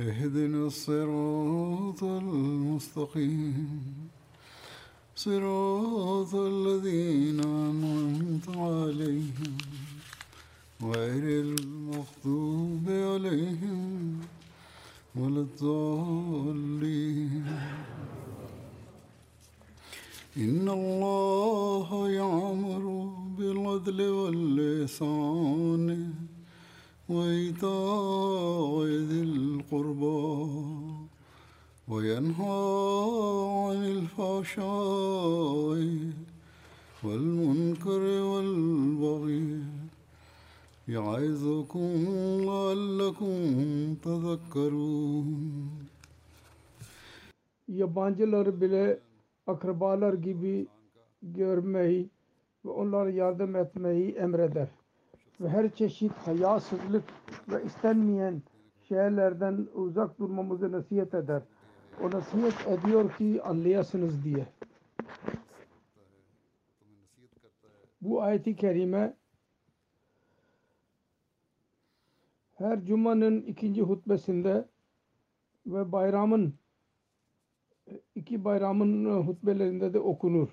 اهدنا 0.00 0.66
الصراط 0.66 2.04
المستقيم. 2.04 3.80
صراط 5.16 6.34
الذين 6.34 7.40
أنعمت 7.40 8.48
عليهم 8.48 9.58
غير 10.82 11.44
المغضوب 11.44 12.84
عليهم 12.88 14.20
ولا 15.16 15.40
الضالين. 15.40 17.46
إن 20.36 20.68
الله 20.68 22.10
يعمر 22.10 23.12
بالعدل 23.38 24.02
واللسان 24.02 26.14
وإيتاء 27.10 28.86
ذي 29.10 29.22
القربى 29.22 30.20
وينهى 31.88 32.60
عن 33.66 33.80
الفحشاء 33.96 35.80
والمنكر 37.04 38.02
والبغي 38.30 39.48
يعظكم 40.88 41.88
لعلكم 42.48 43.34
تذكرون 44.04 45.30
yabancıları 47.68 48.60
bile 48.60 48.98
akrabalar 49.46 50.14
gibi 50.14 50.66
görmeyi 51.22 52.10
ve 52.64 52.70
onlara 52.70 53.10
yardım 53.10 53.56
etmeyi 53.56 54.12
emreder. 54.14 54.79
Ve 55.40 55.48
her 55.48 55.70
çeşit 55.70 56.12
hayasızlık 56.12 57.04
ve 57.48 57.64
istenmeyen 57.64 58.42
şeylerden 58.88 59.68
uzak 59.74 60.18
durmamızı 60.18 60.72
nasihat 60.72 61.14
eder. 61.14 61.42
O 62.02 62.10
nasihat 62.10 62.68
ediyor 62.68 63.16
ki 63.16 63.42
anlayasınız 63.42 64.24
diye. 64.24 64.46
Bu 68.00 68.22
ayeti 68.22 68.56
kerime 68.56 69.16
her 72.54 72.84
cumanın 72.84 73.42
ikinci 73.42 73.82
hutbesinde 73.82 74.68
ve 75.66 75.92
bayramın 75.92 76.54
iki 78.14 78.44
bayramın 78.44 79.22
hutbelerinde 79.22 79.94
de 79.94 80.00
okunur. 80.00 80.48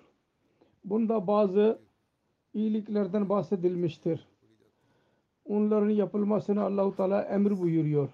Bunda 0.84 1.28
bazı 1.28 1.80
iyiliklerden 2.53 3.30
bahsedilmiştir. 3.30 4.28
Onların 5.50 5.90
yapılmasını 5.90 6.63
Allahu 6.63 6.96
Teala 6.96 7.22
emir 7.22 7.59
buyuruyor. 7.59 8.09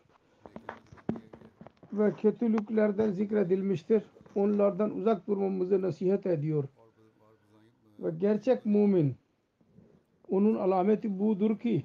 Ve 1.94 2.12
kötülüklerden 2.12 3.12
zikredilmiştir. 3.12 4.04
Onlardan 4.36 4.98
uzak 4.98 5.28
durmamızı 5.28 5.82
nasihat 5.82 6.26
ediyor. 6.26 6.64
Ve 8.00 8.12
gerçek 8.20 8.66
mümin 8.66 9.16
onun 10.30 10.56
alameti 10.56 11.20
budur 11.20 11.60
ki 11.60 11.84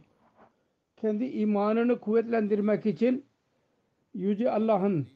kendi 0.96 1.24
imanını 1.24 2.00
kuvvetlendirmek 2.00 2.86
için 2.86 3.24
Yüce 4.14 4.50
Allah'ın 4.50 5.06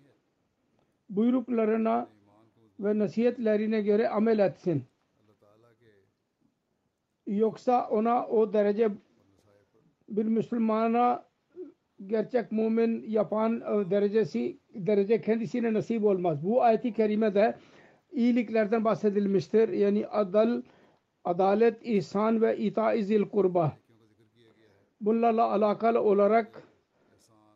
buyruklarına 1.10 2.09
ve 2.81 2.99
nasihatlerine 2.99 3.82
göre 3.82 4.09
amel 4.09 4.38
etsin. 4.38 4.84
Yoksa 7.26 7.88
ona 7.88 8.26
o 8.26 8.53
derece 8.53 8.91
bir 10.17 10.25
Müslümana 10.25 11.25
gerçek 12.06 12.53
mümin 12.53 13.05
yapan 13.09 13.61
derecesi 13.91 14.59
derece 14.75 15.21
kendisine 15.21 15.73
nasip 15.73 16.05
olmaz. 16.05 16.43
Bu 16.43 16.62
ayeti 16.62 16.93
kerimede 16.93 17.55
iyiliklerden 18.12 18.84
bahsedilmiştir. 18.84 19.69
Yani 19.69 20.06
adal, 20.06 20.62
adalet, 21.25 21.78
ihsan 21.83 22.41
ve 22.41 22.59
ita-i 22.59 23.05
zil 23.05 23.23
kurba. 23.23 23.73
Bunlarla 25.00 25.50
alakalı 25.50 26.03
olarak 26.03 26.62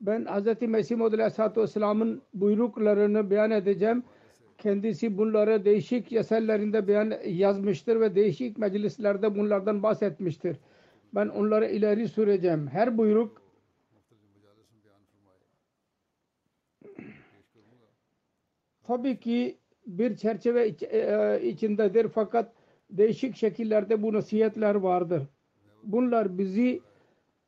ben 0.00 0.25
Hz. 0.25 0.62
Mesih 0.62 0.97
Maud 0.97 1.12
Aleyhisselatü 1.12 1.61
Vesselam'ın 1.61 2.23
buyruklarını 2.34 3.31
beyan 3.31 3.50
edeceğim. 3.50 4.03
Kendisi 4.59 5.19
bunları 5.19 5.65
değişik 5.65 6.12
eserlerinde 6.12 6.88
beyan 6.88 7.12
yazmıştır 7.27 8.00
ve 8.00 8.15
değişik 8.15 8.59
meclislerde 8.59 9.38
bunlardan 9.38 9.83
bahsetmiştir. 9.83 10.56
Ben 11.16 11.28
onları 11.28 11.66
ileri 11.66 12.09
süreceğim. 12.09 12.69
Her 12.69 12.99
buyruk 12.99 13.43
tabii 18.82 19.21
ki 19.21 19.59
bir 19.87 20.16
çerçeve 20.16 20.69
iç, 20.69 20.82
e, 20.82 21.41
içindedir 21.43 22.09
fakat 22.09 22.53
değişik 22.91 23.37
şekillerde 23.37 24.03
bu 24.03 24.12
nasihatler 24.12 24.75
vardır. 24.75 25.22
Bunlar 25.82 26.38
bizi 26.38 26.81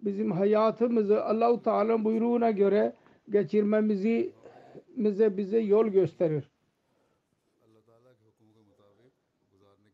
bizim 0.01 0.33
hayatımızı 0.33 1.25
Allahu 1.25 1.63
Teala 1.63 2.05
buyruğuna 2.05 2.51
göre 2.51 2.93
geçirmemizi 3.31 4.33
bize 4.97 5.37
bize 5.37 5.59
yol 5.59 5.87
gösterir. 5.87 6.51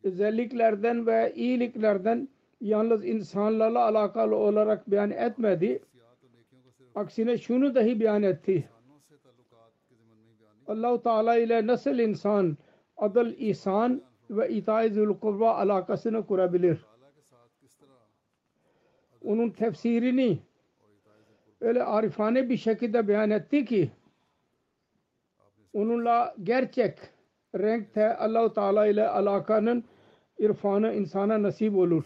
Özelliklerden 0.03 1.07
ve 1.07 1.33
iyiliklerden 1.37 2.29
yalnız 2.65 3.05
insanlarla 3.05 3.85
alakalı 3.85 4.37
olarak 4.37 4.91
beyan 4.91 5.11
etmedi. 5.11 5.83
Aksine 6.95 7.39
şunu 7.39 7.75
dahi 7.75 8.01
beyan 8.01 8.23
etti. 8.23 8.69
Allahu 10.67 11.03
Teala 11.03 11.37
ile 11.37 11.67
nasıl 11.67 11.99
insan 11.99 12.57
adıl, 12.97 13.27
ihsan 13.27 14.03
ve 14.31 14.51
itaat 14.51 14.93
zülkurba 14.93 15.55
alakasını 15.55 16.27
kurabilir? 16.27 16.79
onun 19.25 19.51
tefsirini 19.51 20.39
öyle 21.61 21.85
arifane 21.85 22.49
bir 22.49 22.57
şekilde 22.57 23.09
beyan 23.09 23.31
etti 23.31 23.65
ki 23.65 23.91
onunla 25.73 26.35
gerçek 26.43 26.99
renkte 27.55 28.17
Allahu 28.17 28.53
Teala 28.53 28.87
ile 28.87 29.09
alakanın 29.09 29.85
irfanı 30.39 30.95
insana 30.95 31.43
nasip 31.43 31.77
olur. 31.77 32.05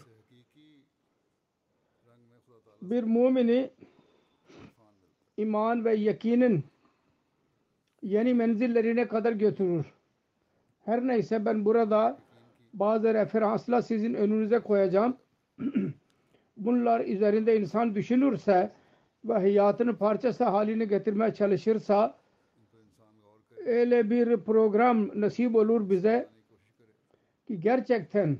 Bir 2.81 3.03
mümini 3.03 3.69
iman 5.37 5.85
ve 5.85 5.95
yakinin 5.95 6.63
yeni 8.01 8.33
menzillerine 8.33 9.07
kadar 9.07 9.31
götürür. 9.31 9.85
Her 10.85 11.07
neyse 11.07 11.45
ben 11.45 11.65
burada 11.65 12.19
bazı 12.73 13.13
referansla 13.13 13.81
sizin 13.81 14.13
önünüze 14.13 14.59
koyacağım. 14.59 15.17
bunlar 16.57 17.05
üzerinde 17.05 17.59
insan 17.59 17.95
düşünürse 17.95 18.71
ve 19.25 19.33
hayatının 19.33 19.95
parçası 19.95 20.43
haline 20.43 20.85
getirmeye 20.85 21.33
çalışırsa 21.33 22.17
öyle 23.65 24.09
bir 24.09 24.37
program 24.37 25.21
nasip 25.21 25.55
olur 25.55 25.89
bize 25.89 26.29
ki 27.47 27.59
gerçekten 27.59 28.37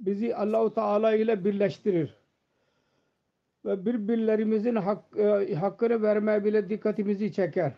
bizi 0.00 0.36
Allahu 0.36 0.74
Teala 0.74 1.14
ile 1.14 1.44
birleştirir 1.44 2.19
ve 3.64 3.86
birbirlerimizin 3.86 4.76
hak, 4.76 5.04
e, 5.16 5.54
hakkını 5.54 6.02
vermeye 6.02 6.44
bile 6.44 6.68
dikkatimizi 6.70 7.32
çeker. 7.32 7.72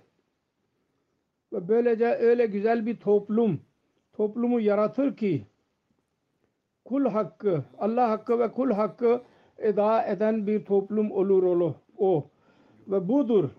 ve 1.52 1.68
böylece 1.68 2.06
öyle 2.06 2.46
güzel 2.46 2.86
bir 2.86 2.96
toplum 2.96 3.60
toplumu 4.12 4.60
yaratır 4.60 5.16
ki 5.16 5.46
kul 6.84 7.06
hakkı 7.06 7.64
Allah 7.78 8.10
hakkı 8.10 8.38
ve 8.38 8.52
kul 8.52 8.70
hakkı 8.70 9.22
eda 9.58 10.06
eden 10.06 10.46
bir 10.46 10.64
toplum 10.64 11.10
olur 11.10 11.42
o, 11.42 11.74
o. 11.98 12.30
ve 12.88 13.08
budur 13.08 13.50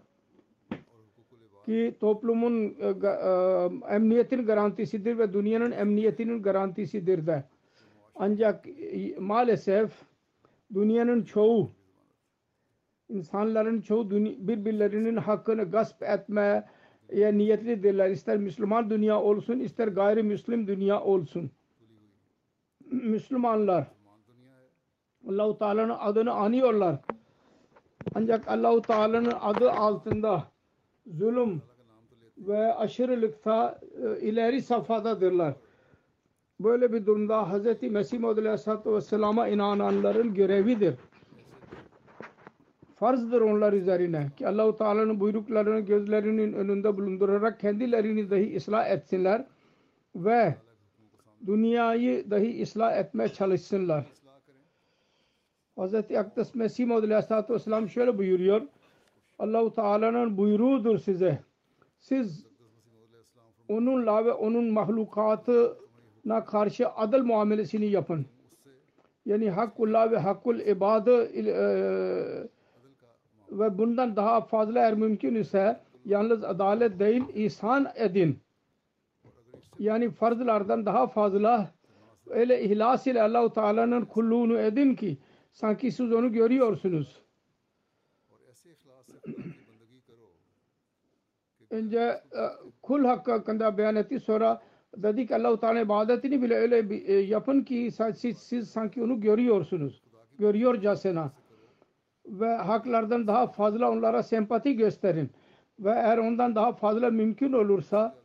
ki 1.65 1.95
toplumun 1.99 2.75
e, 2.79 2.87
e, 2.87 3.95
emniyetin 3.95 4.45
garantisidir 4.45 5.17
ve 5.17 5.33
dünyanın 5.33 5.71
emniyetinin 5.71 6.43
garantisidir 6.43 7.27
de. 7.27 7.43
Ancak 8.15 8.67
e, 8.67 9.15
maalesef 9.19 9.91
dünyanın 10.73 11.23
çoğu 11.23 11.71
insanların 13.09 13.81
çoğu 13.81 14.11
birbirlerinin 14.11 15.15
hakkını 15.17 15.63
gasp 15.71 16.03
etmeye 16.03 16.63
niyetlidirler. 17.11 18.09
İster 18.09 18.37
Müslüman 18.37 18.89
dünya 18.89 19.21
olsun, 19.21 19.59
ister 19.59 19.87
gayrimüslim 19.87 20.67
dünya 20.67 21.01
olsun. 21.01 21.51
Müslümanlar 22.91 23.87
Allahu 25.29 25.57
Teala'nın 25.57 25.95
adını 25.99 26.33
anıyorlar. 26.33 26.95
Ancak 28.15 28.47
Allahu 28.47 28.81
Teala'nın 28.81 29.33
adı 29.41 29.71
altında 29.71 30.43
zulüm 31.07 31.61
ve 32.37 32.73
aşırılıkta 32.73 33.79
e, 34.03 34.19
ileri 34.19 34.61
safhadadırlar. 34.61 35.53
Böyle 36.59 36.93
bir 36.93 37.05
durumda 37.05 37.53
Hz. 37.53 37.81
Mesih 37.81 38.23
Aleyhisselatü 38.23 38.93
Vesselam'a 38.93 39.47
inananların 39.47 40.33
görevidir. 40.33 40.95
Farzdır 43.03 43.41
onlar 43.41 43.73
üzerine 43.73 44.29
ki 44.37 44.47
Allahu 44.47 44.77
Teala'nın 44.77 45.19
buyruklarını 45.19 45.79
gözlerinin 45.79 46.53
önünde 46.53 46.97
bulundurarak 46.97 47.59
kendilerini 47.59 48.29
dahi 48.29 48.57
ıslah 48.57 48.89
etsinler 48.89 49.45
ve 50.15 50.55
dünyayı 51.45 52.31
dahi 52.31 52.63
ıslah 52.63 52.97
etmeye 52.97 53.29
çalışsınlar. 53.29 54.05
Hz. 55.77 55.93
Akdes 55.93 56.55
Mesih 56.55 56.87
Maud 56.87 57.03
Aleyhisselatü 57.03 57.53
Vesselam 57.53 57.89
şöyle 57.89 58.17
buyuruyor. 58.17 58.61
Allahu 59.39 59.75
Teala'nın 59.75 60.37
buyruğudur 60.37 60.97
size. 60.97 61.39
Siz 61.99 62.47
onunla 63.69 64.25
ve 64.25 64.31
onun 64.33 64.73
mahlukatına 64.73 66.45
karşı 66.45 66.89
adil 66.89 67.23
muamelesini 67.23 67.85
yapın. 67.85 68.25
Yani 69.25 69.49
Hakkullah 69.49 70.11
ve 70.11 70.17
Hakkul 70.17 70.59
ibadı 70.59 71.25
e, 71.37 72.53
ve 73.59 73.77
bundan 73.77 74.15
daha 74.15 74.41
fazla 74.41 74.79
eğer 74.79 74.93
mümkün 74.93 75.35
ise 75.35 75.79
yalnız 76.05 76.43
adalet 76.43 76.99
değil 76.99 77.23
ihsan 77.33 77.87
edin. 77.95 78.39
Yani 79.79 80.11
farzlardan 80.11 80.85
daha 80.85 81.07
fazla 81.07 81.71
öyle 82.27 82.63
ihlas 82.63 83.07
ile 83.07 83.21
Allahu 83.21 83.53
Teala'nın 83.53 84.05
kulluğunu 84.05 84.59
edin 84.59 84.95
ki 84.95 85.17
sanki 85.51 85.91
siz 85.91 86.13
onu 86.13 86.31
görüyorsunuz. 86.31 87.23
önce 91.73 91.99
e, 91.99 92.41
kul 92.81 93.05
hakkı 93.05 93.31
hakkında 93.31 93.77
beyan 93.77 93.95
etti. 93.95 94.19
Sonra 94.19 94.61
dedi 94.97 95.27
ki 95.27 95.35
Allah-u 95.35 95.59
Teala 95.59 95.79
ibadetini 95.79 96.41
bile 96.41 96.55
öyle 96.55 96.95
e, 96.95 97.13
yapın 97.13 97.63
ki 97.63 97.91
siz, 98.15 98.37
siz 98.37 98.69
sanki 98.69 99.03
onu 99.03 99.21
görüyorsunuz. 99.21 100.03
Görüyorcasına. 100.39 101.31
Ve 102.25 102.55
haklardan 102.55 103.27
daha 103.27 103.47
fazla 103.47 103.91
onlara 103.91 104.23
sempati 104.23 104.75
gösterin. 104.75 105.31
Ve 105.79 105.89
eğer 105.89 106.17
ondan 106.17 106.55
daha 106.55 106.73
fazla 106.73 107.09
mümkün 107.09 107.53
olursa 107.53 108.15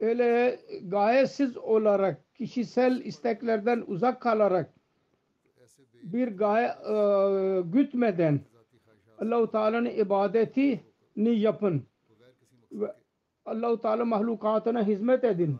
öyle 0.00 0.60
gayesiz 0.82 1.56
olarak 1.56 2.34
kişisel 2.34 3.00
isteklerden 3.04 3.84
uzak 3.86 4.20
kalarak 4.20 4.74
bir 6.02 6.28
gaye 6.28 6.66
e, 6.66 7.60
gütmeden 7.60 8.40
Allah-u 9.18 9.50
Teala'nın 9.50 9.90
ibadetini 9.90 10.80
yapın 11.38 11.86
ve 12.72 12.92
Allah-u 13.46 13.80
Teala 13.80 14.04
mahlukatına 14.04 14.86
hizmet 14.86 15.24
edin. 15.24 15.56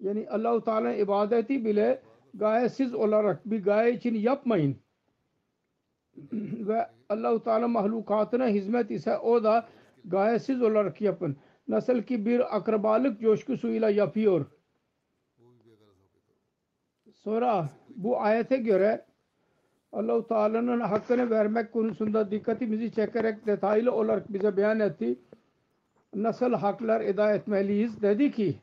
Yani 0.00 0.26
Allah-u 0.30 0.64
Teala 0.64 0.94
ibadeti 0.94 1.64
bile 1.64 2.02
gayesiz 2.34 2.94
olarak 2.94 3.50
bir 3.50 3.64
gaye 3.64 3.94
için 3.94 4.14
yapmayın. 4.14 4.81
ve 6.68 6.86
Allah-u 7.08 7.42
Teala 7.42 7.68
mahlukatına 7.68 8.46
hizmet 8.48 8.90
ise 8.90 9.18
o 9.18 9.44
da 9.44 9.66
gayesiz 10.04 10.62
olarak 10.62 11.00
yapın. 11.00 11.36
Nasıl 11.68 12.02
ki 12.02 12.26
bir 12.26 12.56
akrabalık 12.56 13.20
coşkusuyla 13.20 13.90
yapıyor. 13.90 14.46
Sonra 17.14 17.68
bu 17.96 18.20
ayete 18.20 18.56
göre 18.56 19.04
Allah-u 19.92 20.26
Teala'nın 20.26 20.80
hakkını 20.80 21.30
vermek 21.30 21.72
konusunda 21.72 22.30
dikkatimizi 22.30 22.92
çekerek 22.92 23.46
detaylı 23.46 23.92
olarak 23.92 24.32
bize 24.32 24.56
beyan 24.56 24.80
etti 24.80 25.18
nasıl 26.14 26.52
haklar 26.52 27.00
eda 27.00 27.34
etmeliyiz 27.34 28.02
dedi 28.02 28.30
ki 28.30 28.58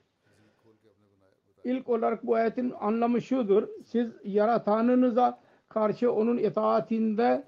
ilk 1.63 1.89
olarak 1.89 2.25
bu 2.25 2.35
ayetin 2.35 2.73
anlamı 2.79 3.21
şudur 3.21 3.67
siz 3.85 4.11
yaratanınıza 4.23 5.39
karşı 5.69 6.11
onun 6.11 6.37
itaatinde 6.37 7.43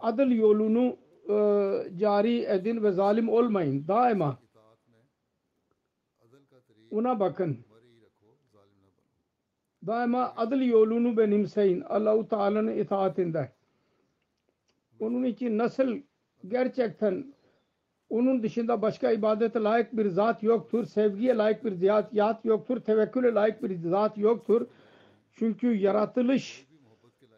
adil 0.00 0.30
yolunu 0.30 0.96
e, 1.28 1.36
cari 1.98 2.44
edin 2.44 2.82
ve 2.82 2.92
zalim 2.92 3.28
olmayın 3.28 3.88
daima 3.88 4.38
ona 6.90 7.20
bakın 7.20 7.58
daima 9.86 10.32
adil 10.36 10.68
yolunu 10.68 11.16
benimseyin 11.16 11.80
Allah-u 11.80 12.28
Teala'nın 12.28 12.76
itaatinde 12.76 13.52
onun 15.00 15.24
için 15.24 15.58
nasıl 15.58 15.98
gerçekten 16.48 17.34
onun 18.10 18.42
dışında 18.42 18.82
başka 18.82 19.10
ibadete 19.10 19.60
layık 19.60 19.96
bir 19.96 20.06
zat 20.06 20.42
yoktur. 20.42 20.84
Sevgiye 20.84 21.36
layık 21.36 21.64
bir 21.64 21.72
zat 22.14 22.44
yoktur. 22.44 22.80
Tevekküle 22.80 23.34
layık 23.34 23.62
bir 23.62 23.76
zat 23.76 24.18
yoktur. 24.18 24.66
Çünkü 25.32 25.74
yaratılış, 25.74 26.66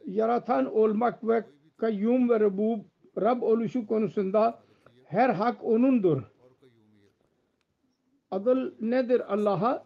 yaratan 0.08 0.76
olmak 0.76 1.28
ve 1.28 1.44
kayyum 1.76 2.30
ve 2.30 2.40
Rabub, 2.40 2.80
Rab 3.20 3.42
oluşu 3.42 3.86
konusunda 3.86 4.58
her 5.04 5.30
hak 5.30 5.64
O'nundur. 5.64 6.22
Adıl 8.30 8.72
nedir 8.80 9.32
Allah'a? 9.32 9.84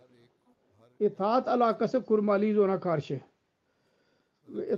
İtaat 1.01 1.49
alakası 1.49 2.05
kurmalıyız 2.05 2.59
ona 2.59 2.81
karşı. 2.81 3.21
Ve 4.49 4.63
e, 4.63 4.75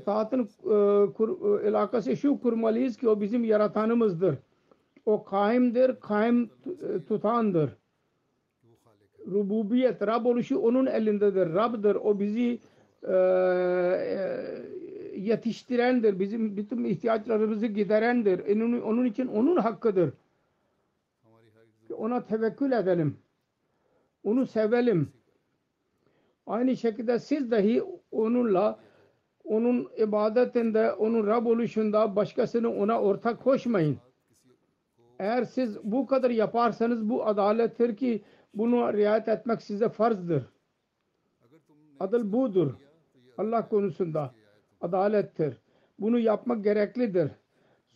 e, 1.64 1.68
alakası 1.68 2.16
şu 2.16 2.40
kurmalıyız 2.40 2.96
ki 2.96 3.08
o 3.08 3.20
bizim 3.20 3.44
yaratanımızdır 3.44 4.36
o 5.06 5.24
kaimdir, 5.24 6.00
kaim 6.00 6.50
tutandır. 7.08 7.70
Rububiyet, 9.26 10.02
Rab 10.02 10.24
oluşu 10.26 10.58
onun 10.58 10.86
elindedir. 10.86 11.54
Rab'dır. 11.54 11.94
O 11.94 12.20
bizi 12.20 12.58
e, 13.08 13.14
yetiştirendir. 15.16 16.18
Bizim 16.20 16.56
bütün 16.56 16.84
ihtiyaçlarımızı 16.84 17.66
giderendir. 17.66 18.60
Onun, 18.82 19.04
için 19.04 19.26
onun 19.26 19.56
hakkıdır. 19.56 20.12
Ona 21.96 22.24
tevekkül 22.24 22.72
edelim. 22.72 23.16
Onu 24.24 24.46
sevelim. 24.46 25.12
Aynı 26.46 26.76
şekilde 26.76 27.18
siz 27.18 27.50
dahi 27.50 27.82
onunla 28.10 28.78
onun 29.44 29.88
ibadetinde, 29.96 30.92
onun 30.92 31.26
Rab 31.26 31.46
oluşunda 31.46 32.16
başkasını 32.16 32.74
ona 32.74 33.00
ortak 33.00 33.44
koşmayın. 33.44 33.98
Eğer 35.18 35.44
siz 35.44 35.78
bu 35.84 36.06
kadar 36.06 36.30
yaparsanız 36.30 37.08
bu 37.08 37.26
adalettir 37.26 37.96
ki 37.96 38.22
bunu 38.54 38.92
riayet 38.92 39.28
etmek 39.28 39.62
size 39.62 39.88
farzdır. 39.88 40.44
Adıl 42.00 42.32
budur. 42.32 42.74
Allah 43.38 43.68
konusunda 43.68 44.34
adalettir. 44.80 45.56
Bunu 45.98 46.18
yapmak 46.18 46.64
gereklidir. 46.64 47.30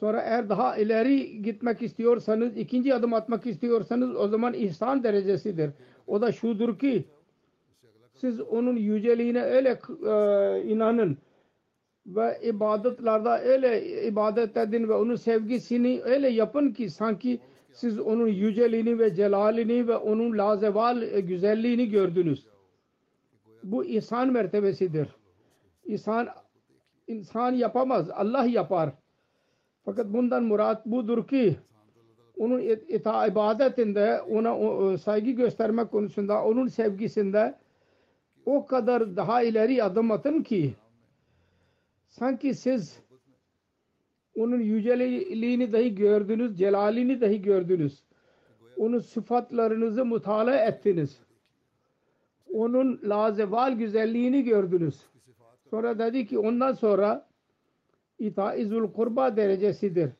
Sonra 0.00 0.20
eğer 0.20 0.48
daha 0.48 0.76
ileri 0.76 1.42
gitmek 1.42 1.82
istiyorsanız, 1.82 2.56
ikinci 2.56 2.94
adım 2.94 3.14
atmak 3.14 3.46
istiyorsanız 3.46 4.16
o 4.16 4.28
zaman 4.28 4.54
ihsan 4.54 5.04
derecesidir. 5.04 5.70
O 6.06 6.20
da 6.20 6.32
şudur 6.32 6.78
ki 6.78 7.04
siz 8.14 8.40
onun 8.40 8.76
yüceliğine 8.76 9.42
öyle 9.42 9.78
e, 10.06 10.62
inanın 10.62 11.18
ve 12.06 12.38
ibadetlerde 12.42 13.28
öyle 13.28 14.02
ibadet 14.06 14.56
edin 14.56 14.88
ve 14.88 14.92
onun 14.92 15.14
sevgisini 15.14 16.00
öyle 16.04 16.28
yapın 16.28 16.72
ki 16.72 16.90
sanki 16.90 17.40
siz 17.72 17.98
onun 17.98 18.28
yüceliğini 18.28 18.98
ve 18.98 19.14
celalini 19.14 19.88
ve 19.88 19.96
onun 19.96 20.38
lazeval 20.38 21.20
güzelliğini 21.20 21.88
gördünüz. 21.88 22.46
Bu 23.62 23.84
ihsan 23.84 24.32
mertebesidir. 24.32 25.08
İnsan 25.86 26.28
insan 27.08 27.52
yapamaz. 27.52 28.10
Allah 28.10 28.44
yapar. 28.44 28.90
Fakat 29.84 30.06
bundan 30.06 30.44
murat 30.44 30.86
budur 30.86 31.26
ki 31.28 31.56
onun 32.36 32.60
it- 32.60 32.90
ita 32.90 33.26
ibadetinde 33.26 34.20
ona 34.20 34.58
o 34.58 34.96
saygı 34.96 35.30
gösterme 35.30 35.84
konusunda 35.84 36.44
onun 36.44 36.66
sevgisinde 36.66 37.54
o 38.46 38.66
kadar 38.66 39.16
daha 39.16 39.42
ileri 39.42 39.82
adım 39.84 40.10
atın 40.10 40.42
ki 40.42 40.74
sanki 42.06 42.54
siz 42.54 43.02
onun 44.36 44.60
yüceliğini 44.60 45.72
dahi 45.72 45.94
gördünüz, 45.94 46.58
celalini 46.58 47.20
dahi 47.20 47.42
gördünüz. 47.42 48.02
Onun 48.76 48.98
sıfatlarınızı 48.98 50.04
mutala 50.04 50.56
ettiniz. 50.56 51.20
Onun 52.52 53.00
lazeval 53.04 53.72
güzelliğini 53.72 54.44
gördünüz. 54.44 55.06
Sonra 55.70 55.98
dedi 55.98 56.26
ki 56.26 56.38
ondan 56.38 56.72
sonra 56.72 57.28
itaizul 58.18 58.92
kurba 58.92 59.36
derecesidir. 59.36 60.10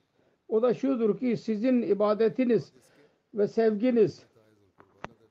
O 0.48 0.62
da 0.62 0.74
şudur 0.74 1.18
ki 1.18 1.36
sizin 1.36 1.82
ibadetiniz 1.82 2.72
ve 3.34 3.48
sevginiz 3.48 4.22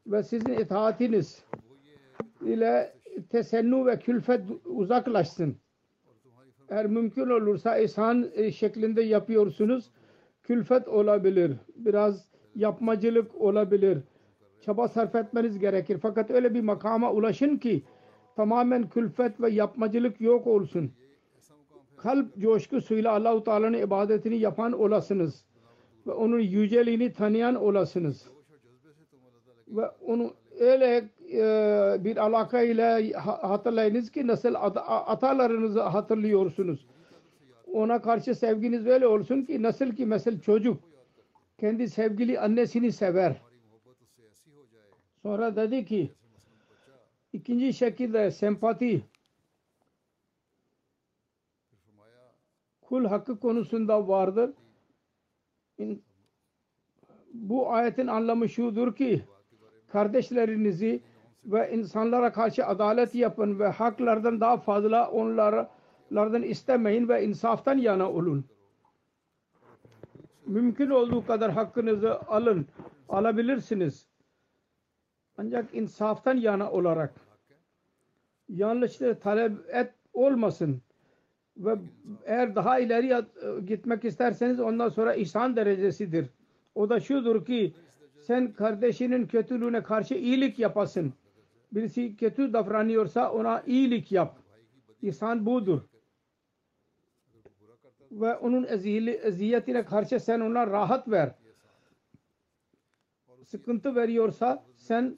ve 0.08 0.24
sizin 0.24 0.54
itaatiniz 0.54 1.44
ile 2.42 2.94
tesennu 3.30 3.86
ve 3.86 4.00
külfet 4.00 4.42
uzaklaşsın. 4.66 5.56
Eğer 6.70 6.86
mümkün 6.86 7.30
olursa 7.30 7.78
ihsan 7.78 8.30
e, 8.36 8.52
şeklinde 8.52 9.02
yapıyorsunuz. 9.02 9.92
Külfet 10.44 10.88
olabilir. 10.88 11.52
Biraz 11.76 12.32
yapmacılık 12.56 13.36
olabilir. 13.36 13.98
Çaba 14.62 14.88
sarf 14.88 15.16
etmeniz 15.16 15.60
gerekir. 15.60 15.98
Fakat 16.02 16.32
öyle 16.32 16.54
bir 16.54 16.62
makama 16.62 17.12
ulaşın 17.12 17.58
ki 17.58 17.84
tamamen 18.42 18.90
külfet 18.90 19.42
ve 19.42 19.50
yapmacılık 19.50 20.22
yok 20.22 20.48
olsun. 20.48 20.92
Kalp 21.98 22.38
coşkusuyla 22.38 23.12
Allahu 23.12 23.44
Teala'nın 23.44 23.78
ibadetini 23.78 24.38
yapan 24.38 24.72
olasınız. 24.72 25.46
Ve 26.08 26.12
onun 26.12 26.40
yüceliğini 26.40 27.14
tanıyan 27.14 27.56
olasınız. 27.56 28.30
Ve 29.68 29.88
onu 29.90 30.34
öyle 30.60 31.10
e, 31.34 32.04
bir 32.04 32.18
alaka 32.18 32.62
ile 32.62 33.14
ha- 33.14 33.50
hatırlayınız 33.50 34.12
ki 34.12 34.28
nasıl 34.28 34.54
ata- 34.54 35.06
atalarınızı 35.06 35.82
hatırlıyorsunuz. 35.82 36.86
Ona 37.74 38.02
karşı 38.02 38.36
sevginiz 38.36 38.88
öyle 38.88 39.08
olsun 39.08 39.42
ki 39.42 39.64
nasıl 39.64 39.92
ki 39.96 40.06
mesela 40.06 40.42
çocuk 40.42 40.78
kendi 41.60 41.90
sevgili 41.90 42.40
annesini 42.40 42.92
sever. 42.92 43.42
Sonra 45.22 45.56
dedi 45.56 45.86
ki 45.86 46.12
ikinci 47.34 47.74
şekilde 47.74 48.32
sempati 48.32 49.04
kul 52.82 53.06
hakkı 53.06 53.40
konusunda 53.40 54.08
vardır. 54.08 54.54
Bu 57.34 57.72
ayetin 57.72 58.08
anlamı 58.08 58.50
şudur 58.50 58.96
ki 58.96 59.24
kardeşlerinizi 59.88 61.02
ve 61.46 61.72
insanlara 61.74 62.32
karşı 62.32 62.66
adalet 62.66 63.16
yapın 63.16 63.60
ve 63.60 63.68
haklardan 63.68 64.42
daha 64.42 64.58
fazla 64.58 65.12
onlardan 65.12 66.44
istemeyin 66.44 67.10
ve 67.10 67.26
insaftan 67.26 67.78
yana 67.78 68.12
olun. 68.12 68.46
Mümkün 70.46 70.90
olduğu 70.90 71.26
kadar 71.26 71.52
hakkınızı 71.52 72.22
alın, 72.22 72.68
alabilirsiniz. 73.10 74.08
Ancak 75.38 75.76
insaftan 75.76 76.38
yana 76.38 76.72
olarak 76.72 77.14
yanlışlığı 78.50 79.20
talep 79.20 79.52
et 79.70 79.94
olmasın 80.14 80.82
ve 81.58 81.76
eğer 82.26 82.56
daha 82.56 82.80
ileri 82.80 83.26
gitmek 83.66 84.06
isterseniz 84.06 84.60
ondan 84.60 84.90
sonra 84.90 85.14
ihsan 85.14 85.56
derecesidir. 85.56 86.30
O 86.76 86.90
da 86.90 87.00
şudur 87.00 87.46
ki 87.46 87.74
sen 88.22 88.54
kardeşinin 88.54 89.28
kötülüğüne 89.28 89.84
karşı 89.84 90.14
iyilik 90.14 90.60
yapasın. 90.60 91.14
Birisi 91.72 92.16
kötü 92.18 92.54
davranıyorsa 92.54 93.32
ona 93.32 93.64
iyilik 93.68 94.12
yap. 94.12 94.38
İhsan 95.02 95.46
budur. 95.46 95.82
Ve 98.12 98.36
onun 98.36 98.68
eziyetine 99.24 99.86
karşı 99.86 100.20
sen 100.20 100.40
ona 100.40 100.68
rahat 100.68 101.08
ver. 101.08 101.32
Sıkıntı 103.44 103.96
veriyorsa 103.96 104.64
sen 104.76 105.18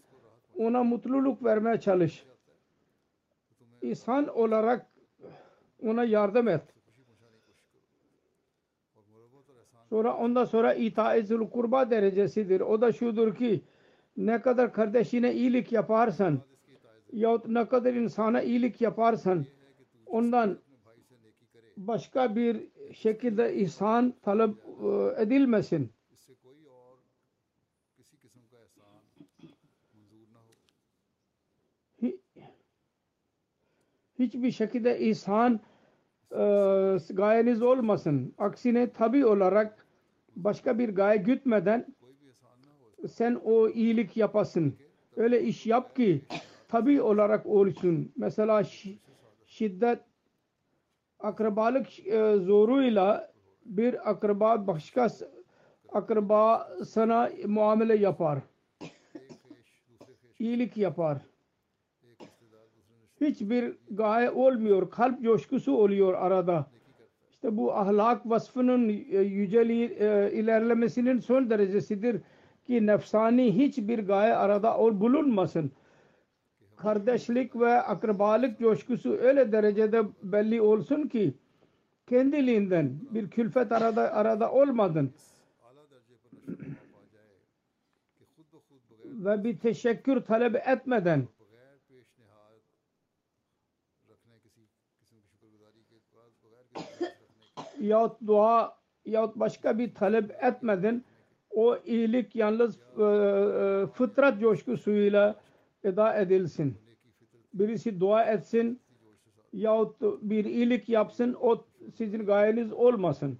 ona 0.59 0.83
mutluluk 0.83 1.43
vermeye 1.43 1.79
çalış. 1.79 2.25
İhsan 3.81 4.27
olarak 4.27 4.85
ona 5.83 6.03
yardım 6.03 6.47
et. 6.47 6.61
Sonra 9.89 10.17
ondan 10.17 10.45
sonra 10.45 10.73
itaizul 10.73 11.49
kurba 11.49 11.89
derecesidir. 11.91 12.61
O 12.61 12.81
da 12.81 12.91
şudur 12.91 13.35
ki 13.35 13.61
ne 14.17 14.41
kadar 14.41 14.73
kardeşine 14.73 15.33
iyilik 15.33 15.71
yaparsan 15.71 16.39
yahut 17.13 17.47
ne 17.47 17.67
kadar 17.67 17.93
insana 17.93 18.41
iyilik 18.41 18.81
yaparsan 18.81 19.45
ondan 20.05 20.57
başka 21.77 22.35
bir 22.35 22.67
şekilde 22.93 23.55
ihsan 23.55 24.13
talep 24.21 24.55
e, 24.83 25.21
edilmesin. 25.21 25.91
hiçbir 34.19 34.51
şekilde 34.51 34.99
ihsan 34.99 35.59
e, 36.31 36.37
gayeniz 37.09 37.61
olmasın. 37.61 38.33
Aksine 38.37 38.89
tabi 38.89 39.25
olarak 39.25 39.85
başka 40.35 40.79
bir 40.79 40.89
gaye 40.89 41.17
gütmeden 41.17 41.85
sen 43.07 43.41
o 43.43 43.69
iyilik 43.69 44.17
yapasın. 44.17 44.75
Öyle 45.15 45.43
iş 45.43 45.65
yap 45.65 45.95
ki 45.95 46.21
tabi 46.67 47.01
olarak 47.01 47.45
olsun. 47.45 48.11
Mesela 48.17 48.63
şiddet 49.45 49.99
akrabalık 51.19 52.07
e, 52.07 52.35
zoruyla 52.35 53.31
bir 53.65 54.09
akraba 54.09 54.67
başka 54.67 55.07
akrabasına 55.91 57.29
muamele 57.45 57.95
yapar. 57.95 58.39
iyilik 60.39 60.77
yapar 60.77 61.17
hiçbir 63.21 63.73
gaye 63.91 64.31
olmuyor. 64.31 64.89
Kalp 64.89 65.23
coşkusu 65.23 65.75
oluyor 65.75 66.13
arada. 66.13 66.65
İşte 67.31 67.57
bu 67.57 67.73
ahlak 67.73 68.29
vasfının 68.29 68.89
e, 68.89 69.17
yüceliği 69.17 69.89
e, 69.99 70.31
ilerlemesinin 70.33 71.19
son 71.19 71.49
derecesidir 71.49 72.21
ki 72.67 72.87
nefsani 72.87 73.55
hiçbir 73.55 73.99
gaye 73.99 74.33
arada 74.33 74.77
bulunmasın. 75.01 75.71
Kardeşlik 76.75 77.55
ve 77.55 77.81
akrabalık 77.81 78.59
coşkusu 78.59 79.13
öyle 79.13 79.51
derecede 79.51 80.03
belli 80.23 80.61
olsun 80.61 81.07
ki 81.07 81.33
kendiliğinden 82.07 82.91
bir 83.11 83.29
külfet 83.29 83.71
arada 83.71 84.13
arada 84.13 84.51
olmadın. 84.51 85.13
ve 89.03 89.43
bir 89.43 89.57
teşekkür 89.57 90.21
talep 90.21 90.67
etmeden 90.67 91.27
yahut 97.79 98.27
dua 98.27 98.77
yahut 99.05 99.35
başka 99.35 99.77
bir 99.77 99.93
talep 99.93 100.43
etmedin. 100.43 101.05
O 101.49 101.77
iyilik 101.85 102.35
yalnız 102.35 102.79
e, 102.99 103.03
e, 103.03 103.87
fıtrat 103.87 104.39
coşkusuyla 104.39 105.35
eda 105.83 106.17
edilsin. 106.17 106.77
Birisi 107.53 107.99
dua 107.99 108.23
etsin 108.23 108.79
yahut 109.53 110.01
bir 110.01 110.45
iyilik 110.45 110.89
yapsın 110.89 111.37
o 111.41 111.65
sizin 111.95 112.25
gayeniz 112.25 112.73
olmasın. 112.73 113.37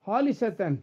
Haliseten 0.00 0.78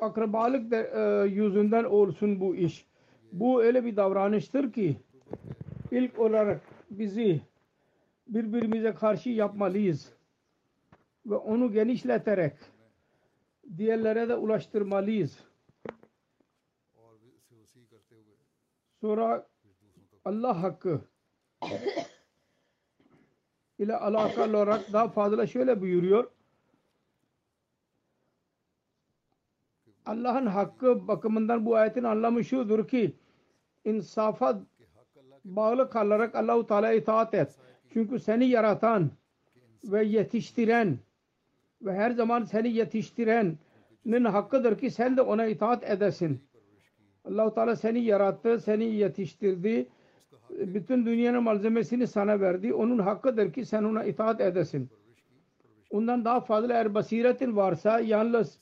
akrabalık 0.00 0.70
de, 0.70 0.90
e, 0.94 1.28
yüzünden 1.28 1.84
olsun 1.84 2.40
bu 2.40 2.56
iş. 2.56 2.89
Bu 3.32 3.62
öyle 3.62 3.84
bir 3.84 3.96
davranıştır 3.96 4.72
ki 4.72 4.96
ilk 5.90 6.18
olarak 6.18 6.60
bizi 6.90 7.40
birbirimize 8.28 8.94
karşı 8.94 9.30
yapmalıyız 9.30 10.12
ve 11.26 11.34
onu 11.34 11.72
genişleterek 11.72 12.54
diğerlere 13.76 14.28
de 14.28 14.34
ulaştırmalıyız. 14.34 15.44
Sonra 19.00 19.46
Allah 20.24 20.62
hakkı 20.62 21.00
ile 23.78 23.96
alakalı 23.96 24.56
olarak 24.56 24.92
daha 24.92 25.08
fazla 25.08 25.46
şöyle 25.46 25.80
buyuruyor. 25.80 26.30
Allah'ın 30.06 30.46
hakkı 30.46 31.08
bakımından 31.08 31.66
bu 31.66 31.76
ayetin 31.76 32.04
anlamı 32.04 32.44
şudur 32.44 32.88
ki 32.88 33.16
insafa 33.84 34.60
bağlı 35.44 35.90
kalarak 35.90 36.34
Allahu 36.34 36.66
Teala'ya 36.66 36.94
itaat 36.94 37.34
et. 37.34 37.56
Çünkü 37.92 38.18
seni 38.18 38.46
yaratan 38.46 39.10
ve 39.84 40.04
yetiştiren 40.04 40.98
ve 41.82 41.94
her 41.94 42.10
zaman 42.10 42.44
seni 42.44 42.72
yetiştirenin 42.72 44.24
hakkıdır 44.24 44.78
ki 44.78 44.90
sen 44.90 45.16
de 45.16 45.22
ona 45.22 45.46
itaat 45.46 45.90
edesin. 45.90 46.40
Allahu 47.24 47.54
Teala 47.54 47.76
seni 47.76 48.00
yarattı, 48.00 48.60
seni 48.60 48.84
yetiştirdi. 48.84 49.88
Bütün 50.50 51.06
dünyanın 51.06 51.42
malzemesini 51.42 52.06
sana 52.06 52.40
verdi. 52.40 52.74
Onun 52.74 52.98
hakkıdır 52.98 53.52
ki 53.52 53.64
sen 53.64 53.84
ona 53.84 54.04
itaat 54.04 54.40
edesin. 54.40 54.90
Ondan 55.90 56.24
daha 56.24 56.40
fazla 56.40 56.72
eğer 56.72 56.94
basiretin 56.94 57.56
varsa 57.56 58.00
yalnız 58.00 58.58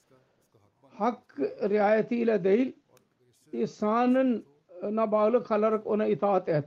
hak 0.99 1.39
riayetiyle 1.71 2.45
değil, 2.45 2.73
insanın 3.53 4.45
ihsanına 4.79 5.13
bağlı 5.13 5.45
kalarak 5.45 5.87
ona 5.87 6.07
itaat 6.07 6.49
et. 6.49 6.65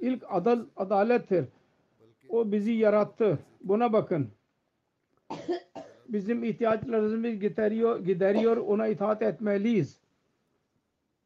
İlk 0.00 0.22
adal, 0.28 0.60
adalettir. 0.76 1.44
O 2.28 2.52
bizi 2.52 2.72
yarattı. 2.72 3.38
Buna 3.60 3.92
bakın. 3.92 4.28
Bizim 6.08 6.44
ihtiyaçlarımızı 6.44 7.28
gideriyor, 7.28 8.04
gideriyor. 8.04 8.56
Ona 8.56 8.86
itaat 8.86 9.22
etmeliyiz. 9.22 10.00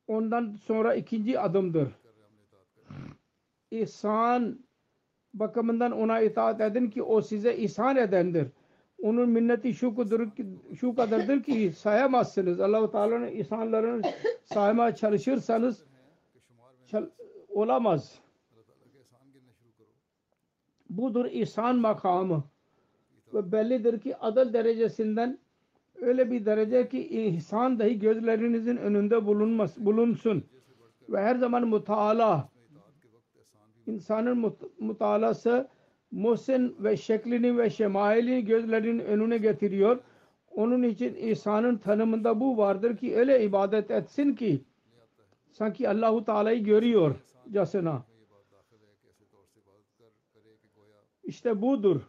Ondan 0.06 0.56
sonra 0.64 0.94
ikinci 0.94 1.40
adımdır. 1.40 1.88
İhsan 3.70 4.58
bakımından 5.34 5.92
ona 5.92 6.20
itaat 6.20 6.60
edin 6.60 6.90
ki 6.90 7.02
o 7.02 7.20
size 7.20 7.56
ihsan 7.56 7.96
edendir. 7.96 8.46
Onun 9.02 9.28
minneti 9.28 9.74
şu 9.74 9.96
kadardır 9.96 10.30
ki, 10.30 10.46
şu 10.80 10.94
kadardır 10.94 11.42
ki 11.42 11.72
sayamazsınız. 11.72 12.60
Allah-u 12.60 12.90
Teala'nın 12.90 13.28
ihsanlarını 13.28 14.02
saymaya 14.44 14.94
çalışırsanız 14.94 15.78
çal- 15.78 15.87
olamaz. 17.48 18.18
Budur 20.90 21.24
ihsan 21.24 21.76
makamı. 21.76 22.44
Ve 23.34 23.52
bellidir 23.52 24.00
ki 24.00 24.16
adil 24.16 24.52
derecesinden 24.52 25.38
öyle 26.00 26.30
bir 26.30 26.46
derece 26.46 26.88
ki 26.88 27.08
ihsan 27.08 27.78
dahi 27.78 27.98
gözlerinizin 27.98 28.76
önünde 28.76 29.26
bulunmaz, 29.26 29.84
bulunsun. 29.84 30.44
Ve 31.08 31.20
her 31.20 31.36
zaman 31.36 31.68
mutala 31.68 32.48
insanın 33.86 34.38
mut- 34.38 34.80
mutalası 34.80 35.68
Muhsin 36.10 36.76
ve 36.78 36.96
şeklini 36.96 37.58
ve 37.58 37.70
şemailini 37.70 38.44
gözlerinin 38.44 38.98
önüne 38.98 39.38
getiriyor. 39.38 39.98
Onun 40.50 40.82
için 40.82 41.14
İsa'nın 41.14 41.78
tanımında 41.78 42.40
bu 42.40 42.56
vardır 42.56 42.96
ki 42.96 43.16
öyle 43.16 43.44
ibadet 43.44 43.90
etsin 43.90 44.34
ki 44.34 44.64
sanki 45.58 45.88
Allahu 45.88 46.24
Teala'yı 46.24 46.64
görüyor 46.64 47.14
casına. 47.52 48.02
İşte 51.22 51.62
budur. 51.62 52.02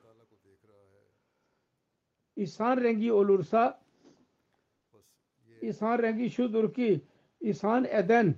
İhsan 2.36 2.78
rengi 2.78 3.14
olursa 3.14 3.82
İhsan 5.62 6.00
rengi 6.00 6.30
şudur 6.30 6.74
ki 6.74 7.02
ihsan 7.42 7.86
eden 7.86 8.36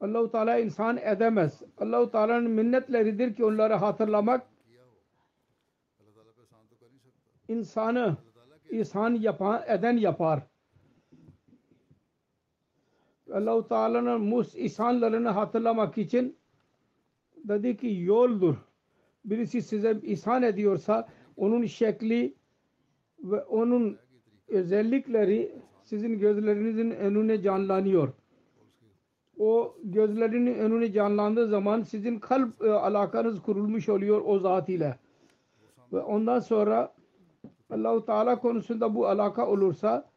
Allah-u 0.00 0.30
Teala 0.30 0.58
insan 0.58 0.96
edemez. 0.96 1.62
Allah-u 1.78 2.10
Teala'nın 2.10 2.50
minnetleridir 2.50 3.34
ki 3.34 3.44
onları 3.44 3.74
hatırlamak 3.74 4.46
insanı 7.48 8.16
ihsan 8.70 9.14
yapan, 9.14 9.62
eden 9.66 9.96
yapar. 9.96 10.47
Allah-u 13.30 13.68
Teala'nın 13.68 14.20
mus 14.20 14.54
ihsanlarını 14.54 15.28
hatırlamak 15.28 15.98
için 15.98 16.36
dedi 17.44 17.76
ki 17.76 18.00
yoldur. 18.00 18.56
Birisi 19.24 19.62
size 19.62 20.00
ihsan 20.02 20.42
ediyorsa 20.42 21.08
onun 21.36 21.64
şekli 21.64 22.34
ve 23.22 23.44
onun 23.44 23.98
özellikleri 24.48 25.54
sizin 25.84 26.18
gözlerinizin 26.18 26.90
önüne 26.90 27.42
canlanıyor 27.42 28.12
o 29.38 29.76
gözlerinin 29.82 30.58
önüne 30.58 30.92
canlandığı 30.92 31.48
zaman 31.48 31.82
sizin 31.82 32.18
kalp 32.18 32.62
e, 32.62 32.70
alakanız 32.70 33.42
kurulmuş 33.42 33.88
oluyor 33.88 34.22
o 34.26 34.38
zat 34.38 34.68
ile. 34.68 34.98
Ve 35.92 36.00
ondan 36.00 36.40
sonra 36.40 36.94
Allahu 37.70 38.04
Teala 38.04 38.38
konusunda 38.38 38.94
bu 38.94 39.06
alaka 39.06 39.46
olursa 39.46 40.07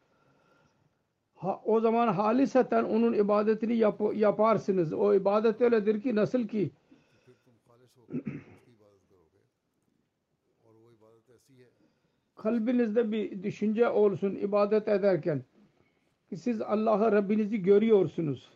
o 1.64 1.80
zaman 1.80 2.08
haliseten 2.08 2.84
onun 2.84 3.12
ibadetini 3.12 3.76
yap, 3.76 4.00
yaparsınız. 4.14 4.92
O 4.92 5.14
ibadet 5.14 5.60
öyledir 5.60 6.02
ki 6.02 6.14
nasıl 6.14 6.48
ki 6.48 6.70
kalbinizde 12.36 13.12
bir 13.12 13.42
düşünce 13.42 13.88
olsun 13.88 14.34
ibadet 14.34 14.88
ederken 14.88 15.42
ki 16.28 16.36
siz 16.36 16.60
Allah'ı 16.60 17.12
Rabbinizi 17.12 17.62
görüyorsunuz. 17.62 18.52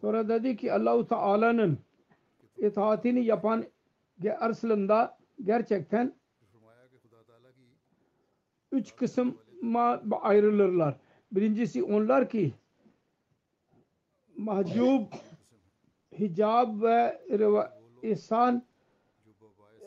Sonra 0.00 0.28
dedi 0.28 0.56
ki 0.56 0.72
Allahu 0.72 1.08
Teala'nın 1.08 1.78
itaatini 2.56 3.24
yapan 3.24 3.64
aslında 4.38 5.18
gerçekten 5.44 6.14
üç 8.72 8.96
kısma 8.96 10.02
ayrılırlar. 10.22 10.96
Birincisi 11.32 11.82
onlar 11.84 12.28
ki 12.28 12.52
mahcub, 14.36 15.02
hicab 16.18 16.82
ve 16.82 17.20
ihsan 18.02 18.62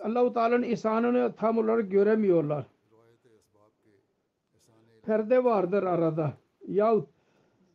Allah-u 0.03 0.33
Teala'nın 0.33 0.63
ihsanını 0.63 1.33
tam 1.37 1.57
olarak 1.57 1.91
göremiyorlar. 1.91 2.65
Perde 5.05 5.43
vardır 5.43 5.83
arada. 5.83 6.33
Yahut 6.67 7.09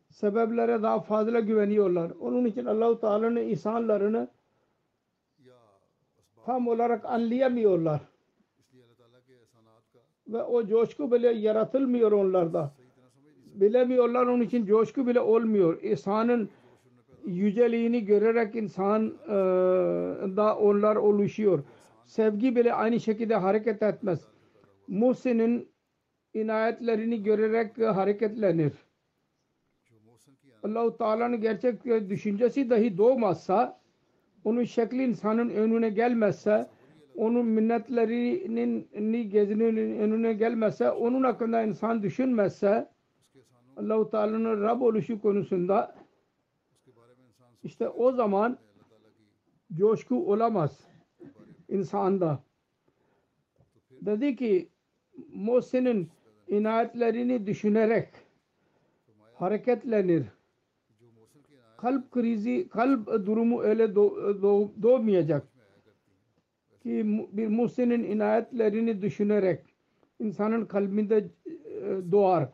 sebeplere 0.09 0.81
daha 0.81 0.99
fazla 0.99 1.39
güveniyorlar. 1.39 2.11
Onun 2.19 2.45
için 2.45 2.65
Allah-u 2.65 2.99
Teala'nın 2.99 3.35
ihsanlarını 3.35 4.27
tam 6.45 6.67
olarak 6.67 7.05
anlayamıyorlar. 7.05 8.01
Ve 10.27 10.43
o 10.43 10.65
coşku 10.67 11.11
bile 11.11 11.29
yaratılmıyor 11.29 12.11
onlarda. 12.11 12.71
Bilemiyorlar 13.53 14.25
onun 14.25 14.41
için 14.41 14.65
coşku 14.65 15.07
bile 15.07 15.19
olmuyor. 15.19 15.81
İhsanın 15.81 16.49
yüceliğini 17.25 18.05
görerek 18.05 18.55
insan 18.55 19.13
e, 19.27 19.31
da 20.37 20.57
onlar 20.57 20.95
oluşuyor. 20.95 21.63
Sevgi 22.05 22.55
bile 22.55 22.73
aynı 22.73 22.99
şekilde 22.99 23.35
hareket 23.35 23.83
etmez. 23.83 24.27
Muhsin'in 24.87 25.69
inayetlerini 26.33 27.23
görerek 27.23 27.77
hareketlenir. 27.77 28.73
Allah-u 30.63 30.97
Teala'nın 30.97 31.41
gerçek 31.41 31.85
düşüncesi 31.85 32.69
dahi 32.69 32.97
doğmazsa, 32.97 33.81
onun 34.43 34.63
şekli 34.63 35.03
insanın 35.03 35.49
önüne 35.49 35.89
gelmezse, 35.89 36.67
onun 37.15 37.45
minnetlerinin 37.45 39.29
gezinin 39.29 39.99
önüne 39.99 40.33
gelmezse, 40.33 40.91
onun 40.91 41.23
hakkında 41.23 41.61
insan 41.61 42.03
düşünmezse, 42.03 42.90
Allah-u 43.77 44.09
Teala'nın 44.09 44.61
Rab 44.61 44.81
oluşu 44.81 45.21
konusunda 45.21 45.95
işte 47.63 47.89
o 47.89 48.11
zaman 48.11 48.57
coşku 49.73 50.31
olamaz 50.31 50.87
insanda. 51.69 52.43
Dedi 54.01 54.35
ki 54.35 54.69
Muhsin'in 55.33 56.09
inayetlerini 56.47 57.47
düşünerek 57.47 58.09
hareketlenir. 59.33 60.25
Kalp 61.77 62.11
krizi, 62.11 62.69
kalp 62.69 63.07
durumu 63.07 63.61
öyle 63.61 63.95
doğ, 63.95 64.41
doğ, 64.41 64.71
doğmayacak 64.81 65.47
ki 66.83 67.27
bir 67.31 67.47
Muhsin'in 67.47 68.03
inayetlerini 68.03 69.01
düşünerek 69.01 69.75
insanın 70.19 70.65
kalbinde 70.65 71.17
e, 71.45 72.11
doğar. 72.11 72.49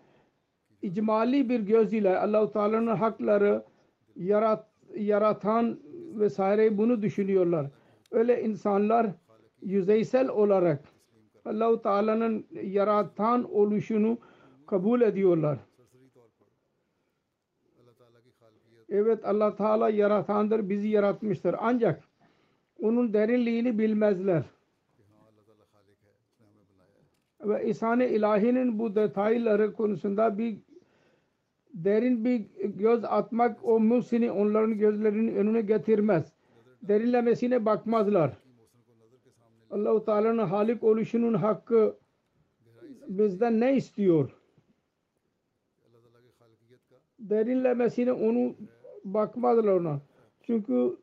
İcmali 0.82 1.50
bir 1.50 1.60
göz 1.60 1.94
ile 1.94 2.20
Allah-u 2.20 2.52
Teala'nın 2.52 2.96
hakları 2.96 3.64
yarat, 4.16 4.68
yaratan 4.96 5.80
vesaire 6.20 6.78
bunu 6.78 7.02
düşünüyorlar. 7.02 7.68
Öyle 8.12 8.44
insanlar 8.44 9.08
yüzeysel 9.62 10.30
olarak 10.30 10.84
Allah-u 11.46 11.82
Teala'nın 11.82 12.46
yaratan 12.52 13.54
oluşunu 13.54 14.18
kabul 14.68 15.02
ediyorlar. 15.02 15.60
Evet 18.90 19.26
Allah 19.26 19.56
Teala 19.56 19.90
yaratandır, 19.90 20.70
bizi 20.70 20.88
yaratmıştır. 20.88 21.56
Ancak 21.60 22.04
onun 22.82 23.14
derinliğini 23.14 23.80
bilmezler. 23.80 24.44
Ve 27.42 27.70
İhsan-ı 27.70 28.04
İlahi'nin 28.04 28.80
bu 28.80 28.96
detayları 28.96 29.74
konusunda 29.74 30.38
bir 30.38 30.58
derin 31.86 32.26
bir 32.26 32.46
göz 32.64 33.04
atmak 33.04 33.66
o 33.66 33.80
Musi'ni 33.80 34.32
onların 34.32 34.78
gözlerinin 34.78 35.36
önüne 35.36 35.62
getirmez. 35.62 36.34
Derinlemesine 36.82 37.66
bakmazlar. 37.66 38.38
Allah-u 39.72 40.06
Teala'nın 40.06 40.48
halik 40.48 40.84
oluşunun 40.84 41.34
hakkı 41.34 41.98
bizden 43.08 43.60
ne 43.60 43.76
istiyor? 43.76 44.32
Derinlemesine 47.20 48.14
onu 48.14 48.56
bakmazlar 49.04 49.64
ona. 49.64 50.00
Çünkü 50.42 50.98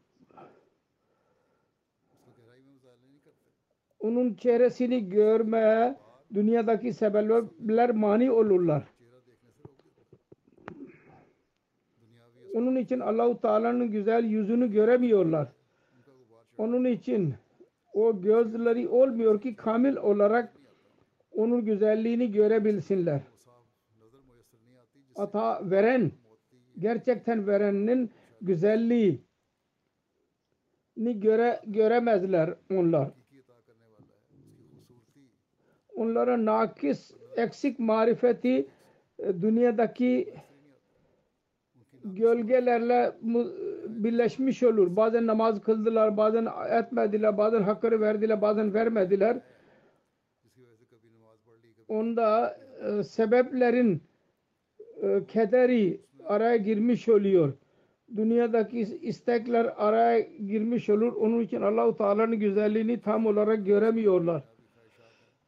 onun 4.00 4.34
çehresini 4.34 5.08
görmeye 5.08 5.96
dünyadaki 6.34 6.92
sebepler 6.92 7.90
mani 7.90 8.30
olurlar. 8.30 8.93
Onun 12.54 12.76
için 12.76 13.00
Allahu 13.00 13.40
Teala'nın 13.40 13.90
güzel 13.90 14.24
yüzünü 14.24 14.72
göremiyorlar. 14.72 15.48
Onun 16.58 16.84
için 16.84 17.34
o 17.92 18.20
gözleri 18.20 18.88
olmuyor 18.88 19.40
ki 19.40 19.56
kamil 19.56 19.96
olarak 19.96 20.52
onun 21.32 21.64
güzelliğini 21.64 22.32
görebilsinler. 22.32 23.20
Ata 25.16 25.70
veren, 25.70 26.12
gerçekten 26.78 27.46
verenin 27.46 28.10
güzelliği 28.40 29.20
ni 30.96 31.20
göre 31.20 31.60
göremezler 31.66 32.54
onlar. 32.70 33.10
Onlara 35.94 36.44
nakis, 36.44 37.10
eksik 37.36 37.78
marifeti 37.78 38.66
e, 39.18 39.42
dünyadaki 39.42 40.34
gölgelerle 42.04 43.12
birleşmiş 43.88 44.62
olur. 44.62 44.96
Bazen 44.96 45.26
namaz 45.26 45.60
kıldılar, 45.60 46.16
bazen 46.16 46.48
etmediler, 46.70 47.38
bazen 47.38 47.62
hakkını 47.62 48.00
verdiler, 48.00 48.42
bazen 48.42 48.74
vermediler. 48.74 49.40
Onda 51.88 52.58
e, 52.84 53.02
sebeplerin 53.02 54.02
e, 55.02 55.20
kederi 55.28 56.00
araya 56.24 56.56
girmiş 56.56 57.08
oluyor. 57.08 57.52
Dünyadaki 58.16 58.80
istekler 58.80 59.72
araya 59.76 60.20
girmiş 60.20 60.90
olur. 60.90 61.12
Onun 61.12 61.40
için 61.40 61.62
Allahu 61.62 61.96
Teala'nın 61.96 62.36
güzelliğini 62.38 63.00
tam 63.00 63.26
olarak 63.26 63.66
göremiyorlar. 63.66 64.42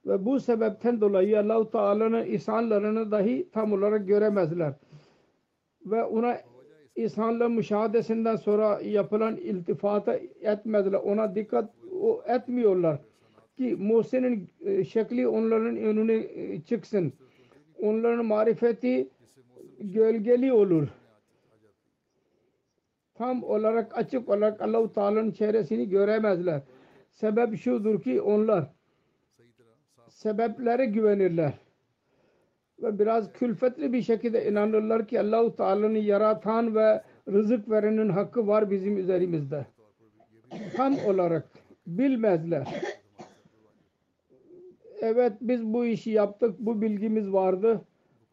Ve 0.06 0.24
bu 0.24 0.40
sebepten 0.40 1.00
dolayı 1.00 1.40
Allahu 1.40 1.70
Teala'nın 1.70 2.26
insanlarını 2.26 3.10
dahi 3.10 3.48
tam 3.52 3.72
olarak 3.72 4.08
göremezler 4.08 4.72
ve 5.87 6.05
ona 6.05 6.40
İslam'la 6.96 7.49
müşahadesinden 7.49 8.37
sonra 8.37 8.81
yapılan 8.81 9.37
iltifata 9.37 10.14
etmediler. 10.40 10.99
Ona 10.99 11.35
dikkat 11.35 11.70
o 12.01 12.22
etmiyorlar. 12.27 12.99
Ki 13.57 13.77
Musa'nın 13.79 14.49
e, 14.64 14.85
şekli 14.85 15.29
onların 15.29 15.77
önüne 15.77 16.14
e, 16.14 16.61
çıksın. 16.61 17.12
Onların 17.83 18.25
marifeti 18.25 19.09
gölgeli 19.81 20.53
olur. 20.53 20.88
Tam 23.14 23.42
olarak 23.42 23.99
açık 23.99 24.29
olarak 24.29 24.61
Allah-u 24.61 24.92
Teala'nın 24.92 25.31
çehresini 25.31 25.88
göremezler. 25.88 26.62
Sebep 27.11 27.59
şudur 27.59 28.03
ki 28.03 28.20
onlar 28.20 28.64
sebeplere 30.09 30.87
güvenirler 30.87 31.53
ve 32.82 32.98
biraz 32.98 33.32
külfetli 33.32 33.92
bir 33.92 34.02
şekilde 34.02 34.50
inanırlar 34.50 35.08
ki 35.08 35.20
Allahu 35.20 35.56
Teala'nın 35.56 35.96
yaratan 35.96 36.74
ve 36.74 37.02
rızık 37.28 37.70
verenin 37.70 38.08
hakkı 38.08 38.46
var 38.46 38.70
bizim 38.70 38.98
üzerimizde. 38.98 39.66
Tam 40.76 40.98
olarak 41.06 41.48
bilmezler. 41.86 42.82
Evet 45.00 45.32
biz 45.40 45.64
bu 45.64 45.84
işi 45.84 46.10
yaptık, 46.10 46.54
bu 46.58 46.82
bilgimiz 46.82 47.32
vardı. 47.32 47.80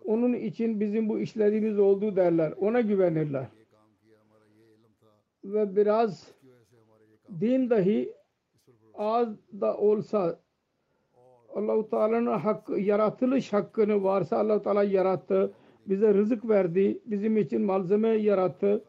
Onun 0.06 0.34
için 0.34 0.80
bizim 0.80 1.10
bu 1.10 1.20
işlerimiz 1.20 1.80
oldu 1.80 2.16
derler. 2.16 2.52
Ona 2.52 2.82
güvenirler. 2.82 3.46
Ve 5.44 5.76
biraz 5.76 6.32
din 7.42 7.70
dahi 7.70 8.14
az 8.94 9.38
da 9.62 9.78
olsa 9.78 10.40
Allah-u 11.56 11.90
Teala'nın 11.90 12.40
hakkı, 12.40 12.80
yaratılış 12.80 13.54
hakkını 13.54 14.04
varsa 14.04 14.38
Allah-u 14.38 14.64
Teala 14.64 14.84
yarattı. 14.84 15.54
Bize 15.86 16.14
rızık 16.14 16.50
verdi. 16.50 17.00
Bizim 17.06 17.38
için 17.38 17.62
malzeme 17.62 18.10
yarattı. 18.10 18.84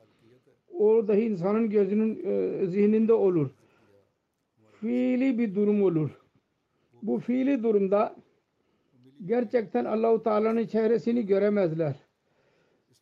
O 0.78 1.08
dahi 1.08 1.20
insanın 1.20 1.70
gözünün 1.70 2.20
e, 2.24 2.66
zihninde 2.66 3.12
olur. 3.12 3.50
Fiili 4.80 5.38
bir 5.38 5.54
durum 5.54 5.82
olur. 5.82 6.10
Bu 7.02 7.18
fiili 7.18 7.62
durumda 7.62 8.16
gerçekten 9.24 9.84
Allah-u 9.84 10.22
Teala'nın 10.22 10.66
çehresini 10.66 11.26
göremezler. 11.26 11.94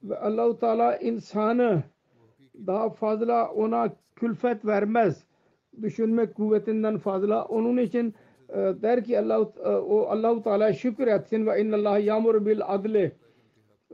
Ve 0.02 0.18
Allah-u 0.18 0.58
Teala 0.58 0.96
insanı 0.96 1.82
daha 2.66 2.90
fazla 2.90 3.50
ona 3.50 3.92
külfet 4.16 4.64
vermez. 4.64 5.24
Düşünmek 5.82 6.34
kuvvetinden 6.34 6.98
fazla. 6.98 7.44
Onun 7.44 7.76
için 7.76 8.14
ee, 8.52 8.74
der 8.82 9.04
ki 9.04 9.18
Allah 9.18 9.52
e, 9.64 9.68
o 9.68 10.06
Allahu 10.06 10.42
Teala 10.42 10.72
şükür 10.72 11.06
etsin 11.06 11.46
ve 11.46 11.60
innallah 11.60 12.04
yamur 12.04 12.46
bil 12.46 12.60
adle. 12.66 13.12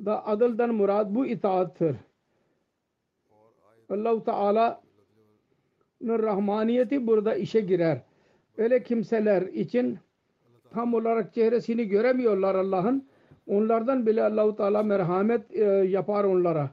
Da 0.05 0.27
adıldan 0.27 0.75
murad 0.75 1.15
bu 1.15 1.27
itaattır. 1.27 1.97
Allahu 3.91 4.25
Teala'nın 4.25 4.79
rahmaniyeti 6.23 7.07
burada 7.07 7.35
işe 7.35 7.61
girer. 7.61 8.03
Öyle 8.57 8.83
kimseler 8.83 9.43
için 9.43 9.99
tam 10.71 10.95
olarak 10.95 11.35
çehresini 11.35 11.89
göremiyorlar 11.89 12.55
Allah'ın. 12.55 13.09
Onlardan 13.47 14.07
bile 14.07 14.25
Allahu 14.25 14.57
Teala 14.57 14.83
merhamet 14.83 15.55
e, 15.57 15.65
yapar 15.65 16.25
onlara. 16.25 16.71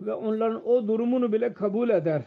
Ve 0.00 0.14
onların 0.14 0.68
o 0.68 0.88
durumunu 0.88 1.32
bile 1.32 1.52
kabul 1.52 1.90
eder. 1.90 2.22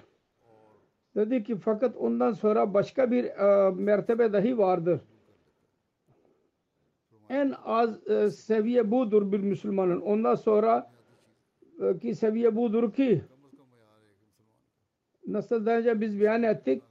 Dedi 1.16 1.44
ki 1.44 1.56
fakat 1.56 1.98
ondan 1.98 2.32
sonra 2.32 2.74
başka 2.74 3.12
bir 3.12 3.26
e, 3.26 3.72
mertebe 3.72 4.34
dahi 4.34 4.58
vardır. 4.58 5.00
En 7.30 7.54
az 7.66 8.08
e, 8.08 8.30
seviye 8.30 8.92
budur 8.92 9.32
bir 9.32 9.40
Müslümanın. 9.40 10.02
Ondan 10.02 10.36
sonra 10.36 10.92
e, 11.82 11.98
ki 11.98 12.16
seviye 12.16 12.56
budur 12.56 12.94
ki 12.94 13.22
nasıl 15.28 15.66
daha 15.66 15.78
önce 15.78 16.02
biz 16.02 16.20
beyan 16.20 16.44
ettik 16.44 16.84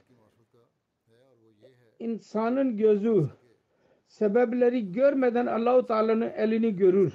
insanın 1.99 2.77
gözü 2.77 3.29
sebepleri 4.07 4.91
görmeden 4.91 5.45
Allahu 5.45 5.85
Teala'nın 5.85 6.31
elini 6.35 6.75
görür. 6.75 7.13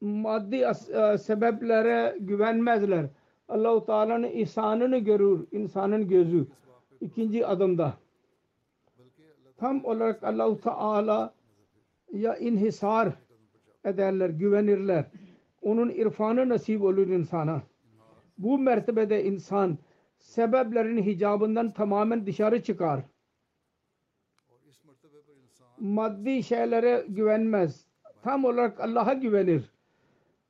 Maddi 0.00 0.56
e, 0.56 1.18
sebeplere 1.18 2.16
güvenmezler. 2.20 3.06
Allah-u 3.48 3.86
Teala'nın 3.86 4.30
ihsanını 4.30 4.98
görür 4.98 5.46
insanın 5.52 6.08
gözü 6.08 6.46
ikinci 7.00 7.46
adımda. 7.46 7.94
Tam 9.56 9.84
olarak 9.84 10.24
Allah-u 10.24 10.60
Teala 10.60 11.34
ya 12.12 12.36
inhisar 12.36 13.12
ederler, 13.84 14.30
güvenirler. 14.30 15.04
Onun 15.62 15.90
irfanı 15.90 16.48
nasip 16.48 16.82
olur 16.82 17.06
insana. 17.08 17.62
Bu 18.38 18.58
mertebede 18.58 19.24
insan 19.24 19.78
sebeplerin 20.18 21.02
hicabından 21.02 21.70
tamamen 21.70 22.26
dışarı 22.26 22.62
çıkar. 22.62 23.00
Maddi 25.78 26.42
şeylere 26.42 27.04
güvenmez. 27.08 27.86
Tam 28.22 28.44
olarak 28.44 28.80
Allah'a 28.80 29.12
güvenir. 29.12 29.70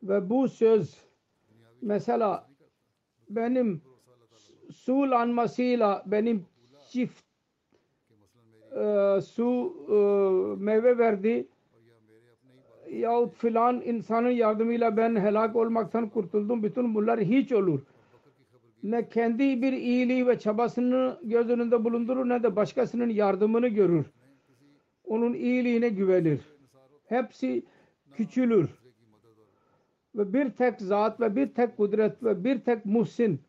Ve 0.02 0.30
bu 0.30 0.48
söz 0.48 0.96
mesela 1.82 2.45
benim 3.28 3.82
sul 4.74 5.12
anmasıyla 5.12 6.02
benim 6.06 6.46
çift 6.90 7.22
e, 8.72 9.20
su 9.20 9.76
e, 9.88 9.94
meyve 10.64 10.98
verdi 10.98 11.48
yahut 12.90 13.34
filan 13.34 13.82
insanın 13.84 14.30
yardımıyla 14.30 14.96
ben 14.96 15.16
helak 15.16 15.56
olmaktan 15.56 16.08
kurtuldum. 16.08 16.62
Bütün 16.62 16.94
bunlar 16.94 17.20
hiç 17.20 17.52
olur. 17.52 17.80
Ne 18.82 19.08
kendi 19.08 19.62
bir 19.62 19.72
iyiliği 19.72 20.26
ve 20.26 20.38
çabasını 20.38 21.18
göz 21.22 21.50
önünde 21.50 21.84
bulundurur 21.84 22.28
ne 22.28 22.42
de 22.42 22.56
başkasının 22.56 23.08
yardımını 23.08 23.68
görür. 23.68 24.06
Onun 25.04 25.34
iyiliğine 25.34 25.88
güvenir. 25.88 26.40
Hepsi 27.06 27.62
küçülür 28.12 28.70
ve 30.16 30.32
bir 30.32 30.50
tek 30.50 30.80
zat 30.80 31.20
ve 31.20 31.36
bir 31.36 31.54
tek 31.54 31.76
kudret 31.76 32.22
ve 32.22 32.44
bir 32.44 32.60
tek 32.60 32.86
muhsin 32.86 33.40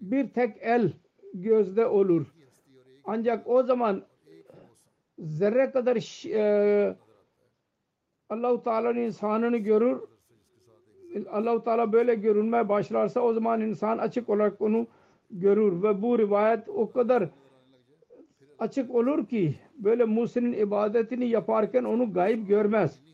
bir 0.00 0.28
tek 0.28 0.56
el 0.60 0.92
gözde 1.34 1.86
olur. 1.86 2.26
Ancak 3.04 3.48
o 3.48 3.62
zaman 3.62 4.02
zerre 5.18 5.70
kadar 5.70 6.26
e, 6.28 6.96
Allahu 8.28 8.62
Teala'nın 8.62 9.00
insanını 9.00 9.56
görür. 9.56 10.00
Allahu 11.30 11.64
Teala 11.64 11.92
böyle 11.92 12.14
görünmeye 12.14 12.68
başlarsa 12.68 13.20
o 13.20 13.32
zaman 13.32 13.60
insan 13.60 13.98
açık 13.98 14.28
olarak 14.28 14.60
onu 14.60 14.86
görür 15.30 15.82
ve 15.82 16.02
bu 16.02 16.18
rivayet 16.18 16.68
o 16.68 16.92
kadar 16.92 17.28
açık 18.58 18.94
olur 18.94 19.26
ki 19.26 19.54
böyle 19.78 20.04
Musa'nın 20.04 20.52
ibadetini 20.52 21.28
yaparken 21.28 21.84
onu 21.84 22.12
gayip 22.12 22.48
görmez. 22.48 23.05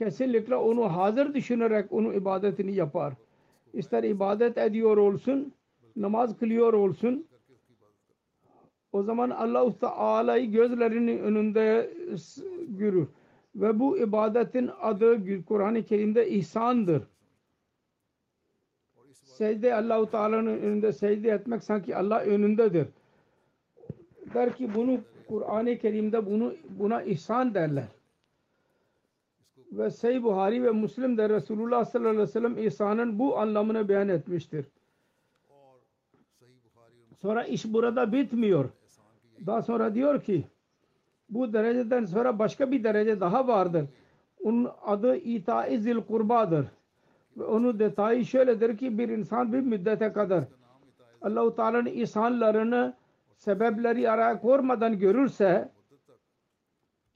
Kesinlikle 0.00 0.56
onu 0.56 0.96
hazır 0.96 1.34
düşünerek 1.34 1.92
onun 1.92 2.14
ibadetini 2.14 2.74
yapar. 2.74 3.14
İster 3.72 4.04
ibadet 4.04 4.58
ediyor 4.58 4.96
olsun, 4.96 5.52
namaz 5.96 6.38
kılıyor 6.38 6.72
olsun. 6.72 7.26
O 8.92 9.02
zaman 9.02 9.30
Allah-u 9.30 9.78
Teala'yı 9.78 10.52
gözlerinin 10.52 11.18
önünde 11.18 11.90
görür. 12.68 13.08
Ve 13.54 13.78
bu 13.78 13.98
ibadetin 13.98 14.70
adı 14.80 15.44
Kur'an-ı 15.44 15.82
Kerim'de 15.82 16.30
ihsandır. 16.30 17.02
Secde 19.12 19.74
Allah-u 19.74 20.10
Teala'nın 20.10 20.58
önünde 20.58 20.92
secde 20.92 21.30
etmek 21.30 21.64
sanki 21.64 21.96
Allah 21.96 22.20
önündedir. 22.20 22.86
Der 24.34 24.56
ki 24.56 24.74
bunu 24.74 25.00
Kur'an-ı 25.28 25.78
Kerim'de 25.78 26.26
bunu 26.26 26.54
buna 26.68 27.02
ihsan 27.02 27.54
derler. 27.54 27.99
Ve 29.72 29.90
Sey 29.90 30.22
Buhari 30.22 30.64
ve 30.64 30.70
Müslim 30.70 31.18
de 31.18 31.28
Resulullah 31.28 31.84
sallallahu 31.84 32.10
aleyhi 32.10 32.28
ve 32.28 32.32
sellem 32.32 32.58
ihsanın 32.58 33.18
bu 33.18 33.38
anlamını 33.38 33.88
beyan 33.88 34.08
etmiştir. 34.08 34.66
Sonra 37.22 37.44
iş 37.44 37.64
burada 37.64 38.12
bitmiyor. 38.12 38.70
Daha 39.46 39.62
sonra 39.62 39.94
diyor 39.94 40.22
ki 40.22 40.44
bu 41.30 41.52
dereceden 41.52 42.04
sonra 42.04 42.38
başka 42.38 42.72
bir 42.72 42.84
derece 42.84 43.20
daha 43.20 43.48
vardır. 43.48 43.84
Onun 44.44 44.70
adı 44.82 45.16
ita 45.16 45.78
zil 45.78 45.96
kurbadır. 45.96 46.66
Ve 47.36 47.44
onun 47.44 47.78
detayı 47.78 48.24
şöyledir 48.24 48.78
ki 48.78 48.98
bir 48.98 49.08
insan 49.08 49.52
bir 49.52 49.60
müddete 49.60 50.12
kadar 50.12 50.44
Allah-u 51.22 51.54
Teala'nın 51.56 51.86
ihsanlarını 51.86 52.94
sebepleri 53.36 54.10
araya 54.10 54.40
kormadan 54.40 54.98
görürse 54.98 55.68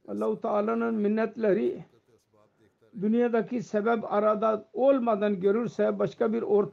Allah-u 0.09 0.41
Teala'nın 0.41 0.95
minnetleri 0.95 1.85
dünyadaki 3.01 3.63
sebep 3.63 4.13
arada 4.13 4.69
olmadan 4.73 5.41
görürse 5.41 5.99
başka 5.99 6.33
bir 6.33 6.43
ort 6.43 6.73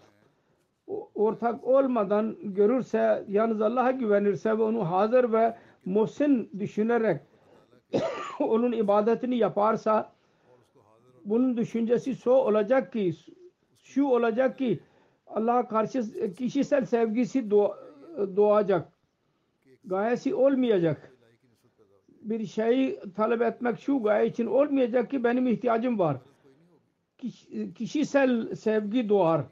ortak 1.15 1.63
olmadan 1.63 2.35
görürse 2.43 3.25
yalnız 3.27 3.61
Allah'a 3.61 3.91
güvenirse 3.91 4.57
ve 4.57 4.63
onu 4.63 4.91
hazır 4.91 5.33
ve 5.33 5.57
muhsin 5.85 6.49
düşünerek 6.59 7.21
onun 8.39 8.71
ibadetini 8.71 9.37
yaparsa 9.37 10.11
bunun 11.25 11.57
düşüncesi 11.57 12.15
şu 12.15 12.31
olacak 12.31 12.93
ki 12.93 13.13
şu 13.83 14.05
olacak 14.05 14.57
ki 14.57 14.79
Allah'a 15.27 15.67
karşı 15.67 16.33
kişisel 16.33 16.85
sevgisi 16.85 17.51
doğacak. 18.35 18.91
Gayesi 19.85 20.35
olmayacak. 20.35 21.11
Bir 22.21 22.45
şeyi 22.45 22.99
talep 23.15 23.41
etmek 23.41 23.79
şu 23.79 24.03
gaye 24.03 24.27
için 24.27 24.45
olmayacak 24.45 25.09
ki 25.09 25.23
benim 25.23 25.47
ihtiyacım 25.47 25.99
var. 25.99 26.17
Kişisel 27.75 28.55
sevgi 28.55 29.09
doğar. 29.09 29.45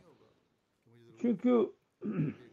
Çünkü 1.22 1.72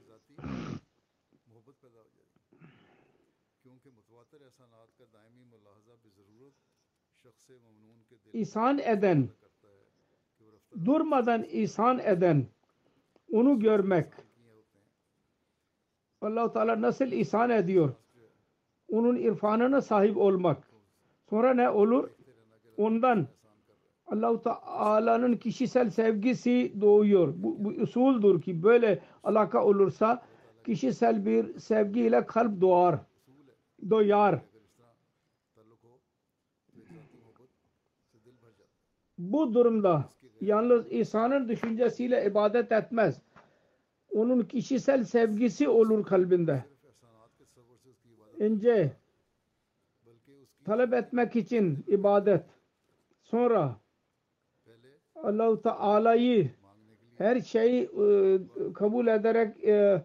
ihsan 8.33 8.79
eden 8.79 9.29
durmadan 10.85 11.44
ihsan 11.44 11.98
eden 11.98 12.46
onu 13.33 13.59
görmek 13.61 14.07
allah 16.20 16.52
Teala 16.52 16.81
nasıl 16.81 17.07
ihsan 17.07 17.50
ediyor 17.50 17.94
onun 18.88 19.16
irfanına 19.16 19.81
sahip 19.81 20.16
olmak 20.16 20.70
sonra 21.31 21.55
ne 21.55 21.70
olur 21.70 22.11
ondan 22.77 23.27
Allah-u 24.07 24.42
Teala'nın 24.42 25.37
kişisel 25.37 25.90
sevgisi 25.90 26.81
doğuyor. 26.81 27.35
Bu, 27.37 27.64
bu 27.64 27.68
usuldür 27.68 28.42
ki 28.42 28.62
böyle 28.62 29.03
alaka 29.25 29.64
olursa 29.64 30.22
kişisel 30.66 31.27
bir 31.27 31.59
sevgiyle 31.59 32.27
kalp 32.27 32.61
doğar. 32.61 32.99
Doyar. 33.90 34.40
Bu 39.18 39.55
durumda 39.55 40.05
yalnız 40.40 40.92
insanın 40.92 41.49
düşüncesiyle 41.49 42.27
ibadet 42.27 42.72
etmez. 42.72 43.22
Onun 44.11 44.42
kişisel 44.42 45.05
sevgisi 45.05 45.68
olur 45.68 46.05
kalbinde. 46.05 46.64
İnce 48.38 48.92
talep 50.64 50.92
etmek 50.92 51.37
için 51.37 51.85
ibadet. 51.87 52.42
Sonra 53.22 53.77
Allah-u 55.14 55.62
Teala'yı 55.62 56.51
her 57.18 57.40
şeyi 57.40 57.83
e, 57.83 58.38
kabul 58.75 59.07
ederek 59.07 59.64
e, 59.64 60.03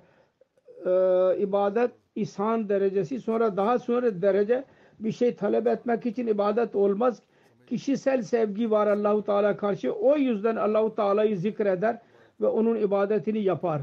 e, 0.85 1.37
ibadet 1.37 1.91
ihsan 2.15 2.69
derecesi 2.69 3.19
sonra 3.19 3.57
daha 3.57 3.79
sonra 3.79 4.21
derece 4.21 4.63
bir 4.99 5.11
şey 5.11 5.35
talep 5.35 5.67
etmek 5.67 6.05
için 6.05 6.27
ibadet 6.27 6.75
olmaz. 6.75 7.21
Kişisel 7.67 8.21
sevgi 8.21 8.71
var 8.71 8.87
Allahu 8.87 9.23
Teala 9.23 9.57
karşı. 9.57 9.93
O 9.93 10.17
yüzden 10.17 10.55
Allahu 10.55 10.95
Teala'yı 10.95 11.37
zikreder 11.37 12.01
ve 12.41 12.47
onun 12.47 12.75
ibadetini 12.75 13.39
yapar. 13.39 13.81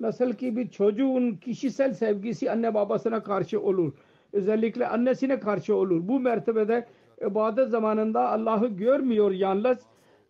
Nasıl 0.00 0.32
ki 0.32 0.56
bir 0.56 0.68
çocuğun 0.68 1.34
kişisel 1.34 1.94
sevgisi 1.94 2.50
anne 2.50 2.74
babasına 2.74 3.22
karşı 3.22 3.60
olur. 3.60 3.92
Özellikle 4.32 4.86
annesine 4.86 5.40
karşı 5.40 5.76
olur. 5.76 6.08
Bu 6.08 6.20
mertebede 6.20 6.86
ibadet 7.20 7.68
zamanında 7.68 8.28
Allah'ı 8.30 8.66
görmüyor 8.66 9.30
yalnız 9.30 9.78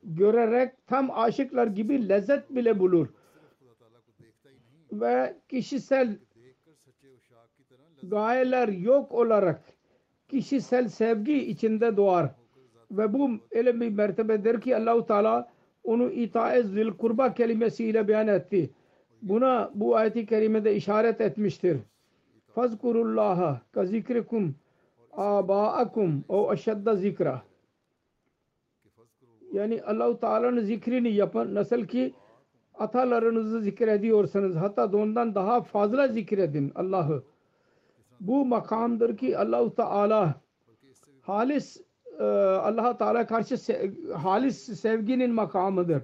görerek 0.03 0.73
tam 0.87 1.11
aşıklar 1.11 1.67
gibi 1.67 2.09
lezzet 2.09 2.51
bile 2.51 2.79
bulur. 2.79 3.09
Ve 4.93 5.37
kişisel 5.49 6.19
gayeler 8.03 8.69
yok 8.69 9.13
olarak 9.13 9.63
kişisel 10.29 10.89
sevgi 10.89 11.35
içinde 11.35 11.97
doğar. 11.97 12.31
Ve 12.91 13.13
bu 13.13 13.31
öyle 13.51 13.81
bir 13.81 13.91
mertebedir 13.91 14.61
ki 14.61 14.77
Allahu 14.77 15.07
Teala 15.07 15.49
onu 15.85 16.11
itaat 16.11 16.65
zil 16.67 16.91
kurba 16.91 17.35
kelimesiyle 17.35 18.09
beyan 18.09 18.29
etti. 18.29 18.71
Buna 19.23 19.71
bu 19.75 19.97
ayet-i 19.97 20.27
kerimede 20.27 20.75
işaret 20.77 21.21
etmiştir. 21.21 21.79
Fazkurullaha 22.55 23.61
ka 23.73 23.87
zikrikum 23.87 24.55
abaakum 25.13 26.25
o 26.29 26.51
aşadda 26.51 26.97
zikra 26.97 27.43
yani 29.53 29.83
Allah-u 29.83 30.21
Teala'nın 30.21 30.61
zikrini 30.61 31.13
yapın. 31.13 31.55
Nasıl 31.55 31.85
ki 31.85 32.15
atalarınızı 32.75 33.61
zikrediyorsanız 33.61 34.57
hatta 34.57 34.85
ondan 34.85 35.35
daha 35.35 35.63
fazla 35.63 36.09
zikredin 36.09 36.73
Allah'ı. 36.75 37.23
Bu 38.21 38.45
makamdır 38.45 39.17
ki 39.17 39.39
Allah-u 39.39 39.75
Teala 39.75 40.35
halis 41.23 41.77
e, 42.19 42.25
Allah 42.25 42.97
Teala 42.97 43.27
karşı 43.27 43.57
halis 44.15 44.81
sevginin 44.81 45.35
makamıdır. 45.35 46.03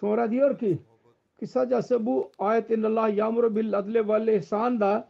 Sonra 0.00 0.30
diyor 0.30 0.58
ki 0.58 0.78
kısacası 1.40 2.06
bu 2.06 2.30
ayet 2.38 2.70
Allah 2.84 3.08
yağmuru 3.08 3.56
bil 3.56 3.78
adle 3.78 4.08
vel 4.08 4.28
ihsan 4.28 4.80
da 4.80 5.08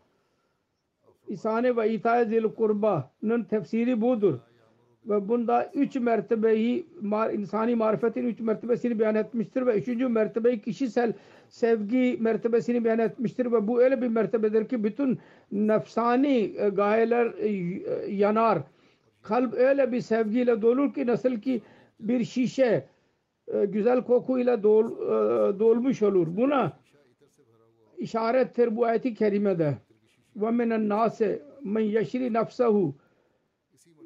ihsane 1.28 1.76
ve 1.76 1.92
itaya 1.92 2.24
zil 2.24 2.44
kurba'nın 2.44 3.44
tefsiri 3.44 4.00
budur 4.00 4.38
ve 5.08 5.28
bunda 5.28 5.70
üç 5.74 5.96
mertebeyi 5.96 6.86
insani 7.32 7.76
marifetin 7.76 8.26
üç 8.26 8.40
mertebesini 8.40 8.98
beyan 8.98 9.14
etmiştir 9.14 9.66
ve 9.66 9.78
üçüncü 9.78 10.08
mertebeyi 10.08 10.60
kişisel 10.60 11.12
sevgi 11.48 12.16
mertebesini 12.20 12.84
beyan 12.84 12.98
etmiştir 12.98 13.52
ve 13.52 13.68
bu 13.68 13.82
öyle 13.82 14.02
bir 14.02 14.08
mertebedir 14.08 14.68
ki 14.68 14.84
bütün 14.84 15.18
nefsani 15.52 16.54
e, 16.58 16.68
gayeler 16.68 17.34
e, 17.38 17.48
yanar. 18.12 18.58
Kalp 19.22 19.54
öyle 19.54 19.92
bir 19.92 20.00
sevgiyle 20.00 20.62
dolur 20.62 20.94
ki 20.94 21.06
nasıl 21.06 21.40
ki 21.40 21.62
bir 22.00 22.24
şişe 22.24 22.64
e, 22.64 22.84
güzel 23.68 24.04
kokuyla 24.04 24.62
dol, 24.62 24.90
dolmuş 25.58 26.02
olur. 26.02 26.26
Buna 26.36 26.72
işarettir 27.98 28.76
bu 28.76 28.84
ayeti 28.84 29.14
kerimede. 29.14 29.78
Ve 30.36 30.50
minen 30.50 30.88
nase 30.88 31.42
men 31.64 31.80
yeşri 31.80 32.32
nefsehu 32.32 32.94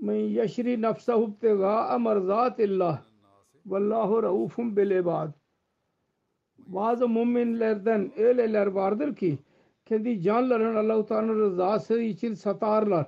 men 0.00 0.14
yeşri 0.14 0.82
nefsehu 0.82 1.22
ibtigaa 1.22 1.98
merzatillah 1.98 3.02
vallahu 3.66 4.22
raufun 4.22 4.76
bil 4.76 4.90
ibad 4.90 5.30
bazı 6.66 7.08
müminlerden 7.08 8.10
öyleler 8.16 8.66
vardır 8.66 9.16
ki 9.16 9.38
kendi 9.86 10.22
canlarını 10.22 10.78
Allah-u 10.78 11.06
Teala'nın 11.06 11.40
rızası 11.40 12.00
için 12.00 12.34
satarlar. 12.34 13.06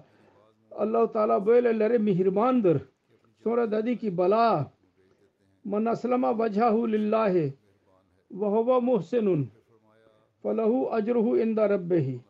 Allah-u 0.71 1.13
Teala 1.13 1.47
böyleleri 1.47 1.99
mihribandır. 1.99 2.83
Sonra 3.45 3.71
dedi 3.71 3.99
ki 3.99 4.17
bala 4.17 4.72
Men 5.65 5.85
aslama 5.85 6.39
vechahu 6.39 6.93
lillahi 6.93 7.55
ve 8.31 8.47
huve 8.47 8.81
muhsinun 8.81 9.49
felahu 10.43 10.91
ecruhu 10.99 11.39
inda 11.39 11.71
rabbihi 11.71 12.21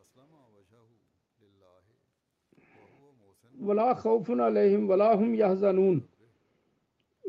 ve 3.61 3.77
la 3.77 4.05
havfun 4.05 4.39
aleyhim 4.39 4.89
ve 4.89 5.15
hum 5.15 5.35
yahzanun 5.35 6.05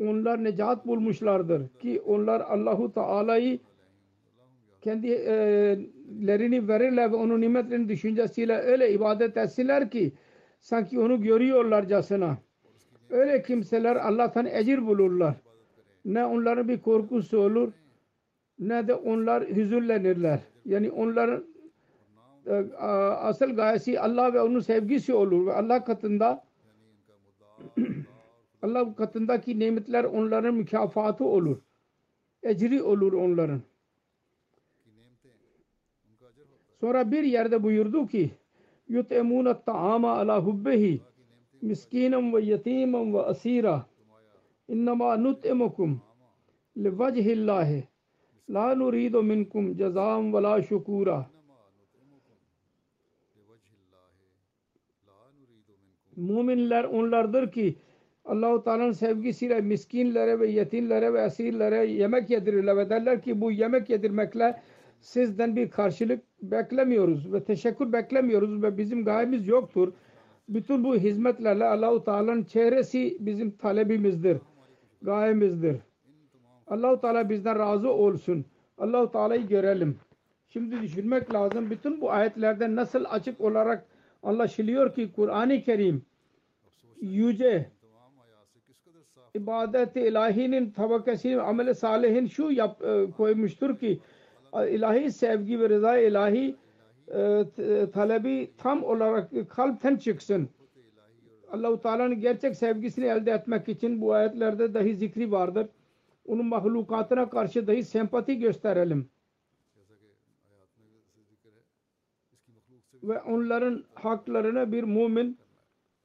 onlar 0.00 0.44
necat 0.44 0.86
bulmuşlardır 0.86 1.68
ki 1.68 2.00
onlar 2.06 2.40
Allahu 2.40 2.92
Teala'yı 2.92 3.58
kendilerini 4.82 6.56
e, 6.56 6.68
verirler 6.68 7.12
ve 7.12 7.16
onun 7.16 7.40
nimetlerini 7.40 7.88
düşüncesiyle 7.88 8.56
öyle 8.56 8.92
ibadet 8.92 9.36
etsinler 9.36 9.90
ki 9.90 10.12
sanki 10.60 11.00
onu 11.00 11.22
görüyorlarcasına. 11.22 12.38
Öyle 13.10 13.42
kimseler 13.42 13.96
Allah'tan 13.96 14.46
ecir 14.46 14.86
bulurlar. 14.86 15.34
Ne 16.04 16.24
onların 16.24 16.68
bir 16.68 16.80
korkusu 16.80 17.38
olur 17.38 17.72
ne 18.58 18.88
de 18.88 18.94
onlar 18.94 19.48
hüzünlenirler. 19.48 20.40
Yani 20.64 20.90
onların 20.90 21.44
e, 22.46 22.54
asıl 23.14 23.56
gayesi 23.56 24.00
Allah 24.00 24.34
ve 24.34 24.40
onun 24.40 24.60
sevgisi 24.60 25.14
olur 25.14 25.46
ve 25.46 25.52
Allah 25.52 25.84
katında 25.84 26.44
Allah 28.62 28.94
katındaki 28.94 29.58
nimetler 29.58 30.04
onların 30.04 30.54
mükafatı 30.54 31.24
olur. 31.24 31.56
Ecri 32.42 32.82
olur 32.82 33.12
onların. 33.12 33.60
Sonra 36.80 37.10
bir 37.10 37.22
yerde 37.22 37.62
buyurdu 37.62 38.06
ki 38.06 38.30
yutemuna 38.88 39.60
ta'ama 39.60 40.12
ala 40.12 40.44
hubbihi 40.44 41.00
miskinen 41.62 42.34
ve 42.34 42.42
yetimen 42.42 43.14
ve 43.14 43.22
asira 43.22 43.86
innama 44.68 45.16
nut'imukum 45.16 46.00
livajhillahi 46.76 47.88
la 48.50 48.74
nuridu 48.74 49.22
minkum 49.22 49.76
cezam 49.76 50.34
ve 50.34 50.42
la 50.42 50.62
şukura 50.62 51.34
Müminler 56.16 56.84
onlardır 56.84 57.52
ki 57.52 57.78
Allahu 58.24 58.64
Teala'nın 58.64 58.92
sevgisiyle 58.92 59.60
miskinlere 59.60 60.40
ve 60.40 60.48
yetimlere 60.48 61.12
ve 61.12 61.22
esirlere 61.22 61.86
yemek 61.86 62.30
yedirirler 62.30 62.76
ve 62.76 62.90
derler 62.90 63.22
ki 63.22 63.40
bu 63.40 63.52
yemek 63.52 63.90
yedirmekle 63.90 64.62
sizden 65.00 65.56
bir 65.56 65.70
karşılık 65.70 66.24
beklemiyoruz 66.42 67.32
ve 67.32 67.44
teşekkür 67.44 67.92
beklemiyoruz 67.92 68.62
ve 68.62 68.78
bizim 68.78 69.04
gayemiz 69.04 69.48
yoktur. 69.48 69.92
Bütün 70.48 70.84
bu 70.84 70.96
hizmetlerle 70.96 71.64
Allahu 71.64 72.04
Teala'nın 72.04 72.44
çehresi 72.44 73.16
bizim 73.20 73.50
talebimizdir, 73.50 74.38
gayemizdir. 75.04 75.76
Allahu 76.66 77.00
Teala 77.00 77.30
bizden 77.30 77.58
razı 77.58 77.90
olsun. 77.90 78.44
Allahu 78.78 79.12
Teala'yı 79.12 79.48
görelim. 79.48 79.98
Şimdi 80.48 80.82
düşünmek 80.82 81.34
lazım. 81.34 81.70
Bütün 81.70 82.00
bu 82.00 82.10
ayetlerden 82.10 82.76
nasıl 82.76 83.04
açık 83.08 83.40
olarak 83.40 83.86
anlaşılıyor 84.22 84.94
ki 84.94 85.12
Kur'an-ı 85.16 85.62
Kerim 85.62 86.02
yüce 87.00 87.70
ibadet-i 89.34 90.00
ilahinin 90.00 90.70
tabakasını 90.70 91.42
amel-i 91.42 91.74
salihin 91.74 92.26
şu 92.26 92.50
yap, 92.50 92.82
e, 92.82 93.10
koymuştur 93.16 93.78
ki 93.78 94.00
ilahi 94.70 95.12
sevgi 95.12 95.60
ve 95.60 95.68
rıza 95.68 95.98
ilahi 95.98 96.56
e, 97.08 97.44
talebi 97.92 98.50
tam 98.58 98.84
olarak 98.84 99.30
kalpten 99.48 99.96
çıksın. 99.96 100.48
Allah-u 101.54 101.80
Teala'nın 101.80 102.20
gerçek 102.20 102.56
sevgisini 102.56 103.04
elde 103.04 103.30
etmek 103.30 103.68
için 103.68 104.00
bu 104.00 104.12
ayetlerde 104.12 104.74
dahi 104.74 104.96
zikri 104.96 105.32
vardır. 105.32 105.66
Onun 106.26 106.46
mahlukatına 106.46 107.30
karşı 107.30 107.66
dahi 107.66 107.84
sempati 107.84 108.38
gösterelim. 108.38 109.08
Ve 113.02 113.20
onların 113.20 113.84
haklarına 113.94 114.72
bir 114.72 114.84
mümin 114.84 115.38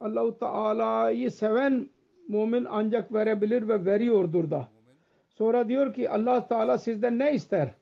Allah-u 0.00 0.38
Teala'yı 0.38 1.30
seven 1.30 1.90
mümin 2.28 2.66
ancak 2.70 3.12
verebilir 3.14 3.68
ve 3.68 3.84
veriyordur 3.84 4.50
da. 4.50 4.68
Sonra 5.28 5.68
diyor 5.68 5.94
ki 5.94 6.10
Allah 6.10 6.48
Teala 6.48 6.78
sizden 6.78 7.18
ne 7.18 7.34
ister? 7.34 7.74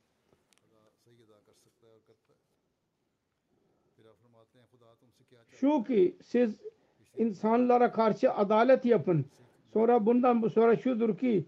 Şu 5.51 5.85
ki 5.85 6.17
siz 6.23 6.68
insanlara 7.19 7.93
karşı 7.93 8.33
adalet 8.33 8.85
yapın. 8.85 9.25
Sonra 9.73 10.07
bundan 10.07 10.49
sonra 10.49 10.77
şudur 10.77 11.19
ki 11.19 11.45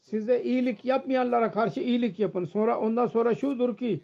size 0.00 0.42
iyilik 0.42 0.84
yapmayanlara 0.84 1.50
karşı 1.50 1.80
iyilik 1.80 2.18
yapın. 2.18 2.44
Sonra 2.44 2.80
ondan 2.80 3.06
sonra 3.06 3.34
şudur 3.34 3.76
ki 3.76 4.00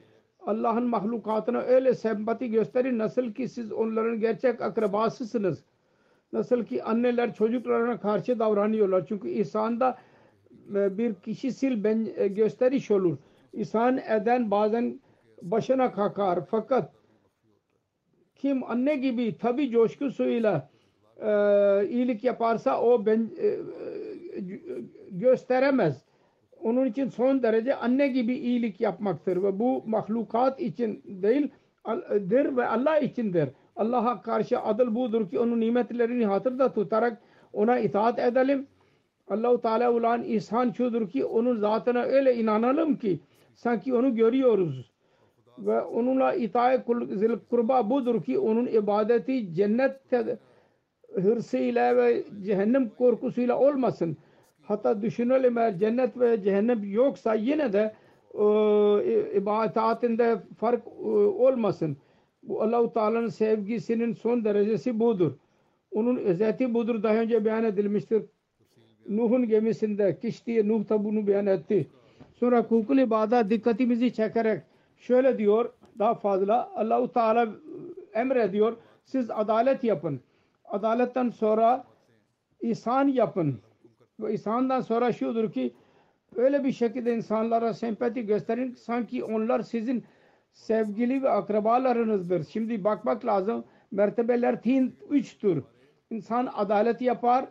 Allah'ın 0.46 0.86
mahlukatına 0.86 1.60
öyle 1.60 1.94
sempati 1.94 2.50
gösterin 2.50 2.98
nasıl 2.98 3.32
ki 3.32 3.48
siz 3.48 3.72
onların 3.72 4.20
gerçek 4.20 4.60
akrabasısınız. 4.60 5.64
Nasıl 6.32 6.64
ki 6.64 6.84
anneler 6.84 7.34
çocuklarına 7.34 8.00
karşı 8.00 8.38
davranıyorlar. 8.38 9.06
Çünkü 9.06 9.28
ihsanda 9.28 9.98
e, 10.74 10.98
bir 10.98 11.14
kişisel 11.14 11.84
ben, 11.84 12.08
e, 12.16 12.28
gösteriş 12.28 12.90
olur. 12.90 13.16
İhsan 13.52 13.98
eden 13.98 14.50
bazen 14.50 15.00
başına 15.42 15.92
kakar. 15.92 16.46
Fakat 16.50 16.92
kim 18.42 18.64
anne 18.64 18.96
gibi 18.96 19.38
tabi 19.38 19.70
coşkusuyla 19.70 20.68
e, 21.20 21.30
iyilik 21.88 22.24
yaparsa 22.24 22.80
o 22.80 23.06
ben 23.06 23.30
e, 23.42 23.58
gösteremez. 25.10 26.04
Onun 26.62 26.86
için 26.86 27.08
son 27.08 27.42
derece 27.42 27.74
anne 27.74 28.08
gibi 28.08 28.34
iyilik 28.34 28.80
yapmaktır 28.80 29.42
ve 29.42 29.58
bu 29.58 29.82
mahlukat 29.86 30.60
için 30.60 31.02
değil 31.04 31.50
dir 32.10 32.56
ve 32.56 32.66
Allah 32.66 32.98
içindir. 32.98 33.48
Allah'a 33.76 34.22
karşı 34.22 34.60
adıl 34.60 34.94
budur 34.94 35.30
ki 35.30 35.38
onun 35.38 35.60
nimetlerini 35.60 36.26
hatırda 36.26 36.72
tutarak 36.72 37.22
ona 37.52 37.78
itaat 37.78 38.18
edelim. 38.18 38.66
Allahu 39.28 39.60
Teala 39.60 39.92
olan 39.92 40.22
ihsan 40.22 40.70
şudur 40.70 41.08
ki 41.08 41.24
onun 41.24 41.56
zatına 41.56 42.02
öyle 42.02 42.36
inanalım 42.36 42.96
ki 42.96 43.20
sanki 43.54 43.94
onu 43.94 44.14
görüyoruz. 44.14 44.91
Ve 45.58 45.80
onunla 45.80 46.34
itaat 46.34 46.86
zil 47.10 47.30
kurba 47.50 47.90
budur 47.90 48.22
ki 48.22 48.38
onun 48.38 48.66
ibadeti 48.66 49.54
cennet 49.54 50.00
hırsıyla 51.14 51.96
ve 51.96 52.24
cehennem 52.44 52.90
korkusuyla 52.98 53.58
olmasın. 53.58 54.16
Hatta 54.62 55.02
düşünelim 55.02 55.58
eğer 55.58 55.78
cennet 55.78 56.20
ve 56.20 56.42
cehennem 56.42 56.92
yoksa 56.92 57.34
yine 57.34 57.72
de 57.72 57.94
e, 58.34 58.42
ibadetinde 59.36 60.38
fark 60.56 60.86
e, 60.86 61.08
olmasın. 61.08 61.96
Bu 62.42 62.62
Allah-u 62.62 62.92
Teala'nın 62.92 63.28
sevgisinin 63.28 64.12
son 64.12 64.44
derecesi 64.44 65.00
budur. 65.00 65.32
Onun 65.92 66.16
özeti 66.16 66.74
budur. 66.74 67.02
Daha 67.02 67.14
önce 67.14 67.44
beyan 67.44 67.64
edilmiştir. 67.64 68.22
Nuh'un 69.08 69.48
gemisinde 69.48 70.18
kiştiye 70.18 70.68
Nuh 70.68 70.88
da 70.88 71.04
bunu 71.04 71.26
beyan 71.26 71.46
etti. 71.46 71.86
Sonra 72.34 72.60
hukukul 72.60 72.98
ibadet 72.98 73.50
dikkatimizi 73.50 74.12
çekerek 74.12 74.62
şöyle 75.02 75.38
diyor 75.38 75.72
daha 75.98 76.14
fazla 76.14 76.70
Allah-u 76.74 77.12
Teala 77.12 77.48
emrediyor 78.14 78.76
siz 79.04 79.30
adalet 79.30 79.84
yapın. 79.84 80.20
Adaletten 80.64 81.30
sonra 81.30 81.84
ihsan 82.60 83.08
yapın. 83.08 83.60
Ve 84.20 84.34
ihsandan 84.34 84.80
sonra 84.80 85.12
şudur 85.12 85.52
ki 85.52 85.74
öyle 86.36 86.64
bir 86.64 86.72
şekilde 86.72 87.14
insanlara 87.14 87.74
sempati 87.74 88.26
gösterin 88.26 88.74
sanki 88.74 89.24
onlar 89.24 89.60
sizin 89.60 90.04
sevgili 90.52 91.22
ve 91.22 91.30
akrabalarınızdır. 91.30 92.44
Şimdi 92.44 92.84
bakmak 92.84 93.24
lazım. 93.24 93.64
Mertebeler 93.90 94.62
tin, 94.62 94.96
üçtür. 95.10 95.64
İnsan 96.10 96.48
adalet 96.54 97.00
yapar. 97.00 97.44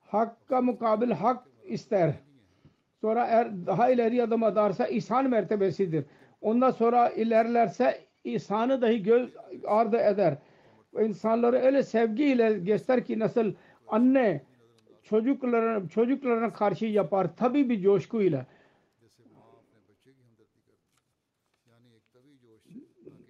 Hakka 0.00 0.60
mukabil 0.60 1.10
hak 1.10 1.46
ister. 1.64 2.14
Sonra 3.00 3.26
eğer 3.26 3.66
daha 3.66 3.90
ileri 3.90 4.22
adım 4.22 4.42
atarsa 4.42 4.86
ihsan 4.86 5.30
mertebesidir. 5.30 6.04
Ondan 6.40 6.70
sonra 6.70 7.10
ilerlerse 7.10 8.06
ihsanı 8.24 8.82
dahi 8.82 9.02
göz 9.02 9.30
ardı 9.66 9.96
eder. 9.96 10.38
İnsanları 11.00 11.56
öyle 11.56 11.82
sevgiyle 11.82 12.58
göster 12.58 13.04
ki 13.04 13.18
nasıl 13.18 13.54
anne 13.88 14.42
çocuklarına, 15.02 15.88
çocuklarına 15.88 16.52
karşı 16.52 16.86
yapar 16.86 17.36
tabi 17.36 17.68
bir 17.68 17.82
coşkuyla. 17.82 18.46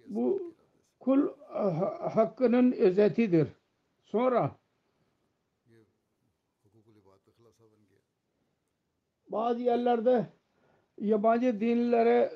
Bu 0.07 0.53
kul 0.99 1.27
hakkının 2.13 2.71
özetidir. 2.71 3.47
Sonra 4.03 4.51
bazı 9.27 9.61
yerlerde 9.61 10.25
yabancı 11.01 11.59
dinlere 11.59 12.31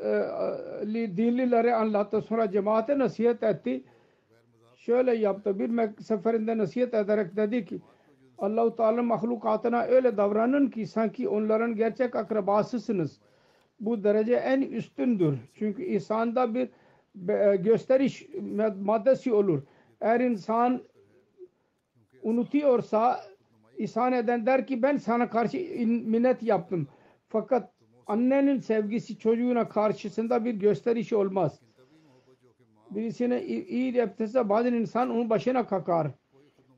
dinlilere 1.18 1.74
anlattı. 1.76 2.22
Sonra 2.22 2.51
cemaate 2.51 2.99
nasihat 2.99 3.43
etti. 3.43 3.84
Şöyle 4.76 5.16
yaptı. 5.16 5.59
Bir 5.59 6.01
seferinde 6.03 6.57
nasihat 6.57 6.93
ederek 6.93 7.36
dedi 7.36 7.66
ki 7.66 7.80
Allahu 8.38 8.76
Teala 8.76 9.03
mahlukatına 9.03 9.84
öyle 9.84 10.18
davranın 10.18 10.68
ki 10.70 10.88
sanki 10.88 11.30
onların 11.30 11.76
gerçek 11.76 12.16
akrabasısınız. 12.16 13.20
Bu 13.80 14.03
derece 14.03 14.36
en 14.36 14.61
üstündür. 14.61 15.38
Çünkü 15.53 15.84
insanda 15.84 16.53
bir 16.53 16.70
be- 17.16 17.55
gösteriş 17.63 18.28
maddesi 18.82 19.34
olur. 19.34 19.61
Eğer 20.01 20.20
insan 20.20 20.82
unutuyorsa 22.24 23.20
ihsan 23.78 24.13
eden 24.13 24.45
der 24.45 24.68
ki 24.68 24.82
ben 24.82 24.97
sana 24.97 25.30
karşı 25.30 25.57
in- 25.57 26.09
minnet 26.09 26.43
yaptım. 26.43 26.88
Fakat 27.28 27.74
annenin 28.08 28.60
sevgisi 28.60 29.18
çocuğuna 29.18 29.70
karşısında 29.70 30.45
bir 30.45 30.53
gösteriş 30.53 31.14
olmaz. 31.14 31.60
Birisine 32.89 33.43
iyi 33.43 33.95
yaptıysa 33.95 34.49
bazen 34.49 34.74
insan 34.74 35.10
onun 35.10 35.30
başına 35.30 35.68
kalkar. 35.68 36.12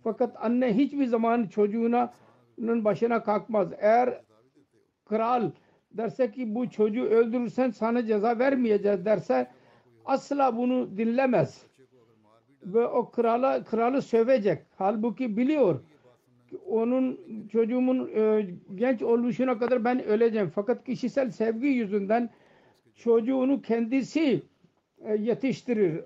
Fakat 0.04 0.36
anne 0.40 0.78
hiçbir 0.78 1.06
zaman 1.06 1.48
çocuğuna 1.48 2.14
onun 2.62 2.86
başına 2.86 3.24
kalkmaz. 3.24 3.68
Eğer 3.78 4.22
kral 5.06 5.52
derse 5.92 6.32
ki 6.32 6.56
bu 6.56 6.70
çocuğu 6.70 7.04
öldürürsen 7.04 7.72
sana 7.72 8.06
ceza 8.06 8.40
vermeyeceğiz 8.40 9.06
derse 9.06 9.52
asla 10.06 10.58
bunu 10.58 10.98
dinlemez. 10.98 11.66
Ve 12.64 12.88
o 12.88 13.12
krala 13.12 13.64
kralı 13.64 14.02
sövecek. 14.02 14.64
Halbuki 14.78 15.38
biliyor 15.38 15.80
onun 16.70 17.20
çocuğumun 17.52 18.10
e, 18.16 18.48
genç 18.76 19.02
oluşuna 19.02 19.58
kadar 19.60 19.84
ben 19.84 20.04
öleceğim. 20.04 20.52
Fakat 20.56 20.84
kişisel 20.84 21.32
sevgi 21.32 21.68
yüzünden 21.68 22.30
çocuğunu 22.96 23.62
kendisi 23.62 24.42
e, 25.06 25.16
yetiştirir. 25.16 26.02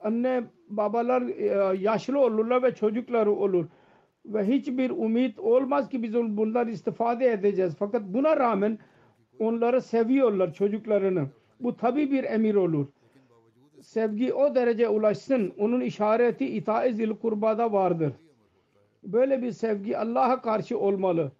Anne 0.00 0.44
babalar 0.68 1.22
e, 1.22 1.78
yaşlı 1.78 2.18
olurlar 2.18 2.62
ve 2.62 2.74
çocukları 2.74 3.32
olur. 3.32 3.66
Ve 4.26 4.48
hiçbir 4.48 4.90
umut 4.90 5.38
olmaz 5.38 5.88
ki 5.88 6.02
biz 6.02 6.14
bunlar 6.14 6.66
istifade 6.66 7.32
edeceğiz. 7.32 7.76
Fakat 7.78 8.02
buna 8.02 8.36
rağmen 8.36 8.78
onları 9.38 9.80
seviyorlar 9.80 10.54
çocuklarını. 10.54 11.26
Bu 11.60 11.76
tabi 11.76 12.10
bir 12.10 12.24
emir 12.24 12.54
olur. 12.54 12.86
Sevgi 13.80 14.34
o 14.34 14.54
derece 14.54 14.88
ulaşsın. 14.88 15.52
Onun 15.58 15.80
işareti 15.80 16.46
itae 16.46 16.92
zil 16.92 17.10
kurbada 17.10 17.72
vardır. 17.72 18.12
Böyle 19.02 19.42
bir 19.42 19.52
sevgi 19.52 19.98
Allah'a 19.98 20.42
karşı 20.42 20.78
olmalı. 20.78 21.32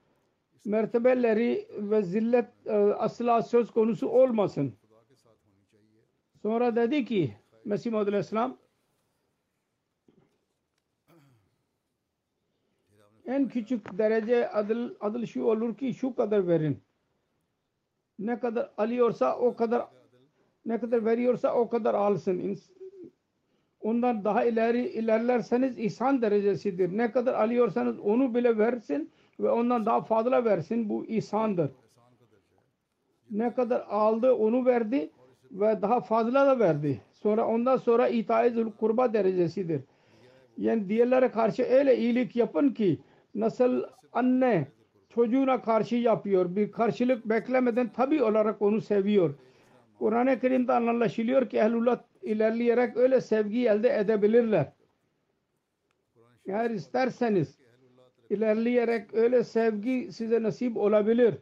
Mertebeleri 0.64 1.68
ve 1.78 2.02
zillet 2.02 2.46
e, 2.66 2.72
asla 2.76 3.42
söz 3.42 3.70
konusu 3.70 4.08
olmasın. 4.08 4.74
Sonra 6.42 6.76
dedi 6.76 7.04
ki 7.04 7.36
Mesih 7.64 7.90
Muhammed 7.90 8.08
Aleyhisselam 8.08 8.58
en 13.26 13.48
küçük 13.48 13.98
derece 13.98 14.48
adıl, 14.48 14.94
adıl 15.00 15.26
şu 15.26 15.44
olur 15.44 15.76
ki 15.76 15.94
şu 15.94 16.14
kadar 16.14 16.48
verin. 16.48 16.82
Ne 18.18 18.40
kadar 18.40 18.70
alıyorsa 18.76 19.38
o 19.38 19.56
kadar 19.56 19.86
ne 20.66 20.80
kadar 20.80 21.04
veriyorsa 21.04 21.54
o 21.54 21.68
kadar 21.68 21.94
alsın. 21.94 22.58
Ondan 23.82 24.24
daha 24.24 24.44
ileri 24.44 24.88
ilerlerseniz 24.88 25.78
ihsan 25.78 26.22
derecesidir. 26.22 26.96
Ne 26.96 27.12
kadar 27.12 27.34
alıyorsanız 27.34 27.98
onu 27.98 28.34
bile 28.34 28.58
versin 28.58 29.10
ve 29.40 29.50
ondan 29.50 29.86
daha 29.86 30.00
fazla 30.00 30.44
versin. 30.44 30.88
Bu 30.88 31.06
ihsandır. 31.06 31.70
Ne 33.30 33.54
kadar 33.54 33.80
aldı 33.88 34.32
onu 34.32 34.66
verdi 34.66 35.10
ve 35.50 35.82
daha 35.82 36.00
fazla 36.00 36.46
da 36.46 36.58
verdi. 36.58 37.00
Sonra 37.12 37.46
ondan 37.46 37.76
sonra 37.76 38.08
itaizül 38.08 38.70
kurba 38.70 39.12
derecesidir. 39.12 39.80
Yani 40.58 40.88
diğerlere 40.88 41.30
karşı 41.30 41.62
öyle 41.62 41.98
iyilik 41.98 42.36
yapın 42.36 42.70
ki 42.70 42.98
nasıl 43.34 43.82
anne 44.12 44.68
çocuğuna 45.08 45.62
karşı 45.62 45.96
yapıyor. 45.96 46.56
Bir 46.56 46.72
karşılık 46.72 47.28
beklemeden 47.28 47.88
tabi 47.88 48.22
olarak 48.22 48.62
onu 48.62 48.80
seviyor. 48.80 49.34
Kur'an-ı 49.98 50.40
Kerim'de 50.40 50.72
anlaşılıyor 50.72 51.48
ki 51.48 51.58
ehlullah 51.58 51.98
ilerleyerek 52.22 52.96
öyle 52.96 53.20
sevgi 53.20 53.68
elde 53.68 53.98
edebilirler. 53.98 54.72
Eğer 56.46 56.70
isterseniz 56.70 57.58
ilerleyerek 58.30 59.14
öyle 59.14 59.44
sevgi 59.44 60.12
size 60.12 60.42
nasip 60.42 60.76
olabilir. 60.76 61.34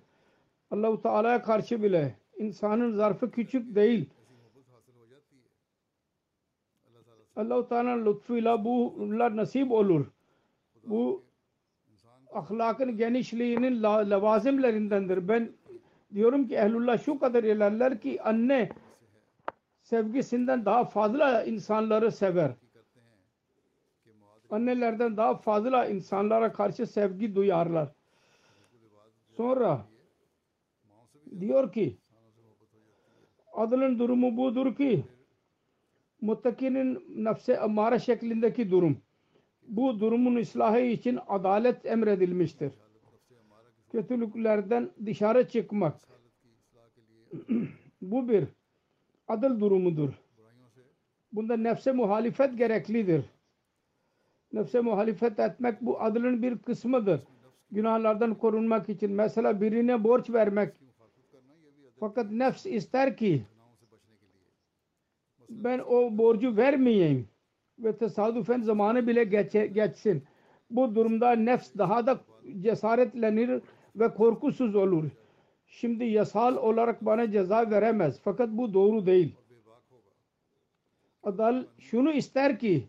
Allahu 0.70 1.02
Teala'ya 1.02 1.42
karşı 1.42 1.82
bile 1.82 2.14
insanın 2.38 2.92
zarfı 2.92 3.30
küçük 3.30 3.74
değil. 3.74 4.08
Allah-u 7.36 7.68
Teala'nın 7.68 8.06
lütfuyla 8.06 8.64
bunlar 8.64 9.36
nasip 9.36 9.72
olur. 9.72 10.06
Bu 10.84 11.22
ahlakın 12.32 12.96
genişliğinin 12.96 13.82
la- 13.82 14.10
lavazimlerindendir. 14.10 15.28
Ben 15.28 15.52
diyorum 16.14 16.48
ki 16.48 16.54
ehlullah 16.54 16.98
şu 17.04 17.18
kadar 17.18 17.44
ilerler 17.44 18.00
ki 18.00 18.22
anne 18.22 18.68
sevgisinden 19.90 20.64
daha 20.64 20.84
fazla 20.84 21.44
insanları 21.44 22.12
sever. 22.12 22.52
Annelerden 24.50 25.16
daha 25.16 25.36
fazla 25.36 25.86
insanlara 25.86 26.52
karşı 26.52 26.86
sevgi 26.86 27.34
duyarlar. 27.34 27.88
Sonra 29.36 29.86
diyor 31.40 31.72
ki 31.72 31.98
adılın 33.52 33.98
durumu 33.98 34.36
budur 34.36 34.74
ki 34.74 35.04
muttakinin 36.20 37.04
nefse 37.24 37.60
amara 37.60 37.98
şeklindeki 37.98 38.70
durum. 38.70 39.02
Bu 39.68 40.00
durumun 40.00 40.36
ıslahı 40.36 40.80
için 40.80 41.18
adalet 41.28 41.86
emredilmiştir. 41.86 42.72
Kötülüklerden 43.92 44.90
dışarı 45.06 45.48
çıkmak. 45.48 46.00
Bu 48.02 48.28
bir 48.28 48.44
adıl 49.30 49.60
durumudur. 49.60 50.10
Bunda 51.32 51.56
nefse 51.56 51.92
muhalifet 51.92 52.58
gereklidir. 52.58 53.24
Nefse 54.52 54.80
muhalifet 54.80 55.38
etmek 55.38 55.80
bu 55.80 56.00
adılın 56.00 56.42
bir 56.42 56.58
kısmıdır. 56.58 57.20
Günahlardan 57.70 58.34
korunmak 58.34 58.88
için. 58.88 59.12
Mesela 59.12 59.60
birine 59.60 60.04
borç 60.04 60.30
vermek. 60.30 60.74
Fakat 62.00 62.30
nefs 62.30 62.66
ister 62.66 63.16
ki 63.16 63.42
ben 65.48 65.78
o 65.78 66.18
borcu 66.18 66.56
vermeyeyim 66.56 67.28
ve 67.78 67.96
tesadüfen 67.96 68.60
zamanı 68.60 69.06
bile 69.06 69.24
geçe, 69.24 69.66
geçsin. 69.66 70.24
Bu 70.70 70.94
durumda 70.94 71.32
nefs 71.32 71.70
daha 71.78 72.06
da 72.06 72.20
cesaretlenir 72.60 73.62
ve 73.96 74.14
korkusuz 74.14 74.74
olur. 74.74 75.10
Şimdi 75.70 76.04
yasal 76.04 76.56
olarak 76.56 77.06
bana 77.06 77.30
ceza 77.30 77.70
veremez. 77.70 78.20
Fakat 78.24 78.48
bu 78.50 78.74
doğru 78.74 79.06
değil. 79.06 79.34
Adal 81.22 81.64
şunu 81.78 82.12
ister 82.12 82.58
ki 82.58 82.84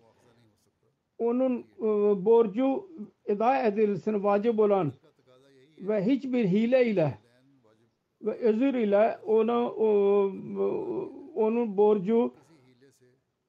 onun 1.17 1.59
e, 1.59 1.85
borcu 2.25 2.89
eda 3.25 3.63
edilsin 3.63 4.23
vacip 4.23 4.59
olan 4.59 4.93
ve 5.77 6.05
hiçbir 6.05 6.45
hile 6.45 6.85
ile 6.85 7.17
ve 8.21 8.31
özür 8.31 8.73
ile 8.73 9.17
ona 9.25 9.71
o, 9.71 10.31
onun 11.35 11.77
borcu 11.77 12.33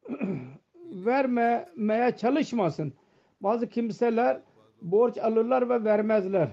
vermemeye 0.84 2.16
çalışmasın. 2.16 2.92
Bazı 3.40 3.68
kimseler 3.68 4.40
borç 4.82 5.18
alırlar 5.18 5.68
ve 5.68 5.84
vermezler. 5.84 6.48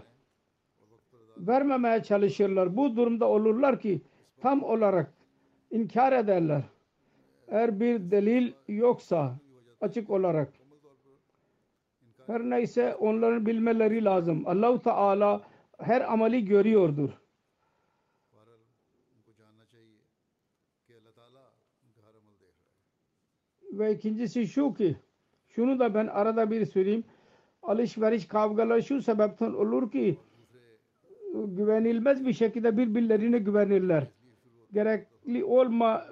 Vermemeye 1.40 2.04
çalışırlar. 2.04 2.78
Bu 2.78 2.96
durumda 2.96 3.28
olurlar 3.30 3.80
ki 3.80 4.02
tam 4.42 4.64
olarak 4.64 5.14
inkar 5.72 6.14
ederler. 6.14 6.64
Eğer 7.48 7.80
bir 7.80 8.12
delil 8.12 8.54
yoksa 8.68 9.36
açık 9.82 10.10
olarak 10.10 10.54
her 12.28 12.42
neyse 12.42 12.96
onların 12.96 13.46
bilmeleri 13.46 14.06
lazım. 14.06 14.48
Allahu 14.48 14.80
Teala 14.80 15.42
her 15.78 16.14
ameli 16.14 16.46
görüyordur. 16.46 17.10
Ve 23.72 23.94
ikincisi 23.94 24.48
şu 24.48 24.74
ki 24.74 24.98
şunu 25.48 25.80
da 25.80 25.94
ben 25.94 26.08
arada 26.08 26.52
bir 26.52 26.66
söyleyeyim. 26.66 27.04
Alışveriş 27.64 28.28
kavgaları 28.28 28.84
şu 28.84 29.02
sebepten 29.02 29.54
olur 29.54 29.92
ki 29.92 30.18
güvenilmez 31.34 32.26
bir 32.26 32.34
şekilde 32.34 32.78
birbirlerine 32.78 33.38
güvenirler. 33.38 34.08
Gerekli 34.74 35.44
olma 35.44 36.06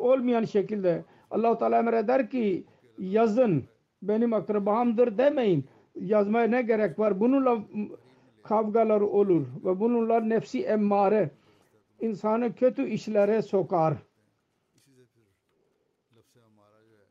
olmayan 0.00 0.44
şekilde 0.44 1.04
Allah-u 1.30 1.58
Teala 1.58 1.78
emreder 1.78 2.30
ki 2.30 2.64
yazın 2.98 3.64
benim 4.02 4.32
akrabamdır 4.32 5.18
demeyin. 5.18 5.64
Yazmaya 6.00 6.46
ne 6.46 6.62
gerek 6.62 6.98
var? 6.98 7.20
Bununla 7.20 7.58
kavgalar 8.42 9.00
olur 9.00 9.46
ve 9.64 9.80
bununla 9.80 10.20
nefsi 10.20 10.62
emmare 10.62 11.30
insanı 12.00 12.54
kötü 12.54 12.88
işlere 12.88 13.42
sokar. 13.42 13.94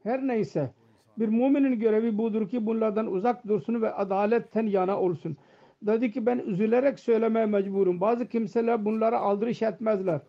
Her 0.03 0.27
neyse 0.27 0.71
Bir 1.19 1.27
müminin 1.27 1.79
görevi 1.79 2.17
budur 2.17 2.49
ki 2.49 2.65
bunlardan 2.65 3.07
uzak 3.07 3.47
dursun 3.47 3.81
ve 3.81 3.93
adaletten 3.93 4.67
yana 4.67 4.99
olsun. 4.99 5.37
Dedi 5.81 6.11
ki 6.11 6.25
ben 6.25 6.39
üzülerek 6.39 6.99
söylemeye 6.99 7.45
mecburum. 7.45 8.01
Bazı 8.01 8.27
kimseler 8.27 8.85
bunlara 8.85 9.19
aldırış 9.19 9.61
etmezler. 9.61 10.19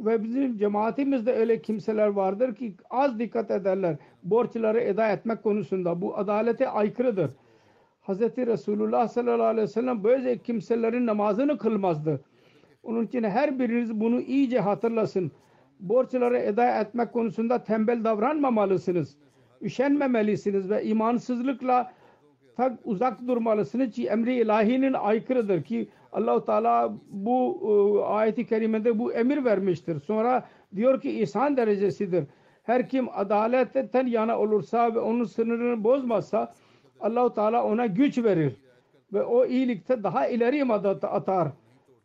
Ve 0.00 0.24
bizim 0.24 0.58
cemaatimizde 0.58 1.32
öyle 1.32 1.62
kimseler 1.62 2.06
vardır 2.06 2.54
ki 2.54 2.74
az 2.90 3.18
dikkat 3.18 3.50
ederler. 3.50 3.96
Borçları 4.22 4.80
eda 4.80 5.08
etmek 5.08 5.42
konusunda. 5.42 6.00
Bu 6.02 6.16
adalete 6.18 6.68
aykırıdır. 6.68 7.30
Hz. 8.08 8.20
Resulullah 8.20 9.08
sallallahu 9.08 9.46
aleyhi 9.46 9.68
ve 9.68 9.72
sellem 9.72 10.04
böyle 10.04 10.38
kimselerin 10.38 11.06
namazını 11.06 11.58
kılmazdı. 11.58 12.20
Onun 12.82 13.06
için 13.06 13.22
her 13.22 13.58
biriniz 13.58 14.00
bunu 14.00 14.20
iyice 14.20 14.60
hatırlasın. 14.60 15.32
Borçları 15.80 16.38
eda 16.38 16.80
etmek 16.80 17.12
konusunda 17.12 17.64
tembel 17.64 18.04
davranmamalısınız. 18.04 19.16
Üşenmemelisiniz 19.62 20.70
ve 20.70 20.84
imansızlıkla 20.84 21.92
tak 22.56 22.78
uzak 22.84 23.26
durmalısınız 23.26 23.90
ki 23.90 24.06
emri 24.06 24.34
ilahinin 24.34 24.92
aykırıdır 24.92 25.62
ki 25.62 25.88
Allahu 26.12 26.44
Teala 26.44 26.94
bu 27.08 27.60
e, 27.62 28.04
ayeti 28.04 28.46
kerimede 28.46 28.98
bu 28.98 29.12
emir 29.12 29.44
vermiştir. 29.44 30.00
Sonra 30.00 30.46
diyor 30.76 31.00
ki 31.00 31.20
ihsan 31.20 31.56
derecesidir. 31.56 32.24
Her 32.62 32.88
kim 32.88 33.08
adaletten 33.12 34.06
yana 34.06 34.38
olursa 34.38 34.94
ve 34.94 34.98
onun 34.98 35.24
sınırını 35.24 35.84
bozmazsa 35.84 36.54
Allahu 37.00 37.34
Teala 37.34 37.64
ona 37.64 37.86
güç 37.86 38.18
verir 38.18 38.56
ve 39.12 39.22
o 39.22 39.46
iyilikte 39.46 40.02
daha 40.02 40.26
ileri 40.26 40.72
adım 40.72 41.08
atar. 41.10 41.48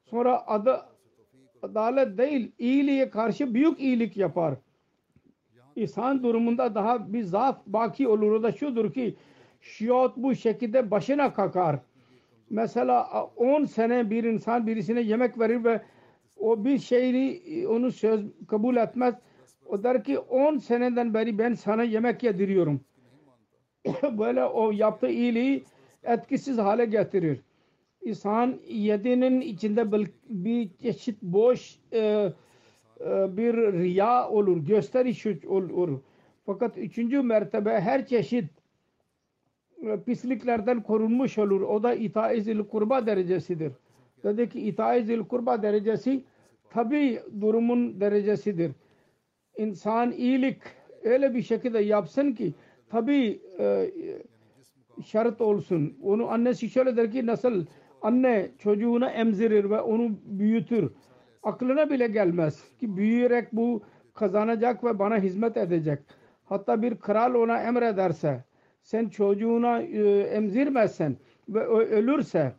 Sonra 0.03 0.47
adı 0.47 0.81
adalet 1.61 2.17
değil 2.17 2.51
iyiliğe 2.59 3.09
karşı 3.09 3.53
büyük 3.53 3.79
iyilik 3.79 4.17
yapar. 4.17 4.55
İhsan 5.75 6.23
durumunda 6.23 6.75
daha 6.75 7.13
bir 7.13 7.23
zaaf 7.23 7.57
baki 7.67 8.07
olur. 8.07 8.31
O 8.31 8.43
da 8.43 8.51
şudur 8.51 8.93
ki 8.93 9.15
şiot 9.61 10.17
bu 10.17 10.35
şekilde 10.35 10.91
başına 10.91 11.33
kakar. 11.33 11.79
Mesela 12.49 13.23
10 13.35 13.65
sene 13.65 14.09
bir 14.09 14.23
insan 14.23 14.67
birisine 14.67 15.01
yemek 15.01 15.39
verir 15.39 15.63
ve 15.63 15.81
o 16.37 16.65
bir 16.65 16.77
şeyini 16.77 17.67
onu 17.67 17.91
söz 17.91 18.21
kabul 18.47 18.75
etmez. 18.75 19.15
O 19.65 19.83
der 19.83 20.03
ki 20.03 20.19
10 20.19 20.57
seneden 20.57 21.13
beri 21.13 21.37
ben 21.37 21.53
sana 21.53 21.83
yemek 21.83 22.23
yediriyorum. 22.23 22.81
Böyle 24.17 24.45
o 24.45 24.71
yaptığı 24.71 25.09
iyiliği 25.09 25.63
etkisiz 26.03 26.57
hale 26.57 26.85
getirir. 26.85 27.41
İnsan 28.01 28.59
yedinin 28.67 29.41
içinde 29.41 29.91
bir 30.29 30.69
çeşit 30.81 31.21
boş 31.21 31.79
e, 31.93 31.99
e, 31.99 33.37
bir 33.37 33.53
riya 33.53 34.29
olur, 34.29 34.57
gösteriş 34.57 35.25
olur. 35.47 35.99
Fakat 36.45 36.77
üçüncü 36.77 37.21
mertebe 37.21 37.79
her 37.81 38.05
çeşit 38.05 38.45
e, 38.45 38.60
pisliklerden 40.05 40.83
korunmuş 40.83 41.37
olur. 41.37 41.61
O 41.61 41.83
da 41.83 41.93
itaizil 41.93 42.63
kurba 42.63 43.05
derecesidir. 43.05 43.71
Dedi 44.23 44.49
ki 44.49 44.61
itaizil 44.61 45.19
kurba 45.19 45.63
derecesi 45.63 46.23
tabi 46.69 47.19
durumun 47.41 48.01
derecesidir. 48.01 48.71
İnsan 49.57 50.11
iyilik 50.11 50.61
öyle 51.03 51.33
bir 51.33 51.41
şekilde 51.41 51.79
yapsın 51.79 52.31
ki 52.31 52.53
tabi 52.89 53.41
e, 53.59 53.91
şart 55.05 55.41
olsun. 55.41 55.97
Onu 56.03 56.31
annesi 56.31 56.69
şöyle 56.69 56.97
der 56.97 57.11
ki 57.11 57.25
nasıl 57.25 57.65
anne 58.01 58.51
çocuğuna 58.59 59.09
emzirir 59.09 59.69
ve 59.69 59.81
onu 59.81 60.19
büyütür. 60.25 60.91
Aklına 61.43 61.89
bile 61.89 62.07
gelmez 62.07 62.77
ki 62.79 62.97
büyüyerek 62.97 63.53
bu 63.53 63.81
kazanacak 64.13 64.83
ve 64.83 64.99
bana 64.99 65.17
hizmet 65.17 65.57
edecek. 65.57 65.99
Hatta 66.45 66.81
bir 66.81 66.95
kral 66.95 67.33
ona 67.33 67.63
emrederse 67.63 68.43
sen 68.83 69.09
çocuğuna 69.09 69.81
e, 69.81 70.19
emzirmezsen 70.19 71.17
ve 71.49 71.59
ölürse 71.67 72.53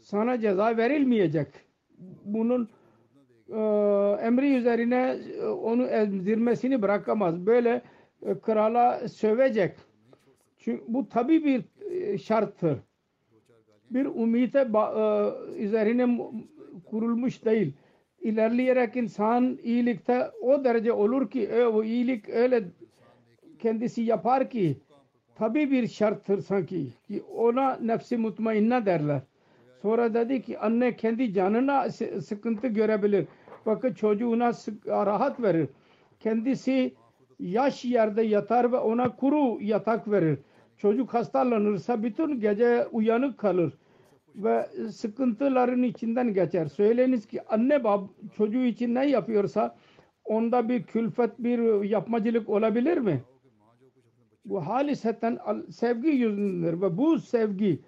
sana 0.00 0.40
ceza 0.40 0.76
verilmeyecek. 0.76 1.48
Bunun 2.24 2.68
e, 3.48 3.60
emri 4.22 4.54
üzerine 4.54 5.18
e, 5.40 5.46
onu 5.46 5.86
emzirmesini 5.86 6.82
bırakamaz. 6.82 7.46
Böyle 7.46 7.82
krala 8.42 9.08
sövecek. 9.08 9.76
Çünkü 10.58 10.84
bu 10.88 11.08
tabi 11.08 11.44
bir 11.44 11.64
şarttır. 12.18 12.78
Bir 13.90 14.06
umite 14.06 14.68
üzerine 15.56 16.30
kurulmuş 16.84 17.44
değil. 17.44 17.72
İlerleyerek 18.20 18.96
insan 18.96 19.58
iyilikte 19.62 20.30
o 20.42 20.64
derece 20.64 20.92
olur 20.92 21.30
ki 21.30 21.64
o 21.64 21.84
iyilik 21.84 22.28
öyle 22.28 22.64
kendisi 23.58 24.02
yapar 24.02 24.50
ki 24.50 24.76
tabi 25.38 25.70
bir 25.70 25.88
şarttır 25.88 26.40
sanki 26.40 26.92
ki 27.08 27.22
ona 27.36 27.76
nefsi 27.76 28.16
mutmainna 28.16 28.86
derler. 28.86 29.20
Sonra 29.82 30.14
dedi 30.14 30.42
ki 30.42 30.58
anne 30.58 30.96
kendi 30.96 31.34
canına 31.34 31.90
sıkıntı 32.20 32.66
görebilir. 32.66 33.26
Fakat 33.64 33.96
çocuğuna 33.96 34.52
rahat 34.86 35.42
verir. 35.42 35.68
Kendisi 36.20 36.94
yaş 37.38 37.84
yerde 37.84 38.22
yatar 38.22 38.72
ve 38.72 38.76
ona 38.76 39.16
kuru 39.16 39.62
yatak 39.62 40.10
verir. 40.10 40.38
Çocuk 40.76 41.14
hastalanırsa 41.14 42.02
bütün 42.02 42.40
gece 42.40 42.86
uyanık 42.92 43.38
kalır 43.38 43.72
ve 44.34 44.66
sıkıntıların 44.90 45.82
içinden 45.82 46.34
geçer. 46.34 46.66
Söyleyiniz 46.66 47.26
ki 47.26 47.42
anne 47.48 47.84
bab 47.84 48.08
çocuğu 48.36 48.64
için 48.64 48.94
ne 48.94 49.10
yapıyorsa 49.10 49.76
onda 50.24 50.68
bir 50.68 50.82
külfet, 50.82 51.38
bir 51.38 51.84
yapmacılık 51.84 52.48
olabilir 52.48 52.98
mi? 52.98 53.22
Bu 54.44 54.66
haliseten 54.66 55.38
sevgi 55.70 56.08
yüzündedir 56.08 56.80
ve 56.80 56.96
bu 56.96 57.18
sevgi 57.18 57.80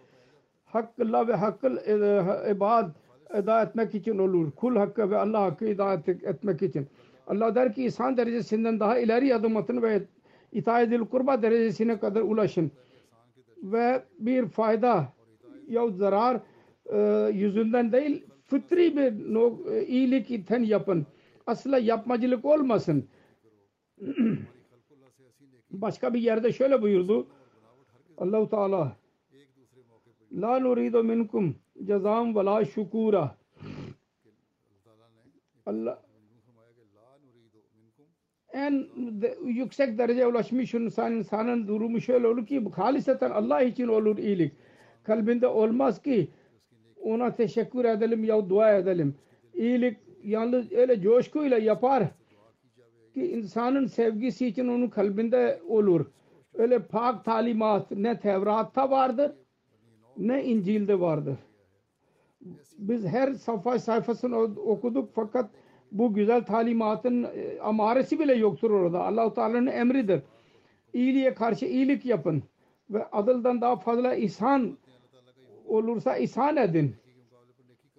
hakkıllah 0.64 1.28
ve 1.28 1.34
hakkıl 1.34 1.76
e, 1.76 2.50
ibad 2.50 2.90
eda 3.34 3.62
etmek 3.62 3.94
için 3.94 4.18
olur. 4.18 4.50
Kul 4.50 4.76
hakkı 4.76 5.10
ve 5.10 5.16
Allah 5.18 5.42
hakkı 5.42 5.64
eda 5.64 5.94
etmek 6.22 6.62
için. 6.62 6.86
Allah 7.26 7.54
der 7.54 7.74
ki 7.74 7.84
insan 7.84 8.16
derecesinden 8.16 8.80
daha 8.80 8.98
ileri 8.98 9.34
adım 9.34 9.56
atın 9.56 9.82
ve 9.82 10.02
itaat 10.52 11.10
kurba 11.10 11.42
derecesine 11.42 11.98
kadar 11.98 12.20
ulaşın. 12.20 12.70
Ve 13.62 14.02
bir 14.18 14.46
fayda 14.46 15.12
ya 15.68 15.90
zarar 15.90 16.40
e, 16.92 17.30
yüzünden 17.32 17.92
değil 17.92 18.26
fıtri 18.46 18.96
bir 18.96 19.12
e, 19.72 19.86
iyilik 19.86 20.30
iten 20.30 20.62
yapın. 20.62 21.06
Asla 21.46 21.78
yapmacılık 21.78 22.44
olmasın. 22.44 23.08
Başka 25.70 26.14
bir 26.14 26.20
yerde 26.20 26.52
şöyle 26.52 26.82
buyurdu. 26.82 27.26
Allahu 28.18 28.48
Teala 28.48 28.96
La 30.32 30.60
nuridu 30.60 31.04
minkum 31.04 31.54
cezam 31.84 32.36
ve 32.36 32.44
la 32.44 32.64
şukura. 32.64 33.36
Allah 35.66 36.02
en 38.52 38.86
yüksek 39.44 39.98
derece 39.98 40.26
ulaşmış 40.26 40.74
insan 40.74 41.12
insanın 41.12 41.68
durumu 41.68 42.00
şöyle 42.00 42.26
olur 42.26 42.46
ki 42.46 42.64
haliseten 42.76 43.30
Allah 43.30 43.62
için 43.62 43.88
olur 43.88 44.18
iyilik. 44.18 44.52
Kalbinde 45.02 45.46
olmaz 45.46 46.02
ki 46.02 46.28
ona 47.02 47.34
teşekkür 47.34 47.84
edelim 47.84 48.24
ya 48.24 48.50
dua 48.50 48.74
edelim. 48.74 49.14
İyilik 49.54 49.96
yalnız 50.24 50.72
öyle 50.72 51.00
coşkuyla 51.00 51.58
yapar 51.58 52.04
ki 53.14 53.26
insanın 53.26 53.86
sevgisi 53.86 54.46
için 54.46 54.68
onun 54.68 54.88
kalbinde 54.88 55.60
olur. 55.68 56.06
Öyle 56.54 56.78
pak 56.82 57.24
talimat 57.24 57.90
ne 57.90 58.20
Tevrat'ta 58.20 58.90
vardır 58.90 59.32
ne 60.20 60.44
İncil'de 60.44 61.00
vardır. 61.00 61.36
Biz 62.78 63.06
her 63.06 63.32
sayfa 63.32 63.78
sayfasını 63.78 64.36
okuduk 64.38 65.10
fakat 65.14 65.50
bu 65.92 66.14
güzel 66.14 66.44
talimatın 66.44 67.22
e, 67.22 67.60
amaresi 67.60 68.18
bile 68.18 68.34
yoktur 68.34 68.70
orada. 68.70 69.04
Allah-u 69.04 69.34
Teala'nın 69.34 69.66
emridir. 69.66 70.22
İyiliğe 70.92 71.34
karşı 71.34 71.66
iyilik 71.66 72.06
yapın 72.06 72.42
ve 72.90 73.06
adıldan 73.06 73.60
daha 73.60 73.76
fazla 73.76 74.14
ihsan 74.14 74.78
olursa 75.66 76.16
ihsan 76.16 76.56
edin. 76.56 76.96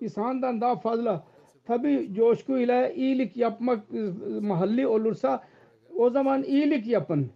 İhsandan 0.02 0.62
daha 0.62 0.76
fazla 0.76 1.24
tabi 1.72 2.14
coşkuyla 2.14 2.90
iyilik 2.90 3.38
yapmak 3.38 3.80
e, 3.94 4.00
mahalli 4.42 4.88
olursa 4.88 5.44
o 5.96 6.10
zaman 6.10 6.44
iyilik 6.44 6.88
yapın. 6.88 7.32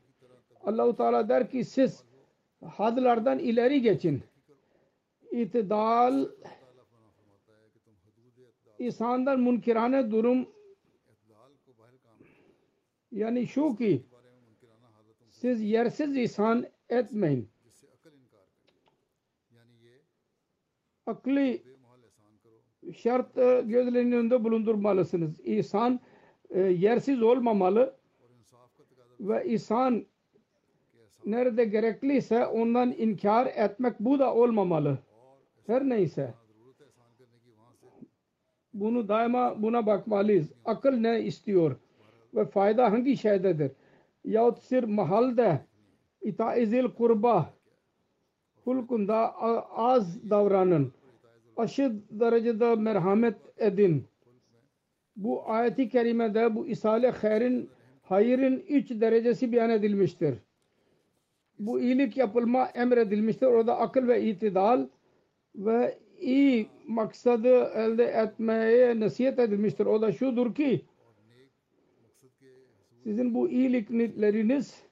Allahu 0.62 0.96
Teala 0.96 1.30
der 1.30 1.50
ki 1.50 1.66
siz 1.66 2.04
hadlardan 2.66 3.40
ileri 3.40 3.82
geçin. 3.82 4.24
İtidal 5.32 6.30
insandan 8.80 9.40
munkirane 9.40 10.12
durum 10.12 10.50
yani 13.12 13.48
şu 13.48 13.76
ki 13.76 14.06
siz 15.30 15.62
yersiz 15.62 16.18
ihsan 16.18 16.66
etmeyin. 16.90 17.50
Akli 21.06 21.75
şart 22.94 23.36
gözlerinin 23.64 24.12
önünde 24.12 24.44
bulundurmalısınız. 24.44 25.40
İhsan 25.40 26.00
e, 26.50 26.60
yersiz 26.62 27.24
olmamalı 27.24 27.96
ve 29.20 29.46
ihsan 29.46 30.06
nerede 31.26 31.66
gerekliyse 31.66 32.46
ondan 32.46 32.92
inkar 32.92 33.46
etmek 33.46 34.00
bu 34.00 34.20
da 34.20 34.36
olmamalı. 34.36 34.98
Her 35.68 35.90
neyse. 35.90 36.34
Bunu 38.74 39.08
daima 39.08 39.62
buna 39.62 39.86
bakmalıyız. 39.86 40.52
Akıl 40.66 40.92
ne 40.92 41.24
istiyor 41.24 41.76
ve 42.34 42.46
fayda 42.46 42.92
hangi 42.92 43.18
şeydedir? 43.18 43.72
Yahut 44.26 44.60
sir 44.60 44.84
mahalde 44.84 45.66
itaizil 46.22 46.88
kurba 46.88 47.54
hulkunda 48.64 49.42
az 49.76 50.30
davranın 50.30 50.94
aşırı 51.58 51.96
derecede 52.10 52.76
merhamet 52.76 53.36
edin. 53.58 54.06
Bu 55.16 55.50
ayeti 55.50 55.90
kerimede 55.90 56.56
bu 56.56 56.68
isale 56.68 57.10
hayrin 57.10 57.70
hayırın 58.02 58.64
üç 58.70 58.90
derecesi 58.90 59.52
beyan 59.52 59.70
edilmiştir. 59.70 60.36
Bu 61.60 61.80
iyilik 61.80 62.18
yapılma 62.18 62.66
emredilmiştir. 62.66 63.46
Orada 63.46 63.78
akıl 63.78 64.08
ve 64.08 64.24
itidal 64.24 64.88
ve 65.56 65.98
iyi 66.20 66.68
maksadı 66.88 67.64
elde 67.64 68.04
etmeye 68.04 69.00
nasihat 69.00 69.40
edilmiştir. 69.40 69.86
O 69.86 70.02
da 70.02 70.12
şudur 70.12 70.56
ki 70.56 70.82
sizin 73.04 73.34
bu 73.34 73.50
iyilikleriniz 73.50 74.84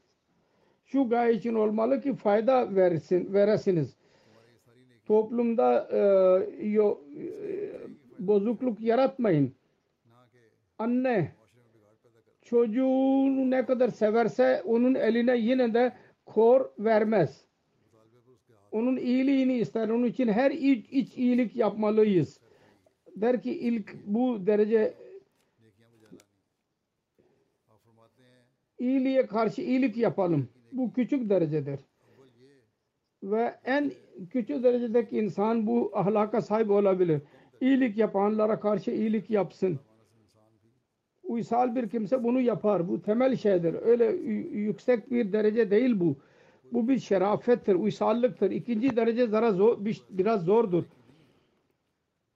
şu 0.85 1.09
gaye 1.09 1.33
için 1.33 1.53
olmalı 1.53 2.01
ki 2.01 2.15
fayda 2.15 2.75
versin, 2.75 3.33
veresiniz 3.33 3.95
toplumda 5.13 5.87
e, 5.91 5.99
e, 6.77 6.97
bozukluk 8.19 8.81
yaratmayın. 8.81 9.55
Anne 10.79 11.31
çocuğunu 12.41 13.51
ne 13.51 13.65
kadar 13.65 13.89
severse 13.89 14.61
onun 14.65 14.95
eline 14.95 15.37
yine 15.37 15.73
de 15.73 15.93
kor 16.25 16.69
vermez. 16.79 17.45
Onun 18.71 18.97
iyiliğini 18.97 19.57
ister. 19.57 19.89
Onun 19.89 20.05
için 20.05 20.27
her 20.27 20.51
iç, 20.51 20.85
iç 20.91 21.17
iyilik 21.17 21.55
yapmalıyız. 21.55 22.39
Der 23.15 23.41
ki 23.41 23.59
ilk 23.59 23.95
bu 24.05 24.47
derece 24.47 24.93
iyiliğe 28.79 29.25
karşı 29.25 29.61
iyilik 29.61 29.97
yapalım. 29.97 30.49
Bu 30.71 30.93
küçük 30.93 31.29
derecedir. 31.29 31.79
Ve 33.23 33.55
en 33.65 33.91
küçük 34.29 34.63
derecedeki 34.63 35.17
insan 35.17 35.67
bu 35.67 35.91
ahlaka 35.93 36.41
sahip 36.41 36.71
olabilir. 36.71 37.21
İyilik 37.61 37.97
yapanlara 37.97 38.59
karşı 38.59 38.91
iyilik 38.91 39.29
yapsın. 39.29 39.79
Uysal 41.23 41.75
bir 41.75 41.89
kimse 41.89 42.23
bunu 42.23 42.41
yapar. 42.41 42.87
Bu 42.89 43.01
temel 43.01 43.35
şeydir. 43.35 43.75
Öyle 43.81 44.05
yüksek 44.57 45.11
bir 45.11 45.33
derece 45.33 45.71
değil 45.71 45.99
bu. 45.99 46.15
Bu 46.71 46.87
bir 46.87 46.99
şerafettir, 46.99 47.75
uysallıktır. 47.75 48.51
İkinci 48.51 48.95
derece 48.95 49.27
zor, 49.27 49.77
biraz 50.09 50.43
zordur. 50.43 50.83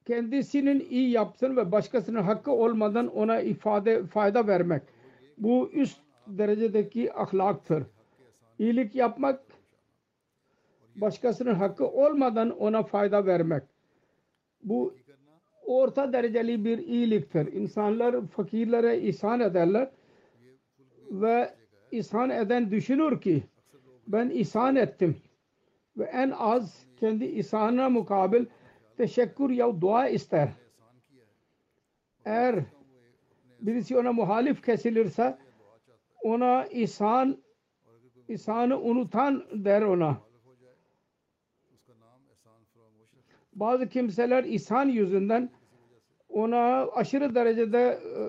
Kendisinin 0.05 0.88
iyi 0.89 1.09
yapsın 1.09 1.57
ve 1.57 1.71
başkasının 1.71 2.21
hakkı 2.21 2.51
olmadan 2.51 3.07
ona 3.07 3.41
ifade 3.41 4.03
fayda 4.03 4.47
vermek. 4.47 4.82
Bu 5.38 5.69
üst 5.73 5.99
derecedeki 6.28 7.13
ahlaktır. 7.13 7.84
İyilik 8.59 8.95
yapmak 8.95 9.47
başkasının 11.02 11.54
hakkı 11.56 11.88
olmadan 11.88 12.50
ona 12.50 12.84
fayda 12.84 13.26
vermek. 13.26 13.64
Bu 14.64 14.95
orta 15.66 16.14
dereceli 16.14 16.66
bir 16.66 16.78
iyiliktir. 16.78 17.54
İnsanlar 17.54 18.28
fakirlere 18.28 19.00
ihsan 19.00 19.39
ederler 19.39 19.89
ve 21.12 21.54
ihsan 21.91 22.30
eden 22.30 22.72
düşünür 22.72 23.22
ki 23.22 23.43
ben 24.08 24.30
ihsan 24.30 24.76
ettim 24.76 25.18
ve 25.98 26.04
en 26.04 26.30
az 26.30 26.86
kendi 27.00 27.26
ihsanına 27.26 27.89
mukabil 27.89 28.45
teşekkür 28.98 29.50
ya 29.50 29.82
dua 29.82 30.08
ister. 30.08 30.50
Eğer 32.26 32.60
birisi 33.62 33.98
ona 33.98 34.14
muhalif 34.14 34.66
kesilirse 34.66 35.38
ona 36.24 36.66
ihsan 36.66 37.38
ihsanı 38.28 38.80
unutan 38.80 39.43
der 39.52 39.82
ona. 39.82 40.26
Bazı 43.60 43.89
kimseler 43.89 44.43
ishan 44.43 44.89
yüzünden 44.89 45.49
ona 46.30 46.88
aşırı 46.95 47.36
derecede 47.36 47.99
e, 48.18 48.22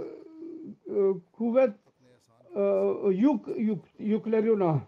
e, 0.92 1.12
kuvvet 1.32 1.70
e, 2.56 2.62
yük, 3.10 3.40
yük 3.56 3.78
yükleri 3.98 4.52
ona. 4.52 4.80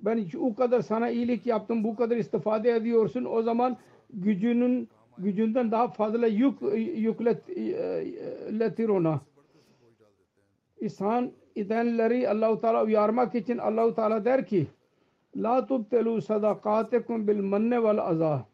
Ben 0.00 0.26
o 0.40 0.54
kadar 0.54 0.80
sana 0.80 1.10
iyilik 1.10 1.46
yaptım, 1.46 1.84
bu 1.84 1.96
kadar 1.96 2.16
istifade 2.16 2.70
ediyorsun. 2.70 3.24
O 3.24 3.42
zaman 3.42 3.76
gücünün 4.10 4.88
gücünden 5.18 5.70
daha 5.70 5.88
fazla 5.88 6.26
yük 6.26 6.62
yükletir 6.96 8.88
e, 8.88 8.92
ona. 8.92 9.20
İshan 10.80 11.32
edenleri 11.56 12.28
Allahu 12.28 12.60
Teala 12.60 12.84
uyarmak 12.84 13.34
için 13.34 13.58
Allahu 13.58 13.94
Teala 13.94 14.24
der 14.24 14.46
ki 14.46 14.66
La 15.36 15.66
tubtelu 15.66 16.22
sadakatekum 16.22 17.28
bil 17.28 17.40
menne 17.40 17.82
vel 17.82 17.98
azah 17.98 18.44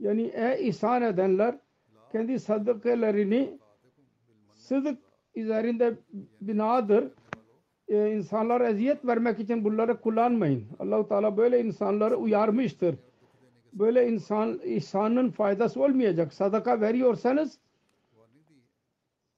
yani 0.00 0.22
ey 0.22 0.68
ihsan 0.68 1.02
edenler 1.02 1.58
kendi 2.12 2.40
sadakalarını 2.40 3.58
sıdık 4.54 4.98
üzerinde 5.34 5.94
binadır. 6.40 7.12
Ee, 7.88 8.12
insanlara 8.12 8.68
eziyet 8.68 9.06
vermek 9.06 9.38
için 9.40 9.64
bunları 9.64 10.00
kullanmayın. 10.00 10.64
Allahu 10.78 11.08
Teala 11.08 11.36
böyle 11.36 11.60
insanları 11.64 12.16
uyarmıştır. 12.16 12.96
Böyle 13.72 14.08
insan 14.08 14.60
ihsanın 14.64 15.30
faydası 15.30 15.82
olmayacak. 15.82 16.34
Sadaka 16.34 16.80
veriyorsanız 16.80 17.58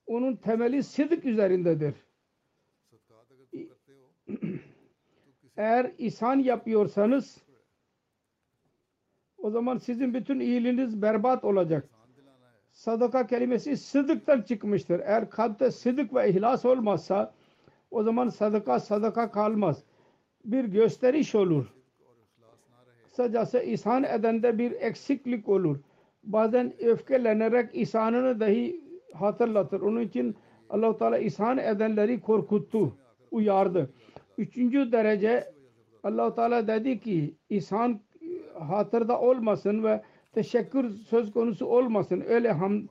onun 0.07 0.37
temeli 0.37 0.83
sıdık 0.83 1.25
üzerindedir. 1.25 1.95
Eğer 5.57 5.93
ihsan 5.99 6.39
yapıyorsanız 6.39 7.48
o 9.43 9.51
zaman 9.51 9.79
sizin 9.79 10.15
bütün 10.15 10.41
iyiliğiniz 10.41 11.03
berbat 11.03 11.45
olacak. 11.45 11.89
Sadaka 12.73 13.27
kelimesi 13.27 13.77
sıdıktan 13.77 14.43
çıkmıştır. 14.43 15.01
Eğer 15.01 15.31
kalpte 15.31 15.71
sıdık 15.71 16.15
ve 16.15 16.31
ihlas 16.31 16.65
olmazsa 16.65 17.35
o 17.91 18.03
zaman 18.03 18.29
sadaka 18.29 18.81
sadaka 18.81 19.31
kalmaz. 19.31 19.83
Bir 20.45 20.65
gösteriş 20.65 21.35
olur. 21.35 21.75
Kısacası 23.05 23.59
ihsan 23.59 24.05
edende 24.05 24.59
bir 24.59 24.73
eksiklik 24.73 25.49
olur. 25.49 25.79
Bazen 26.25 26.75
öfkelenerek 26.81 27.71
ihsanını 27.75 28.41
dahi 28.41 28.81
hatırlatır. 29.15 29.81
Onun 29.81 30.01
için 30.01 30.37
allah 30.71 30.97
Teala 30.97 31.19
ihsan 31.19 31.59
edenleri 31.59 32.21
korkuttu, 32.21 32.97
uyardı. 33.31 33.91
Üçüncü 34.39 34.93
derece 34.93 35.53
allah 36.03 36.35
Teala 36.35 36.67
dedi 36.67 37.01
ki 37.01 37.35
ihsan 37.51 38.01
hatırda 38.61 39.21
olmasın 39.21 39.85
ve 39.85 40.03
teşekkür 40.33 40.91
söz 40.91 41.33
konusu 41.33 41.67
olmasın. 41.67 42.25
Öyle 42.29 42.53
ham 42.53 42.83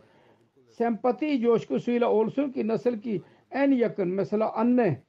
sempati 0.70 1.41
coşkusuyla 1.41 2.11
olsun 2.11 2.51
ki 2.51 2.68
nasıl 2.68 3.01
ki 3.01 3.22
en 3.51 3.72
yakın 3.72 4.07
mesela 4.07 4.53
anne 4.53 5.01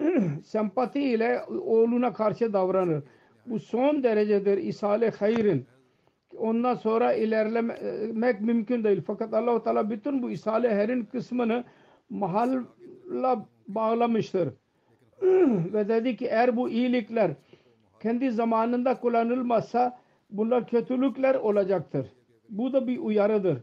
sempati 0.44 1.00
ile 1.02 1.42
oğluna 1.48 2.12
karşı 2.12 2.52
davranır. 2.52 3.02
Bu 3.46 3.58
son 3.58 4.02
derecedir 4.02 4.58
isale 4.58 5.10
hayrin. 5.10 5.66
Ondan 6.36 6.74
sonra 6.74 7.12
ilerlemek 7.12 8.40
mümkün 8.40 8.84
değil. 8.84 9.02
Fakat 9.06 9.34
Allah-u 9.34 9.62
Teala 9.62 9.90
bütün 9.90 10.22
bu 10.22 10.30
isale 10.30 10.74
hayrin 10.74 11.04
kısmını 11.04 11.64
mahalla 12.10 13.46
bağlamıştır. 13.68 14.48
Ve 15.72 15.88
dedi 15.88 16.16
ki 16.16 16.26
eğer 16.26 16.56
bu 16.56 16.68
iyilikler 16.70 17.30
kendi 18.00 18.30
zamanında 18.30 19.00
kullanılmazsa 19.00 19.98
bunlar 20.30 20.66
kötülükler 20.66 21.34
olacaktır. 21.34 22.12
Bu 22.48 22.72
da 22.72 22.86
bir 22.86 22.98
uyarıdır. 22.98 23.62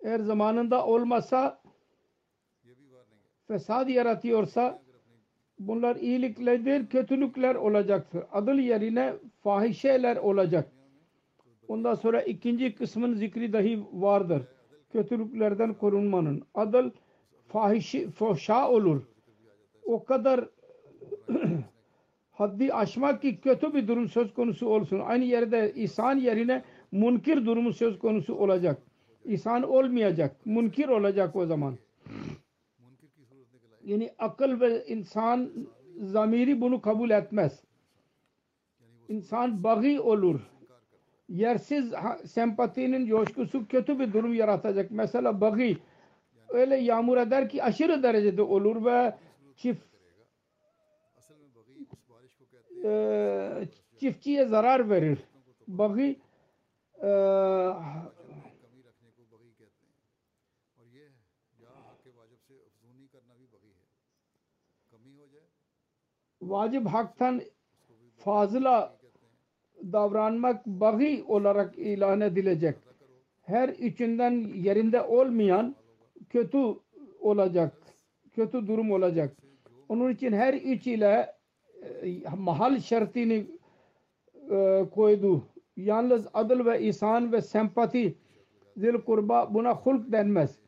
Eğer 0.00 0.20
zamanında 0.20 0.86
olmasa 0.86 1.62
fesad 3.48 3.88
yaratıyorsa 3.88 4.82
bunlar 5.58 5.96
iyiliklerdir, 5.96 6.88
kötülükler 6.88 7.54
olacaktır. 7.54 8.24
Adıl 8.32 8.58
yerine 8.58 9.14
fahişeler 9.42 10.16
olacak. 10.16 10.72
Ondan 11.68 11.94
sonra 11.94 12.22
ikinci 12.22 12.74
kısmın 12.74 13.14
zikri 13.14 13.52
dahi 13.52 13.84
vardır. 13.92 14.42
Kötülüklerden 14.92 15.74
korunmanın. 15.74 16.42
Adıl 16.54 16.90
fahişi, 17.48 18.10
foşa 18.10 18.70
olur. 18.70 19.02
O 19.84 20.04
kadar 20.04 20.48
haddi 22.30 22.74
aşmak 22.74 23.22
ki 23.22 23.40
kötü 23.40 23.74
bir 23.74 23.88
durum 23.88 24.08
söz 24.08 24.34
konusu 24.34 24.68
olsun. 24.68 25.00
Aynı 25.00 25.24
yerde 25.24 25.72
ihsan 25.74 26.16
yerine 26.16 26.62
munkir 26.92 27.46
durumu 27.46 27.72
söz 27.72 27.98
konusu 27.98 28.34
olacak. 28.34 28.82
İhsan 29.24 29.62
olmayacak. 29.62 30.36
Munkir 30.44 30.88
olacak 30.88 31.36
o 31.36 31.46
zaman. 31.46 31.78
Yani 33.84 34.10
akıl 34.18 34.60
ve 34.60 34.86
insan 34.86 35.50
zamiri 35.98 36.60
bunu 36.60 36.80
kabul 36.80 37.10
etmez. 37.10 37.62
İnsan 39.08 39.64
bagi 39.64 40.00
olur. 40.00 40.40
Yersiz 41.28 41.92
sempatinin 42.24 43.06
coşkusu 43.06 43.68
kötü 43.68 43.98
bir 43.98 44.12
durum 44.12 44.34
yaratacak. 44.34 44.90
Mesela 44.90 45.40
bagi 45.40 45.78
öyle 46.48 46.76
yağmur 46.76 47.16
eder 47.16 47.48
ki 47.48 47.62
aşırı 47.62 48.02
derecede 48.02 48.42
olur 48.42 48.84
ve 48.84 49.14
çift 49.56 49.89
çiftçiye 54.00 54.46
zarar 54.46 54.90
verir. 54.90 55.18
Bagi 55.68 56.18
e, 57.02 57.10
vacip 66.42 66.86
haktan 66.86 67.42
fazla 68.16 68.96
davranmak 69.82 70.66
bagi 70.66 71.24
olarak 71.28 71.78
ilan 71.78 72.20
edilecek. 72.20 72.76
Her 73.42 73.68
içinden 73.68 74.32
yerinde 74.54 75.02
olmayan 75.02 75.76
kötü 76.28 76.58
olacak. 77.20 77.76
Kötü 78.32 78.66
durum 78.66 78.90
olacak. 78.92 79.36
Onun 79.88 80.10
için 80.10 80.32
her 80.32 80.54
üç 80.54 80.86
ile 80.86 81.39
mahal 82.38 82.80
şartını 82.80 83.42
e, 84.50 84.86
koydu. 84.94 85.42
Yalnız 85.76 86.28
adıl 86.34 86.66
ve 86.66 86.82
ihsan 86.82 87.32
ve 87.32 87.40
sempati 87.40 88.14
zil 88.76 88.94
kurba 88.94 89.54
buna 89.54 89.74
hulk 89.74 90.12
denmez. 90.12 90.58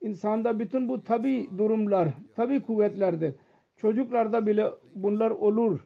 İnsanda 0.00 0.58
bütün 0.58 0.88
bu 0.88 1.04
tabi 1.04 1.50
durumlar, 1.58 2.08
tabi 2.36 2.62
kuvvetlerdir. 2.62 3.34
Çocuklarda 3.76 4.46
bile 4.46 4.70
bunlar 4.94 5.30
olur. 5.30 5.80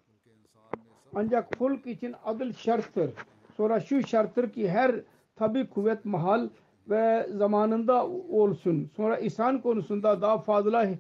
Ancak 1.15 1.61
hulk 1.61 1.87
için 1.87 2.15
adıl 2.25 2.53
şarttır. 2.53 3.11
Sonra 3.57 3.81
şu 3.81 4.07
şarttır 4.07 4.53
ki 4.53 4.69
her 4.69 5.01
tabi 5.37 5.67
kuvvet 5.69 6.05
mahal 6.05 6.49
ve 6.91 7.27
zamanında 7.31 8.07
olsun. 8.09 8.91
Sonra 8.97 9.19
ihsan 9.19 9.61
konusunda 9.61 10.23
daha 10.23 10.39
fazla 10.39 10.85
e, 10.85 10.93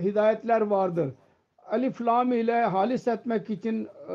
hidayetler 0.00 0.60
vardır. 0.60 1.10
Alif 1.66 2.00
lam 2.00 2.32
ile 2.32 2.62
halis 2.62 3.08
etmek 3.08 3.50
için 3.50 3.88
e, 4.08 4.14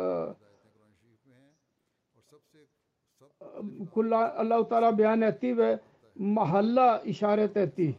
Allah-u 4.14 4.70
Teala 4.70 4.98
beyan 4.98 5.22
etti 5.22 5.58
ve 5.58 5.80
mahalla 6.16 7.02
işaret 7.06 7.58
etti. 7.58 7.96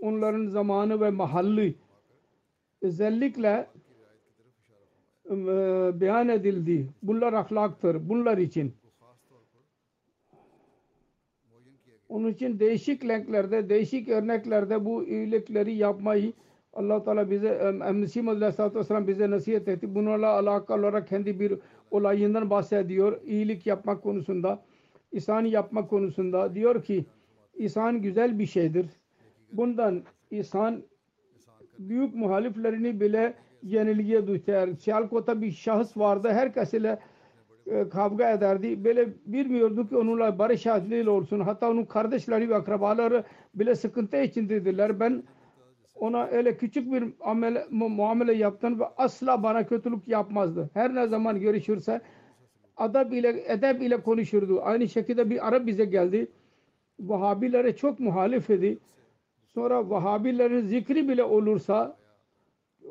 Onların 0.00 0.46
zamanı 0.46 1.00
ve 1.00 1.10
mahalli 1.10 1.74
özellikle 2.82 3.66
e, 5.30 5.36
beyan 6.00 6.28
edildi. 6.28 6.88
Bunlar 7.02 7.32
ahlaktır. 7.32 8.08
Bunlar 8.08 8.38
için. 8.38 8.74
Onun 12.08 12.28
için 12.28 12.60
değişik 12.60 13.04
renklerde, 13.04 13.68
değişik 13.68 14.08
örneklerde 14.08 14.84
bu 14.84 15.04
iyilikleri 15.04 15.74
yapmayı 15.74 16.32
allah 16.76 17.04
Teala 17.04 17.30
bize, 17.30 17.72
Mesih 17.92 18.28
Aleyhisselatü 18.28 18.78
Vesselam 18.78 19.06
bize 19.06 19.30
nasihat 19.30 19.68
etti. 19.68 19.94
Bunlarla 19.94 20.32
alakalı 20.32 20.80
olarak 20.80 21.08
kendi 21.08 21.40
bir 21.40 21.58
olayından 21.90 22.50
bahsediyor. 22.50 23.20
İyilik 23.24 23.66
yapmak 23.66 24.02
konusunda, 24.02 24.62
ihsan 25.12 25.44
yapmak 25.44 25.90
konusunda. 25.90 26.54
Diyor 26.54 26.82
ki, 26.82 27.04
ihsan 27.54 28.02
güzel 28.02 28.38
bir 28.38 28.46
şeydir. 28.46 28.86
Bundan 29.52 30.02
ihsan 30.30 30.82
büyük 31.78 32.14
muhaliflerini 32.14 33.00
bile 33.00 33.34
yenilgiye 33.62 34.26
düşer. 34.26 34.68
Sialkot'a 34.72 35.42
bir 35.42 35.50
şahıs 35.50 35.96
vardı. 35.96 36.28
Herkes 36.32 36.74
ile 36.74 36.98
e, 37.66 37.88
kavga 37.88 38.30
ederdi. 38.30 38.84
Böyle 38.84 39.08
bilmiyordu 39.26 39.88
ki 39.88 39.96
onunla 39.96 40.38
barış 40.38 40.66
halinde 40.66 41.10
olsun. 41.10 41.40
Hatta 41.40 41.70
onun 41.70 41.84
kardeşleri 41.84 42.48
ve 42.48 42.54
akrabaları 42.54 43.24
bile 43.54 43.74
sıkıntı 43.74 44.16
içindeydiler. 44.22 45.00
Ben 45.00 45.22
ona 46.00 46.26
öyle 46.26 46.56
küçük 46.56 46.92
bir 46.92 47.04
amele, 47.20 47.66
mu- 47.70 47.88
muamele 47.88 48.32
yaptım 48.32 48.80
ve 48.80 48.84
asla 48.96 49.42
bana 49.42 49.66
kötülük 49.66 50.08
yapmazdı. 50.08 50.70
Her 50.74 50.94
ne 50.94 51.06
zaman 51.06 51.40
görüşürse 51.40 52.00
adab 52.76 53.12
ile 53.12 53.52
edep 53.52 53.82
ile 53.82 54.02
konuşurdu. 54.02 54.60
Aynı 54.62 54.88
şekilde 54.88 55.30
bir 55.30 55.48
Arap 55.48 55.66
bize 55.66 55.84
geldi. 55.84 56.26
Vahabilere 57.00 57.76
çok 57.76 58.00
muhalif 58.00 58.50
idi. 58.50 58.78
Sonra 59.54 59.90
Vahabilerin 59.90 60.60
zikri 60.66 61.08
bile 61.08 61.24
olursa 61.24 61.96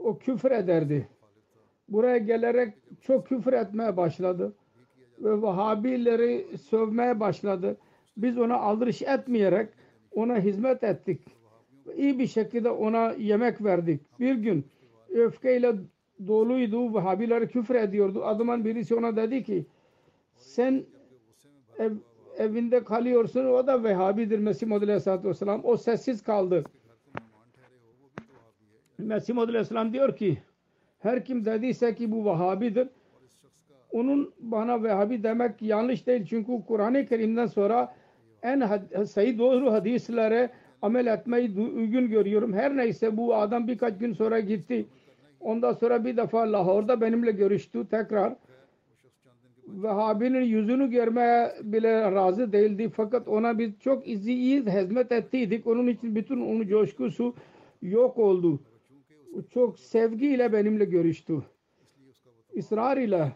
o 0.04 0.18
küfür 0.18 0.52
ederdi. 0.52 1.08
Buraya 1.90 2.18
gelerek 2.18 2.74
çok 3.02 3.28
küfür 3.28 3.54
etmeye 3.54 3.98
başladı. 3.98 4.56
Ve 5.20 5.42
Vahabileri 5.42 6.58
sövmeye 6.58 7.20
başladı. 7.20 7.78
Biz 8.18 8.38
ona 8.38 8.56
aldırış 8.56 9.02
etmeyerek 9.02 9.70
ona 10.12 10.40
hizmet 10.40 10.84
ettik. 10.84 11.22
İyi 11.96 12.20
bir 12.20 12.28
şekilde 12.28 12.70
ona 12.70 13.12
yemek 13.12 13.64
verdik. 13.64 14.20
Bir 14.20 14.36
gün 14.36 14.66
öfkeyle 15.10 15.76
doluydu. 16.28 16.94
Vahabileri 16.94 17.48
küfür 17.48 17.76
ediyordu. 17.76 18.26
Adamın 18.26 18.66
birisi 18.66 18.96
ona 18.96 19.16
dedi 19.16 19.44
ki 19.44 19.66
sen 20.36 20.84
ev, 21.80 21.92
evinde 22.38 22.84
kalıyorsun. 22.84 23.46
O 23.46 23.68
da 23.68 23.84
Vehhabidir 23.84 24.40
Mesih 24.40 24.68
Muhammed 24.68 24.88
Aleyhisselatü 24.88 25.30
Vesselam. 25.30 25.62
O 25.64 25.78
sessiz 25.78 26.24
kaldı. 26.24 26.64
Mesih 28.98 29.34
Muhammed 29.34 29.50
Aleyhisselam 29.50 29.94
diyor 29.94 30.16
ki 30.18 30.38
her 31.00 31.26
kim 31.26 31.46
dediyse 31.46 31.96
ki 31.96 32.12
bu 32.12 32.26
Vahabidir 32.26 32.88
onun 33.92 34.34
bana 34.40 34.84
Vehhabi 34.84 35.24
demek 35.24 35.62
yanlış 35.62 36.08
değil. 36.08 36.26
Çünkü 36.30 36.52
Kur'an-ı 36.68 37.06
Kerim'den 37.06 37.46
sonra 37.46 37.96
en 38.44 38.60
had- 38.62 39.06
sayı 39.06 39.40
doğru 39.40 39.72
hadislere 39.72 40.50
amel 40.82 41.06
etmeyi 41.06 41.60
uygun 41.60 42.10
görüyorum. 42.10 42.54
Her 42.54 42.78
neyse 42.78 43.18
bu 43.18 43.36
adam 43.36 43.68
birkaç 43.68 43.98
gün 43.98 44.14
sonra 44.14 44.40
gitti. 44.40 44.86
Ondan 45.40 45.74
sonra 45.74 46.06
bir 46.06 46.18
defa 46.18 46.52
Lahor'da 46.52 47.02
benimle 47.02 47.32
görüştü 47.32 47.88
tekrar. 47.90 48.36
Vehhabi'nin 49.68 50.42
yüzünü 50.42 50.90
görmeye 50.90 51.56
bile 51.64 52.12
razı 52.12 52.52
değildi. 52.52 52.90
Fakat 52.96 53.28
ona 53.28 53.60
biz 53.60 53.80
çok 53.80 54.08
izi 54.08 54.34
iyi 54.34 54.66
hizmet 54.66 55.12
ettiydik. 55.12 55.68
Onun 55.68 55.88
için 55.88 56.16
bütün 56.16 56.42
onun 56.42 56.68
coşkusu 56.68 57.34
yok 57.82 58.18
oldu. 58.18 58.60
Çok 59.54 59.80
sevgiyle 59.80 60.54
benimle 60.54 60.86
görüştü. 60.86 61.44
İsrar 62.54 62.98
ile 62.98 63.32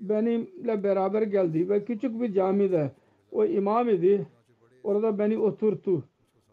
benimle 0.00 0.84
beraber 0.84 1.22
geldi 1.22 1.68
ve 1.68 1.84
küçük 1.84 2.20
bir 2.20 2.32
camide 2.32 2.92
o 3.32 3.44
imam 3.44 3.88
idi. 3.88 4.26
Orada 4.84 5.18
beni 5.18 5.38
oturttu 5.38 6.04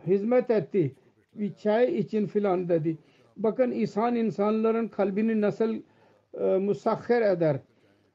hizmet 0.08 0.50
etti. 0.52 0.96
Bir 1.36 1.54
çay 1.56 1.98
için 1.98 2.28
filan 2.28 2.70
dedi. 2.70 2.98
Bakın 3.38 3.72
insan 3.72 4.16
insanların 4.16 4.88
kalbini 4.88 5.42
nasıl 5.42 5.76
e, 6.34 7.32
eder. 7.32 7.60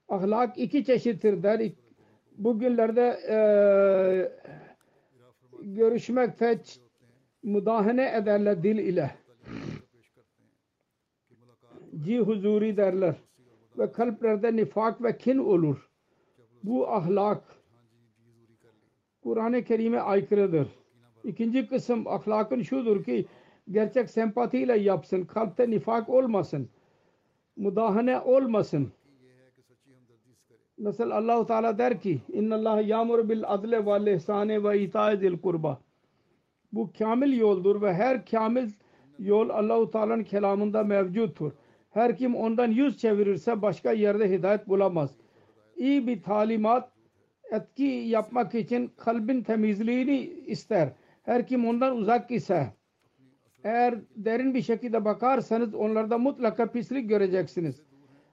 Ahlak 0.08 0.58
iki 0.58 0.84
çeşittir 0.84 1.42
der. 1.42 1.72
Bugünlerde 2.38 3.18
e, 3.28 3.38
görüşmekte 5.62 6.52
ç- 6.52 6.80
müdahale 7.42 8.12
ederler 8.16 8.62
dil 8.62 8.78
ile. 8.78 9.10
Ci 12.04 12.18
huzuri 12.18 12.76
derler. 12.76 13.14
Ve 13.78 13.92
kalplerde 13.92 14.56
nifak 14.56 15.02
ve 15.02 15.18
kin 15.18 15.38
olur. 15.38 15.90
Bu 16.62 16.88
ahlak 16.88 17.59
Kur'an-ı 19.22 19.64
Kerim'e 19.64 20.00
aykırıdır. 20.00 20.68
İkinci 21.24 21.68
kısım 21.68 22.06
ahlakın 22.08 22.62
şudur 22.62 23.04
ki 23.04 23.26
gerçek 23.70 24.10
sempatiyle 24.10 24.78
yapsın. 24.78 25.24
Kalpte 25.24 25.70
nifak 25.70 26.08
olmasın. 26.08 26.68
Müdahale 27.56 28.20
olmasın. 28.20 28.92
Nasıl 30.78 31.10
Allah-u 31.10 31.46
Teala 31.46 31.78
der 31.78 32.00
ki 32.00 32.20
İnna 32.32 32.54
Allah 32.54 32.80
yağmur 32.80 33.28
bil 33.28 33.42
adle 33.46 33.86
ve 33.86 34.14
ihsane 34.14 34.64
ve 34.64 34.80
itae 34.82 35.16
zil 35.16 35.38
kurba. 35.38 35.80
Bu 36.72 36.90
kamil 36.98 37.38
yoldur 37.38 37.82
ve 37.82 37.94
her 37.94 38.26
kamil 38.26 38.70
yol 39.18 39.48
Allah-u 39.48 39.90
Teala'nın 39.90 40.24
kelamında 40.24 40.84
mevcuttur. 40.84 41.52
Her 41.90 42.16
kim 42.16 42.36
ondan 42.36 42.70
yüz 42.70 42.98
çevirirse 42.98 43.62
başka 43.62 43.92
yerde 43.92 44.30
hidayet 44.30 44.68
bulamaz. 44.68 45.10
İyi 45.76 46.06
bir 46.06 46.22
talimat 46.22 46.90
etki 47.50 47.84
yapmak 47.84 48.54
için 48.54 48.90
kalbin 48.96 49.42
temizliğini 49.42 50.18
ister. 50.46 50.92
Her 51.22 51.46
kim 51.46 51.66
ondan 51.68 51.96
uzak 51.96 52.30
ise 52.30 52.72
eğer 53.64 53.98
derin 54.16 54.54
bir 54.54 54.62
şekilde 54.62 55.04
bakarsanız 55.04 55.74
onlarda 55.74 56.18
mutlaka 56.18 56.72
pislik 56.72 57.08
göreceksiniz. 57.08 57.82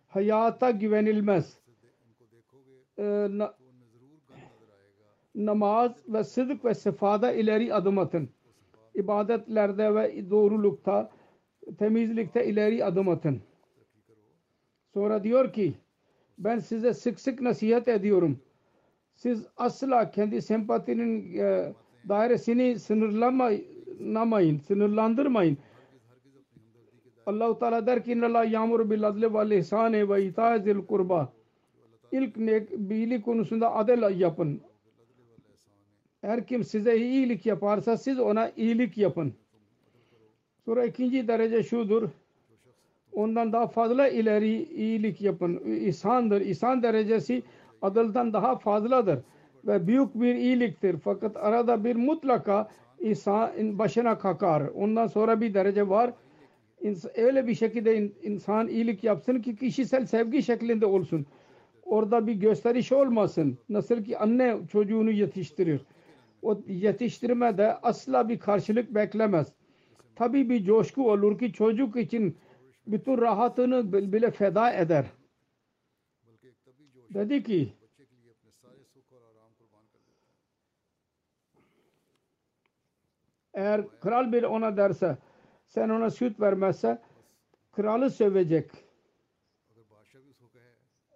Hayata 0.07 0.71
güvenilmez. 0.71 1.59
Ee, 2.97 3.27
na- 3.29 3.53
namaz 5.35 5.91
ve 6.07 6.23
sıdk 6.23 6.65
ve 6.65 6.73
sefada 6.73 7.31
ileri 7.31 7.73
adım 7.73 7.97
atın. 7.97 8.29
ibadetlerde 8.95 9.95
ve 9.95 10.29
doğrulukta, 10.29 11.11
temizlikte 11.79 12.45
ileri 12.45 12.85
adım 12.85 13.09
atın. 13.09 13.41
Sonra 14.93 15.23
diyor 15.23 15.53
ki 15.53 15.73
ben 16.37 16.59
size 16.59 16.93
sık 16.93 17.19
sık 17.19 17.41
nasihat 17.41 17.87
ediyorum. 17.87 18.39
Siz 19.17 19.45
asla 19.57 20.11
kendi 20.11 20.41
sempatinin 20.41 21.37
e, 21.37 21.73
dairesini 22.09 22.79
sınırlamayın, 22.79 24.59
sınırlandırmayın. 24.59 25.57
Allah-u 27.25 27.59
Teala 27.59 27.87
der 27.87 28.03
ki 28.03 28.21
Allah 28.25 28.43
yağmur 28.43 28.89
bil 28.89 29.07
adli 29.07 29.33
vel 29.33 29.51
ihsane 29.51 30.09
ve 30.09 30.25
ita'i 30.25 30.61
zil 30.61 30.85
kurba. 30.85 31.33
İlk 32.11 32.37
nek, 32.37 32.69
iyilik 32.89 33.25
konusunda 33.25 33.75
adil 33.75 34.19
yapın. 34.19 34.61
Her 36.21 36.47
kim 36.47 36.63
size 36.63 36.97
iyilik 36.97 37.45
yaparsa 37.45 37.97
siz 37.97 38.19
ona 38.19 38.51
iyilik 38.57 38.97
yapın. 38.97 39.33
Sonra 40.65 40.85
ikinci 40.85 41.27
derece 41.27 41.63
şudur. 41.63 42.09
Ondan 43.11 43.53
daha 43.53 43.67
fazla 43.67 44.07
ileri 44.07 44.63
iyilik 44.63 45.21
yapın. 45.21 45.61
İhsandır. 45.65 46.41
İhsan 46.41 46.83
derecesi 46.83 47.43
adıldan 47.81 48.33
daha 48.33 48.55
fazladır. 48.57 49.19
Ve 49.67 49.87
büyük 49.87 50.15
bir 50.15 50.35
iyiliktir. 50.35 50.95
Fakat 51.03 51.37
arada 51.37 51.83
bir 51.83 51.95
mutlaka 51.95 52.67
insan 52.99 53.79
başına 53.79 54.17
kakar. 54.17 54.67
Ondan 54.75 55.07
sonra 55.07 55.41
bir 55.41 55.53
derece 55.53 55.89
var. 55.89 56.13
İns- 56.81 57.21
öyle 57.21 57.47
bir 57.47 57.55
şekilde 57.55 57.97
in- 57.97 58.15
insan 58.23 58.67
iyilik 58.67 59.03
yapsın 59.03 59.39
ki 59.41 59.55
kişisel 59.55 60.05
sevgi 60.05 60.43
şeklinde 60.43 60.85
olsun. 60.85 61.25
Orada 61.83 62.27
bir 62.27 62.33
gösteriş 62.33 62.91
olmasın. 62.91 63.57
Nasıl 63.69 64.03
ki 64.03 64.17
anne 64.17 64.57
çocuğunu 64.71 65.11
yetiştirir. 65.11 65.81
O 66.41 66.61
yetiştirmede 66.67 67.73
asla 67.83 68.29
bir 68.29 68.39
karşılık 68.39 68.95
beklemez. 68.95 69.53
Tabii 70.15 70.49
bir 70.49 70.63
coşku 70.63 71.11
olur 71.11 71.39
ki 71.39 71.53
çocuk 71.53 71.95
için 71.95 72.37
bütün 72.87 73.17
rahatını 73.17 73.93
bil- 73.93 74.13
bile 74.13 74.31
feda 74.31 74.73
eder 74.73 75.05
dedi 77.13 77.43
ki 77.43 77.73
eğer 83.53 83.99
kral 84.01 84.31
bir 84.31 84.43
ona 84.43 84.77
derse 84.77 85.17
sen 85.67 85.89
ona 85.89 86.09
süt 86.09 86.39
vermezse 86.39 87.01
kralı 87.71 88.09
sövecek. 88.09 88.71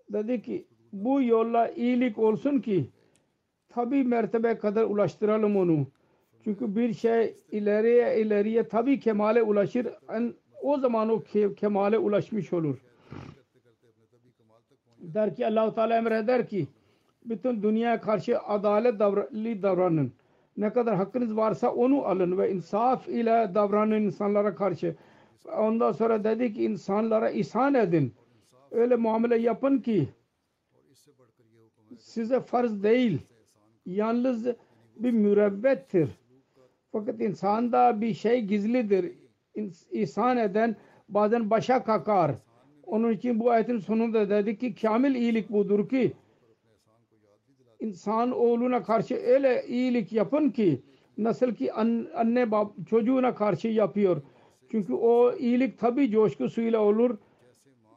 Dedi 0.09 0.41
ki 0.41 0.67
bu 0.93 1.21
yolla 1.21 1.69
iyilik 1.69 2.17
olsun 2.17 2.59
ki 2.59 2.89
tabi 3.69 4.03
mertebe 4.03 4.57
kadar 4.57 4.83
ulaştıralım 4.83 5.57
onu. 5.57 5.87
Çünkü 6.43 6.75
bir 6.75 6.93
şey 6.93 7.35
ileriye 7.51 8.21
ileriye 8.21 8.67
tabi 8.67 8.99
kemale 8.99 9.43
ulaşır. 9.43 9.87
Yani 10.09 10.33
o 10.61 10.77
zaman 10.77 11.09
o 11.09 11.23
kemale 11.55 11.97
ulaşmış 11.97 12.53
olur 12.53 12.77
der 15.01 15.35
ki 15.35 15.47
Allahu 15.47 15.75
Teala 15.75 15.97
emreder 15.97 16.47
ki 16.47 16.67
bütün 17.25 17.63
dünyaya 17.63 18.01
karşı 18.01 18.39
adaletli 18.39 19.63
davranın. 19.63 20.13
Ne 20.57 20.73
kadar 20.73 20.95
hakkınız 20.95 21.37
varsa 21.37 21.71
onu 21.71 22.05
alın 22.05 22.37
ve 22.37 22.51
insaf 22.51 23.07
ile 23.07 23.51
davranın 23.55 24.01
insanlara 24.01 24.55
karşı. 24.55 24.95
Ondan 25.57 25.91
sonra 25.91 26.23
dedi 26.23 26.53
ki 26.53 26.63
insanlara 26.63 27.29
ihsan 27.29 27.73
edin. 27.73 28.13
Öyle 28.71 28.95
muamele 28.95 29.37
yapın 29.37 29.79
ki 29.79 30.09
size 31.99 32.39
farz 32.39 32.83
değil. 32.83 33.21
Yalnız 33.85 34.47
bir 34.95 35.11
mürebbettir. 35.11 36.09
Fakat 36.91 37.21
insanda 37.21 38.01
bir 38.01 38.13
şey 38.13 38.41
gizlidir. 38.41 39.11
İhsan 39.91 40.37
eden 40.37 40.75
bazen 41.09 41.49
başa 41.49 41.83
kakar 41.83 42.35
onun 42.91 43.11
için 43.11 43.39
bu 43.39 43.49
ayetin 43.51 43.79
sonunda 43.79 44.29
dedi 44.29 44.57
ki 44.57 44.75
kamil 44.75 45.15
iyilik 45.15 45.49
budur 45.49 45.89
ki 45.89 46.13
insan 47.79 48.31
oğluna 48.31 48.83
karşı 48.83 49.15
öyle 49.15 49.63
iyilik 49.67 50.13
yapın 50.13 50.49
ki 50.49 50.81
nasıl 51.17 51.55
ki 51.55 51.73
an- 51.73 52.07
anne 52.15 52.51
bab 52.51 52.67
çocuğuna 52.89 53.35
karşı 53.35 53.67
yapıyor. 53.67 54.21
Çünkü 54.71 54.93
o 54.93 55.33
iyilik 55.33 55.79
tabi 55.79 56.11
coşkusuyla 56.11 56.79
olur. 56.81 57.17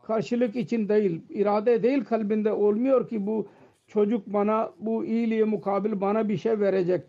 Karşılık 0.02 0.56
için 0.56 0.88
değil, 0.88 1.22
irade 1.30 1.82
değil 1.82 2.04
kalbinde 2.04 2.52
olmuyor 2.52 3.08
ki 3.08 3.26
bu 3.26 3.46
çocuk 3.86 4.26
bana 4.26 4.72
bu 4.78 5.04
iyiliğe 5.04 5.44
mukabil 5.44 6.00
bana 6.00 6.28
bir 6.28 6.36
şey 6.36 6.60
verecek. 6.60 7.04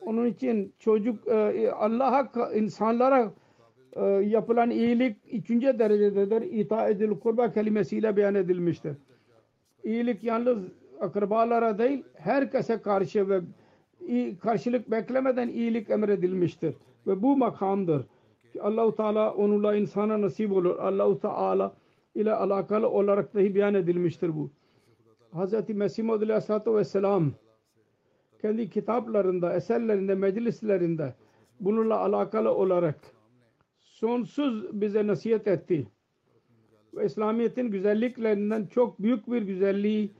Onun 0.00 0.26
için 0.26 0.72
çocuk 0.78 1.28
e, 1.28 1.70
Allah'a 1.70 2.52
insanlara 2.54 3.32
e, 3.92 4.04
yapılan 4.04 4.70
iyilik 4.70 5.16
üçüncü 5.32 5.78
derecededir. 5.78 6.42
İta 6.42 6.88
edil 6.88 7.10
kurba 7.10 7.52
kelimesiyle 7.52 8.16
beyan 8.16 8.34
edilmiştir. 8.34 8.96
İyilik 9.84 10.24
yalnız 10.24 10.58
akrabalara 11.00 11.78
değil 11.78 12.04
herkese 12.14 12.82
karşı 12.82 13.28
ve 13.28 13.40
karşılık 14.40 14.90
beklemeden 14.90 15.48
iyilik 15.48 15.90
emredilmiştir. 15.90 16.74
Ve 17.06 17.22
bu 17.22 17.36
makamdır. 17.36 18.06
Allahu 18.60 18.96
Teala 18.96 19.34
onunla 19.34 19.76
insana 19.76 20.20
nasip 20.20 20.52
olur. 20.52 20.78
Allahu 20.78 21.20
Teala 21.20 21.72
ile 22.14 22.32
alakalı 22.32 22.88
olarak 22.88 23.34
dahi 23.34 23.54
beyan 23.54 23.74
edilmiştir 23.74 24.36
bu. 24.36 24.50
Hz. 25.34 25.68
Mesih 25.68 26.04
Maud 26.04 26.22
Aleyhisselatü 26.22 26.74
Vesselam 26.74 27.32
kendi 28.42 28.70
kitaplarında, 28.70 29.54
eserlerinde, 29.54 30.14
meclislerinde 30.14 31.14
bununla 31.60 31.98
alakalı 31.98 32.54
olarak 32.54 32.96
sonsuz 34.00 34.80
bize 34.80 35.06
nasihat 35.06 35.46
etti. 35.48 35.86
Ve 36.94 37.06
İslamiyet'in 37.06 37.70
güzelliklerinden 37.70 38.66
çok 38.66 39.02
büyük 39.02 39.30
bir 39.30 39.42
güzelliği 39.42 40.10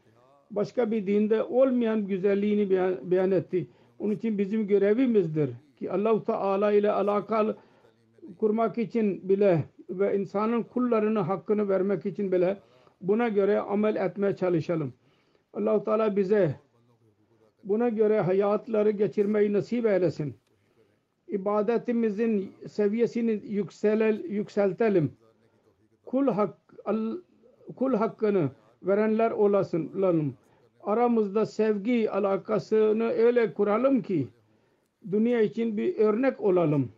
başka 0.51 0.91
bir 0.91 1.07
dinde 1.07 1.43
olmayan 1.43 2.07
güzelliğini 2.07 2.70
beyan, 2.70 3.11
beyan 3.11 3.31
etti. 3.31 3.66
Onun 3.99 4.12
için 4.12 4.39
bizim 4.39 4.66
görevimizdir 4.66 5.51
ki 5.78 5.93
Allah-u 5.93 6.24
Teala 6.24 6.72
ile 6.72 6.93
alakalı 6.93 7.57
kurmak 8.39 8.78
için 8.78 9.28
bile 9.28 9.64
ve 9.91 10.18
insanın 10.18 10.62
kullarını 10.62 11.18
hakkını 11.18 11.68
vermek 11.68 12.07
için 12.07 12.33
bile 12.33 12.57
buna 13.01 13.28
göre 13.28 13.61
amel 13.61 13.97
etmeye 13.97 14.37
çalışalım. 14.37 14.93
Allah-u 15.55 15.85
Teala 15.85 16.16
bize 16.16 16.55
buna 17.64 17.89
göre 17.89 18.20
hayatları 18.20 18.91
geçirmeyi 18.91 19.53
nasip 19.53 19.87
eylesin. 19.87 20.35
İbadetimizin 21.31 22.53
seviyesini 22.68 23.31
yükselel, 23.31 24.24
yükseltelim. 24.24 25.12
Kul, 26.05 26.26
hak, 26.28 26.59
al, 26.85 27.16
kul 27.76 27.95
hakkını 27.95 28.51
verenler 28.83 29.31
olasın. 29.31 30.35
Aramızda 30.83 31.47
sevgi 31.47 32.11
alakasını 32.11 33.05
öyle 33.11 33.55
kuralım 33.55 34.03
ki 34.03 34.28
dünya 35.11 35.41
için 35.41 35.76
bir 35.76 35.99
örnek 35.99 36.41
olalım. 36.41 36.93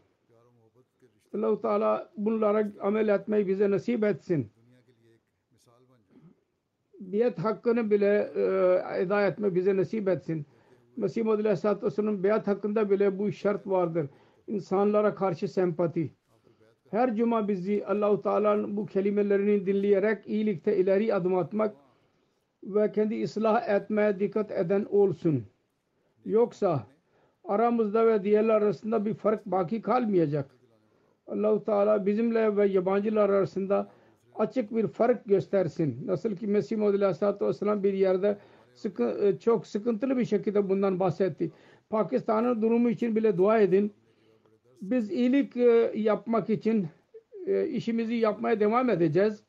Allah-u 1.35 1.61
Teala 1.61 2.11
bunlara 2.17 2.73
amel 2.81 3.09
etmeyi 3.09 3.49
bize 3.49 3.71
nasip 3.71 4.05
etsin. 4.05 4.51
Biyet 7.01 7.39
hakkını 7.39 7.91
bile 7.91 8.33
e, 8.35 8.43
eda 9.03 9.27
etme 9.27 9.55
bize 9.55 9.77
nasip 9.77 10.09
etsin. 10.09 10.47
Mesih 10.97 11.25
Muhammed 11.25 11.45
Aleyhisselatü 11.45 11.87
Vesselam'ın 11.87 12.23
beyat 12.23 12.47
hakkında 12.47 12.91
bile 12.91 13.19
bu 13.19 13.33
şart 13.33 13.67
vardır. 13.67 14.09
İnsanlara 14.47 15.15
karşı 15.15 15.49
sempati. 15.49 16.13
Her 16.91 17.17
cuma 17.17 17.49
bizi 17.49 17.87
Allah-u 17.87 18.23
Teala'nın 18.23 18.77
bu 18.77 18.87
kelimelerini 18.87 19.67
dinleyerek 19.67 20.27
iyilikte 20.27 20.77
ileri 20.77 21.15
adım 21.15 21.35
atmak 21.35 21.75
ve 22.65 22.93
kendi 22.93 23.23
ıslah 23.25 23.69
etmeye 23.69 24.21
dikkat 24.21 24.51
eden 24.51 24.87
olsun. 24.91 25.45
Yoksa 26.25 26.87
aramızda 27.45 28.07
ve 28.07 28.25
diğerler 28.25 28.55
arasında 28.55 29.07
bir 29.07 29.15
fark 29.15 29.47
baki 29.47 29.83
kalmayacak. 29.83 30.51
Allah-u 31.27 31.65
Teala 31.65 32.07
bizimle 32.07 32.57
ve 32.57 32.67
yabancılar 32.67 33.31
arasında 33.31 33.91
açık 34.35 34.77
bir 34.77 34.87
fark 34.87 35.25
göstersin. 35.25 36.07
Nasıl 36.07 36.37
ki 36.37 36.47
Mesih 36.47 36.77
Muhammed 36.77 37.01
Aleyhisselatü 37.01 37.47
Vesselam 37.47 37.83
bir 37.83 37.93
yerde 37.93 38.39
sıkı, 38.75 39.37
çok 39.41 39.67
sıkıntılı 39.67 40.17
bir 40.19 40.25
şekilde 40.25 40.69
bundan 40.69 41.01
bahsetti. 41.01 41.53
Pakistan'ın 41.91 42.63
durumu 42.63 42.91
için 42.91 43.17
bile 43.17 43.39
dua 43.39 43.59
edin. 43.59 43.93
Biz 44.83 45.11
iyilik 45.11 45.57
e, 45.57 45.93
yapmak 45.95 46.51
için 46.51 46.89
e, 47.47 47.67
işimizi 47.69 48.15
yapmaya 48.15 48.61
devam 48.61 48.91
edeceğiz. 48.91 49.43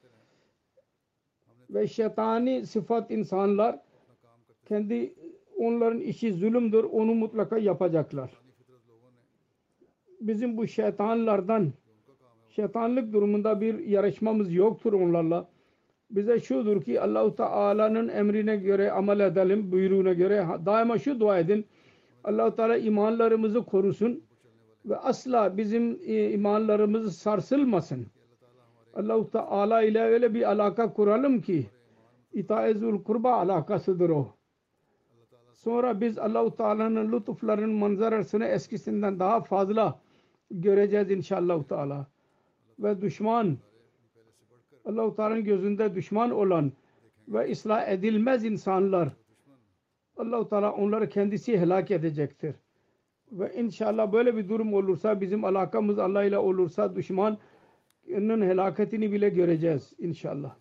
Ve 1.69 1.87
şeytani 1.87 2.65
sıfat 2.65 3.11
insanlar 3.11 3.79
kendi 4.65 5.13
onların 5.57 5.99
işi 5.99 6.33
zulümdür. 6.33 6.83
Onu 6.83 7.15
mutlaka 7.15 7.57
yapacaklar. 7.57 8.31
Bizim 10.21 10.57
bu 10.57 10.67
şeytanlardan 10.67 11.73
şeytanlık 12.49 13.13
durumunda 13.13 13.61
bir 13.61 13.79
yarışmamız 13.79 14.53
yoktur 14.53 14.93
onlarla. 14.93 15.49
Bize 16.11 16.39
şudur 16.39 16.81
ki 16.81 17.01
Allahu 17.01 17.35
Teala'nın 17.35 18.07
emrine 18.07 18.55
göre 18.55 18.91
amel 18.91 19.19
edelim, 19.19 19.71
buyruğuna 19.71 20.13
göre 20.13 20.47
daima 20.65 20.97
şu 20.97 21.19
dua 21.19 21.39
edin. 21.39 21.65
Allahu 22.23 22.55
Teala 22.55 22.77
imanlarımızı 22.77 23.65
korusun 23.65 24.23
ve 24.85 24.97
asla 24.97 25.57
bizim 25.57 25.99
e, 26.05 26.31
imanlarımız 26.31 27.17
sarsılmasın. 27.17 28.07
Allah-u 28.95 29.29
Teala 29.29 29.81
ile 29.81 30.01
öyle 30.01 30.33
bir 30.33 30.51
alaka 30.51 30.93
kuralım 30.93 31.41
ki 31.41 31.69
itaezul 32.33 33.03
kurba 33.03 33.33
alakasıdır 33.33 34.09
o. 34.09 34.27
Sonra 35.53 36.01
biz 36.01 36.17
Allah-u 36.17 36.55
Teala'nın 36.55 37.11
lütuflarının 37.11 37.75
manzarasını 37.75 38.45
eskisinden 38.45 39.19
daha 39.19 39.41
fazla 39.41 39.99
göreceğiz 40.51 41.11
inşallah 41.11 41.63
Teala. 41.63 42.07
Ve 42.79 43.01
düşman 43.01 43.57
Allah-u 44.85 45.15
Teala'nın 45.15 45.43
gözünde 45.43 45.95
düşman 45.95 46.31
olan 46.31 46.71
ve 47.27 47.51
ıslah 47.51 47.87
edilmez 47.87 48.45
insanlar 48.45 49.09
Allah-u 50.17 50.49
Teala 50.49 50.71
onları 50.71 51.09
kendisi 51.09 51.59
helak 51.59 51.91
edecektir. 51.91 52.55
Ve 53.33 53.53
inşallah 53.55 54.11
böyle 54.11 54.37
bir 54.37 54.49
durum 54.49 54.73
olursa 54.73 55.21
bizim 55.21 55.45
alakamız 55.45 55.99
Allah 55.99 56.23
ile 56.23 56.37
olursa 56.37 56.95
düşmanın 56.95 57.37
helaketini 58.41 59.11
bile 59.11 59.29
göreceğiz 59.29 59.93
inşallah. 59.97 60.55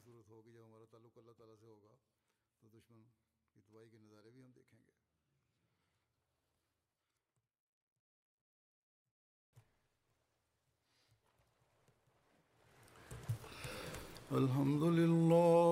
الحمد 14.40 14.84
لله 14.98 15.71